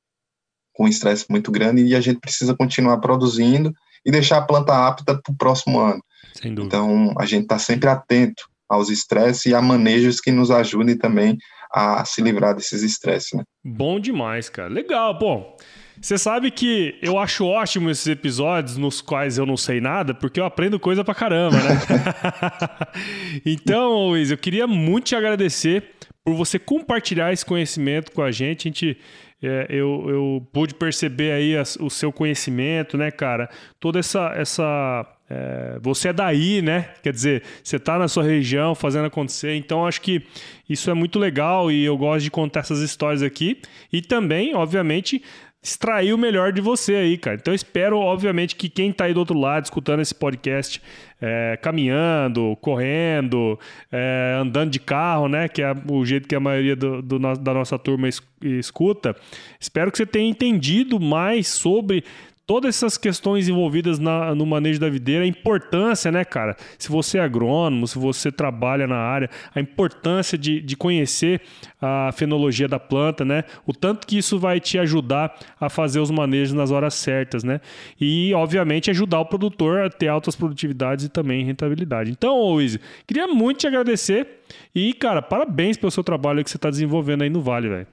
com 0.75 0.85
um 0.85 0.89
estresse 0.89 1.25
muito 1.31 1.51
grande 1.51 1.85
e 1.85 1.95
a 1.95 2.01
gente 2.01 2.19
precisa 2.19 2.55
continuar 2.55 2.99
produzindo 2.99 3.73
e 4.05 4.11
deixar 4.11 4.39
a 4.39 4.43
planta 4.43 4.87
apta 4.87 5.19
para 5.23 5.33
o 5.33 5.37
próximo 5.37 5.81
ano. 5.81 6.03
Então, 6.45 7.15
a 7.17 7.25
gente 7.25 7.45
está 7.45 7.59
sempre 7.59 7.89
atento 7.89 8.43
aos 8.69 8.91
estresses 8.91 9.47
e 9.47 9.55
a 9.55 9.63
manejos 9.63 10.21
que 10.21 10.33
nos 10.33 10.51
ajudem 10.51 10.99
também 10.99 11.39
a 11.73 12.05
se 12.05 12.21
livrar 12.21 12.55
desses 12.55 12.83
estresses, 12.83 13.33
né? 13.33 13.45
Bom 13.65 13.99
demais, 13.99 14.49
cara. 14.49 14.69
Legal. 14.69 15.17
Bom, 15.19 15.57
você 16.01 16.19
sabe 16.19 16.51
que 16.51 16.99
eu 17.01 17.19
acho 17.19 17.47
ótimo 17.47 17.89
esses 17.89 18.07
episódios 18.07 18.77
nos 18.77 19.01
quais 19.01 19.39
eu 19.39 19.47
não 19.47 19.57
sei 19.57 19.81
nada, 19.81 20.13
porque 20.13 20.41
eu 20.41 20.45
aprendo 20.45 20.79
coisa 20.79 21.05
pra 21.05 21.15
caramba, 21.15 21.57
né? 21.57 21.81
então, 23.47 24.09
Luiz, 24.09 24.31
eu 24.31 24.39
queria 24.39 24.67
muito 24.67 25.07
te 25.07 25.17
agradecer 25.17 25.94
por 26.25 26.35
você 26.35 26.59
compartilhar 26.59 27.33
esse 27.33 27.45
conhecimento 27.45 28.11
com 28.11 28.23
a 28.23 28.31
gente. 28.31 28.67
A 28.67 28.71
gente 28.71 28.99
é, 29.43 29.67
eu, 29.69 30.09
eu 30.09 30.49
pude 30.53 30.75
perceber 30.75 31.33
aí 31.33 31.57
as, 31.57 31.77
o 31.77 31.91
seu 31.91 32.11
conhecimento, 32.11 32.97
né, 32.97 33.11
cara? 33.11 33.51
Toda 33.79 33.99
essa. 33.99 34.33
essa 34.35 35.07
é, 35.29 35.79
você 35.83 36.09
é 36.09 36.13
daí, 36.13 36.63
né? 36.63 36.91
Quer 37.03 37.13
dizer, 37.13 37.43
você 37.63 37.77
está 37.77 37.99
na 37.99 38.09
sua 38.09 38.23
região 38.23 38.75
fazendo 38.75 39.07
acontecer. 39.07 39.55
Então, 39.55 39.87
acho 39.87 40.01
que 40.01 40.23
isso 40.69 40.91
é 40.91 40.95
muito 40.95 41.19
legal 41.19 41.71
e 41.71 41.85
eu 41.85 41.97
gosto 41.97 42.25
de 42.25 42.31
contar 42.31 42.61
essas 42.61 42.81
histórias 42.81 43.23
aqui. 43.23 43.61
E 43.93 44.01
também, 44.01 44.55
obviamente, 44.55 45.23
extrair 45.65 46.13
o 46.13 46.19
melhor 46.19 46.53
de 46.53 46.61
você 46.61 46.95
aí, 46.95 47.17
cara. 47.17 47.39
Então, 47.41 47.55
espero, 47.55 47.99
obviamente, 47.99 48.55
que 48.55 48.69
quem 48.69 48.91
está 48.91 49.07
aí 49.07 49.15
do 49.15 49.21
outro 49.21 49.39
lado 49.39 49.65
escutando 49.65 50.01
esse 50.01 50.15
podcast 50.15 50.81
é, 51.19 51.59
caminhando, 51.63 52.55
correndo, 52.61 53.59
é, 53.91 54.37
andando 54.39 54.71
de 54.71 54.79
carro, 54.79 55.27
né? 55.27 55.49
Que 55.49 55.63
é 55.63 55.75
o 55.91 56.05
jeito 56.05 56.29
que 56.29 56.35
a 56.35 56.41
maioria 56.41 56.77
do, 56.77 57.01
do, 57.01 57.19
da 57.19 57.55
nossa 57.55 57.79
turma 57.79 58.07
escuta. 58.43 59.17
Espero 59.59 59.91
que 59.91 59.97
você 59.97 60.05
tenha 60.05 60.29
entendido 60.29 61.01
mais 61.01 61.49
sobre 61.49 62.05
todas 62.47 62.77
essas 62.77 62.99
questões 62.99 63.49
envolvidas 63.49 63.99
na, 63.99 64.35
no 64.35 64.45
manejo 64.45 64.79
da 64.79 64.89
videira, 64.89 65.25
a 65.25 65.27
importância, 65.27 66.11
né, 66.13 66.25
cara? 66.25 66.57
Se 66.79 66.91
você 66.91 67.19
é 67.19 67.23
agrônomo, 67.23 67.87
se 67.87 67.99
você 67.99 68.31
trabalha 68.31 68.87
na 68.87 68.97
área, 68.97 69.31
a 69.55 69.61
importância 69.61 70.37
de, 70.37 70.61
de 70.61 70.77
conhecer 70.77 71.41
a 71.81 72.11
fenologia 72.13 72.69
da 72.69 72.79
planta, 72.79 73.25
né? 73.25 73.45
O 73.67 73.73
tanto 73.73 74.07
que 74.07 74.19
isso 74.19 74.39
vai 74.39 74.61
te 74.61 74.79
ajudar 74.79 75.35
a 75.61 75.69
fazer 75.69 76.01
os 76.01 76.11
manejos 76.11 76.53
nas 76.53 76.71
horas 76.71 76.95
certas, 76.95 77.43
né? 77.43 77.61
E, 78.01 78.33
obviamente, 78.35 78.91
ajudar 78.91 79.21
o 79.21 79.27
produtor 79.27 79.83
a 79.83 79.91
ter 79.91 80.09
altas 80.09 80.37
produtividades 80.37 81.07
e 81.07 81.09
também 81.09 81.45
rentabilidade. 81.45 82.11
Então, 82.11 82.39
Luiz, 82.53 82.79
queria 83.07 83.27
muito 83.27 83.61
te 83.61 83.67
agradecer 83.67 84.41
e, 84.75 84.93
cara, 84.93 85.23
parabéns 85.23 85.77
pelo 85.77 85.91
seu 85.91 86.05
trabalho 86.05 86.45
que 86.45 86.51
você 86.51 86.57
está 86.57 86.71
desenvolvendo 86.71 87.23
aí 87.23 87.31
no 87.31 87.41
Vale, 87.41 87.69
velho. 87.69 87.87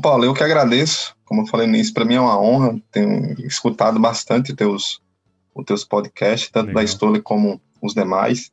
Paulo, 0.00 0.24
eu 0.24 0.32
que 0.32 0.42
agradeço. 0.42 1.14
Como 1.32 1.44
eu 1.44 1.46
falei 1.46 1.66
nisso, 1.66 1.94
para 1.94 2.04
mim 2.04 2.16
é 2.16 2.20
uma 2.20 2.38
honra. 2.38 2.78
Tenho 2.90 3.34
escutado 3.46 3.98
bastante 3.98 4.54
teus, 4.54 5.00
os 5.54 5.64
teus 5.64 5.82
podcasts, 5.82 6.50
tanto 6.50 6.66
Legal. 6.66 6.82
da 6.82 6.86
Stoller 6.86 7.22
como 7.22 7.58
os 7.80 7.94
demais. 7.94 8.52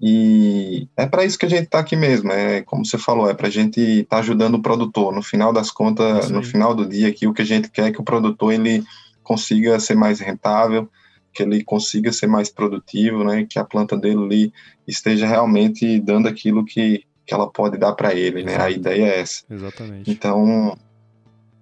E 0.00 0.86
é 0.96 1.04
para 1.04 1.24
isso 1.24 1.36
que 1.36 1.46
a 1.46 1.48
gente 1.48 1.64
está 1.64 1.80
aqui 1.80 1.96
mesmo. 1.96 2.30
É 2.30 2.62
como 2.62 2.86
você 2.86 2.96
falou, 2.96 3.28
é 3.28 3.34
para 3.34 3.48
a 3.48 3.50
gente 3.50 3.80
estar 3.80 4.18
tá 4.18 4.20
ajudando 4.20 4.54
o 4.54 4.62
produtor. 4.62 5.12
No 5.12 5.20
final 5.20 5.52
das 5.52 5.72
contas, 5.72 6.30
no 6.30 6.44
final 6.44 6.76
do 6.76 6.88
dia, 6.88 7.08
aqui 7.08 7.26
o 7.26 7.34
que 7.34 7.42
a 7.42 7.44
gente 7.44 7.68
quer 7.68 7.88
é 7.88 7.90
que 7.90 8.00
o 8.00 8.04
produtor 8.04 8.52
ele 8.52 8.84
consiga 9.24 9.80
ser 9.80 9.96
mais 9.96 10.20
rentável, 10.20 10.88
que 11.34 11.42
ele 11.42 11.64
consiga 11.64 12.12
ser 12.12 12.28
mais 12.28 12.48
produtivo, 12.48 13.24
né? 13.24 13.44
Que 13.50 13.58
a 13.58 13.64
planta 13.64 13.96
dele 13.96 14.22
ali 14.22 14.52
esteja 14.86 15.26
realmente 15.26 15.98
dando 15.98 16.28
aquilo 16.28 16.64
que 16.64 17.04
que 17.24 17.34
ela 17.34 17.50
pode 17.50 17.78
dar 17.78 17.92
para 17.94 18.14
ele, 18.14 18.40
Exato. 18.40 18.58
né? 18.58 18.64
A 18.64 18.70
ideia 18.70 19.04
é 19.06 19.20
essa. 19.20 19.44
Exatamente. 19.48 20.10
Então, 20.10 20.76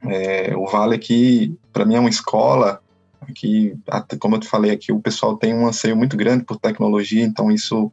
é, 0.03 0.57
o 0.57 0.67
Vale 0.67 0.95
aqui, 0.95 1.57
para 1.73 1.85
mim, 1.85 1.97
é 1.97 2.01
uma 2.01 2.11
escola 2.11 2.81
que, 3.35 3.77
como 4.19 4.37
eu 4.37 4.41
te 4.41 4.49
falei 4.49 4.71
aqui, 4.71 4.93
o 4.93 5.01
pessoal 5.01 5.37
tem 5.37 5.55
um 5.55 5.67
anseio 5.67 5.97
muito 5.97 6.17
grande 6.17 6.45
por 6.45 6.59
tecnologia, 6.59 7.23
então 7.23 7.51
isso 7.51 7.93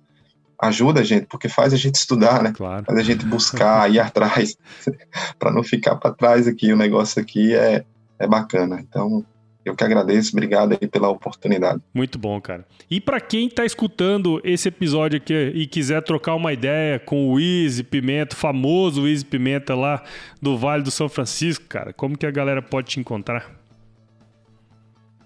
ajuda 0.60 1.02
a 1.02 1.04
gente, 1.04 1.28
porque 1.28 1.48
faz 1.48 1.74
a 1.74 1.78
gente 1.78 1.96
estudar, 1.96 2.42
né? 2.42 2.52
Claro. 2.56 2.86
Faz 2.86 2.98
a 2.98 3.04
gente 3.04 3.26
buscar, 3.26 3.92
ir 3.92 4.00
atrás, 4.00 4.58
para 5.38 5.52
não 5.52 5.64
ficar 5.64 5.96
para 5.98 6.14
trás 6.14 6.48
aqui. 6.48 6.74
O 6.74 6.78
negócio 6.78 7.22
aqui 7.22 7.54
é, 7.54 7.86
é 8.18 8.28
bacana. 8.28 8.80
Então, 8.80 9.24
eu 9.68 9.76
que 9.76 9.84
agradeço, 9.84 10.32
obrigado 10.32 10.78
aí 10.80 10.88
pela 10.88 11.10
oportunidade. 11.10 11.82
Muito 11.94 12.18
bom, 12.18 12.40
cara. 12.40 12.66
E 12.90 13.02
para 13.02 13.20
quem 13.20 13.48
está 13.48 13.66
escutando 13.66 14.40
esse 14.44 14.70
episódio 14.70 15.18
aqui 15.18 15.34
e 15.34 15.68
quiser 15.68 16.02
trocar 16.02 16.36
uma 16.36 16.54
ideia 16.54 17.00
com 17.00 17.30
o 17.32 17.40
Easy 17.40 17.84
Pimenta, 17.84 18.36
famoso 18.36 19.08
Easy 19.08 19.26
Pimenta 19.26 19.76
lá 19.76 20.02
do 20.42 20.58
Vale 20.58 20.84
do 20.84 20.92
São 20.92 21.10
Francisco, 21.10 21.66
cara, 21.68 21.92
como 21.92 22.18
que 22.18 22.26
a 22.26 22.32
galera 22.32 22.62
pode 22.62 22.88
te 22.88 23.00
encontrar? 23.00 23.52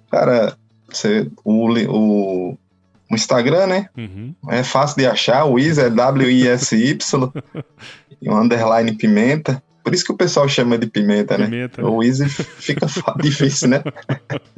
Cara, 0.10 0.58
você, 0.90 1.30
o, 1.44 1.70
o, 1.70 2.52
o 2.54 3.16
Instagram, 3.16 3.68
né? 3.68 3.90
Uhum. 3.96 4.34
É 4.50 4.64
fácil 4.64 4.98
de 4.98 5.06
achar. 5.06 5.46
O 5.46 5.60
Easy 5.60 5.82
é 5.82 5.90
W-I-S-Y 5.90 6.98
e 8.22 8.30
o 8.30 8.38
underline 8.38 8.94
Pimenta. 8.94 9.62
Por 9.84 9.94
isso 9.94 10.06
que 10.06 10.12
o 10.12 10.18
pessoal 10.18 10.48
chama 10.48 10.78
de 10.78 10.88
pimenta, 10.88 11.38
né? 11.38 11.46
pimenta 11.46 11.82
né? 11.82 11.88
O 11.88 12.04
Easy 12.04 12.28
fica 12.30 12.86
difícil, 13.22 13.70
né? 13.70 13.84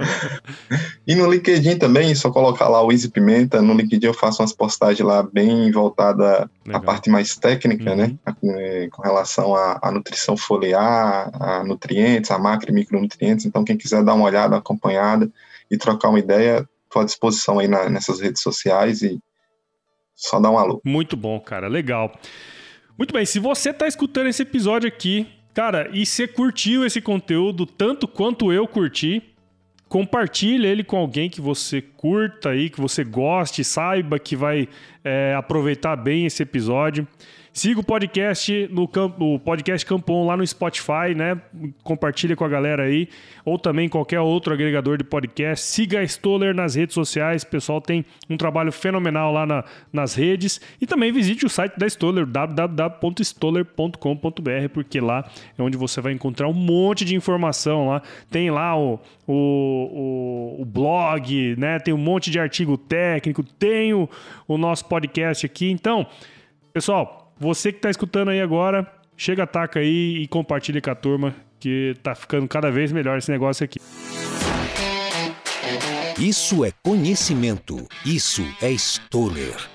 e 1.08 1.16
no 1.16 1.32
LinkedIn 1.32 1.78
também, 1.78 2.14
só 2.14 2.30
colocar 2.30 2.68
lá 2.68 2.84
o 2.84 2.92
Easy 2.92 3.10
Pimenta. 3.10 3.62
No 3.62 3.74
LinkedIn 3.74 4.08
eu 4.08 4.14
faço 4.14 4.42
umas 4.42 4.54
postagens 4.54 5.08
lá 5.08 5.24
bem 5.24 5.72
voltada 5.72 6.50
à 6.72 6.80
parte 6.80 7.10
mais 7.10 7.36
técnica, 7.36 7.96
né? 7.96 8.16
uhum. 8.42 8.52
né? 8.54 8.90
Com 8.90 9.02
relação 9.02 9.56
à, 9.56 9.80
à, 9.82 9.92
nutrição 9.92 10.36
foliar, 10.36 11.32
a 11.34 11.64
nutrientes, 11.64 12.32
a 12.32 12.38
macro 12.38 12.70
e 12.70 12.74
micronutrientes. 12.74 13.46
Então, 13.46 13.64
quem 13.64 13.78
quiser 13.78 14.04
dar 14.04 14.14
uma 14.14 14.26
olhada, 14.26 14.58
acompanhada 14.58 15.32
e 15.72 15.78
trocar 15.78 16.10
uma 16.10 16.20
ideia, 16.20 16.68
estou 16.86 17.02
à 17.02 17.06
disposição 17.06 17.60
aí 17.60 17.68
na, 17.68 17.90
nessas 17.90 18.20
redes 18.20 18.42
sociais 18.42 19.02
e 19.02 19.20
só 20.16 20.40
dá 20.40 20.50
um 20.50 20.58
alô. 20.58 20.82
Muito 20.86 21.18
bom, 21.18 21.40
cara. 21.40 21.68
Legal. 21.68 22.12
Muito 22.98 23.12
bem, 23.12 23.26
se 23.26 23.40
você 23.40 23.72
está 23.72 23.88
escutando 23.88 24.28
esse 24.28 24.44
episódio 24.44 24.88
aqui, 24.88 25.28
cara, 25.52 25.90
e 25.92 26.06
você 26.06 26.28
curtiu 26.28 26.86
esse 26.86 27.02
conteúdo 27.02 27.66
tanto 27.66 28.08
quanto 28.08 28.54
eu 28.54 28.68
curti, 28.68 29.22
compartilhe 29.90 30.68
ele 30.68 30.84
com 30.84 30.98
alguém 30.98 31.28
que 31.28 31.42
você 31.42 31.82
curta 31.82 32.50
aí, 32.50 32.70
que 32.70 32.80
você 32.80 33.04
goste, 33.04 33.64
saiba 33.64 34.20
que 34.20 34.36
vai 34.36 34.70
é, 35.04 35.34
aproveitar 35.36 35.96
bem 35.96 36.28
esse 36.28 36.44
episódio. 36.44 37.08
Siga 37.54 37.82
o 37.82 37.84
podcast 37.84 38.68
no 38.72 38.90
o 39.20 39.38
podcast 39.38 39.86
Campon 39.86 40.26
lá 40.26 40.36
no 40.36 40.44
Spotify, 40.46 41.14
né? 41.16 41.40
Compartilha 41.84 42.36
com 42.36 42.44
a 42.44 42.50
galera 42.50 42.86
aí, 42.86 43.08
ou 43.46 43.60
também 43.60 43.88
qualquer 43.88 44.20
outro 44.22 44.52
agregador 44.52 44.98
de 44.98 45.04
podcast. 45.04 45.64
Siga 45.64 46.00
a 46.00 46.04
Stoller 46.04 46.56
nas 46.56 46.74
redes 46.74 46.96
sociais, 46.96 47.44
o 47.44 47.48
pessoal 47.48 47.80
tem 47.80 48.04
um 48.28 48.38
trabalho 48.38 48.72
fenomenal 48.72 49.32
lá 49.32 49.46
na, 49.46 49.64
nas 49.94 50.16
redes. 50.16 50.60
E 50.82 50.88
também 50.88 51.12
visite 51.12 51.46
o 51.46 51.50
site 51.50 51.78
da 51.78 51.86
Stoller, 51.86 52.26
www.stoller.com.br, 52.26 54.70
porque 54.74 55.00
lá 55.00 55.24
é 55.56 55.62
onde 55.62 55.78
você 55.78 56.02
vai 56.02 56.12
encontrar 56.12 56.48
um 56.48 56.54
monte 56.54 57.06
de 57.06 57.16
informação 57.16 57.90
lá. 57.90 58.02
Tem 58.32 58.50
lá 58.50 58.76
o, 58.76 59.00
o, 59.28 60.56
o, 60.58 60.62
o 60.64 60.66
blog, 60.66 61.56
né? 61.56 61.78
Tem 61.78 61.94
um 61.94 62.00
monte 62.00 62.32
de 62.32 62.40
artigo 62.40 62.80
técnico, 62.80 63.44
tem 63.44 63.94
o, 63.94 64.10
o 64.48 64.58
nosso 64.58 64.86
podcast 64.86 65.46
aqui. 65.46 65.70
Então, 65.70 66.08
pessoal, 66.74 67.23
você 67.40 67.72
que 67.72 67.78
está 67.78 67.90
escutando 67.90 68.30
aí 68.30 68.42
agora, 68.42 68.86
chega, 69.18 69.44
ataca 69.44 69.80
aí 69.80 70.24
e 70.24 70.28
compartilha 70.28 70.82
com 70.82 70.92
a 70.92 70.96
turma, 70.96 71.36
que 71.60 71.96
tá 72.04 72.14
ficando 72.16 72.48
cada 72.48 72.70
vez 72.72 72.92
melhor 72.92 73.18
esse 73.18 73.32
negócio 73.32 73.64
aqui. 73.64 73.80
Isso 76.20 76.64
é 76.64 76.72
conhecimento. 76.84 77.88
Isso 78.06 78.44
é 78.62 78.72
Stoller. 78.72 79.73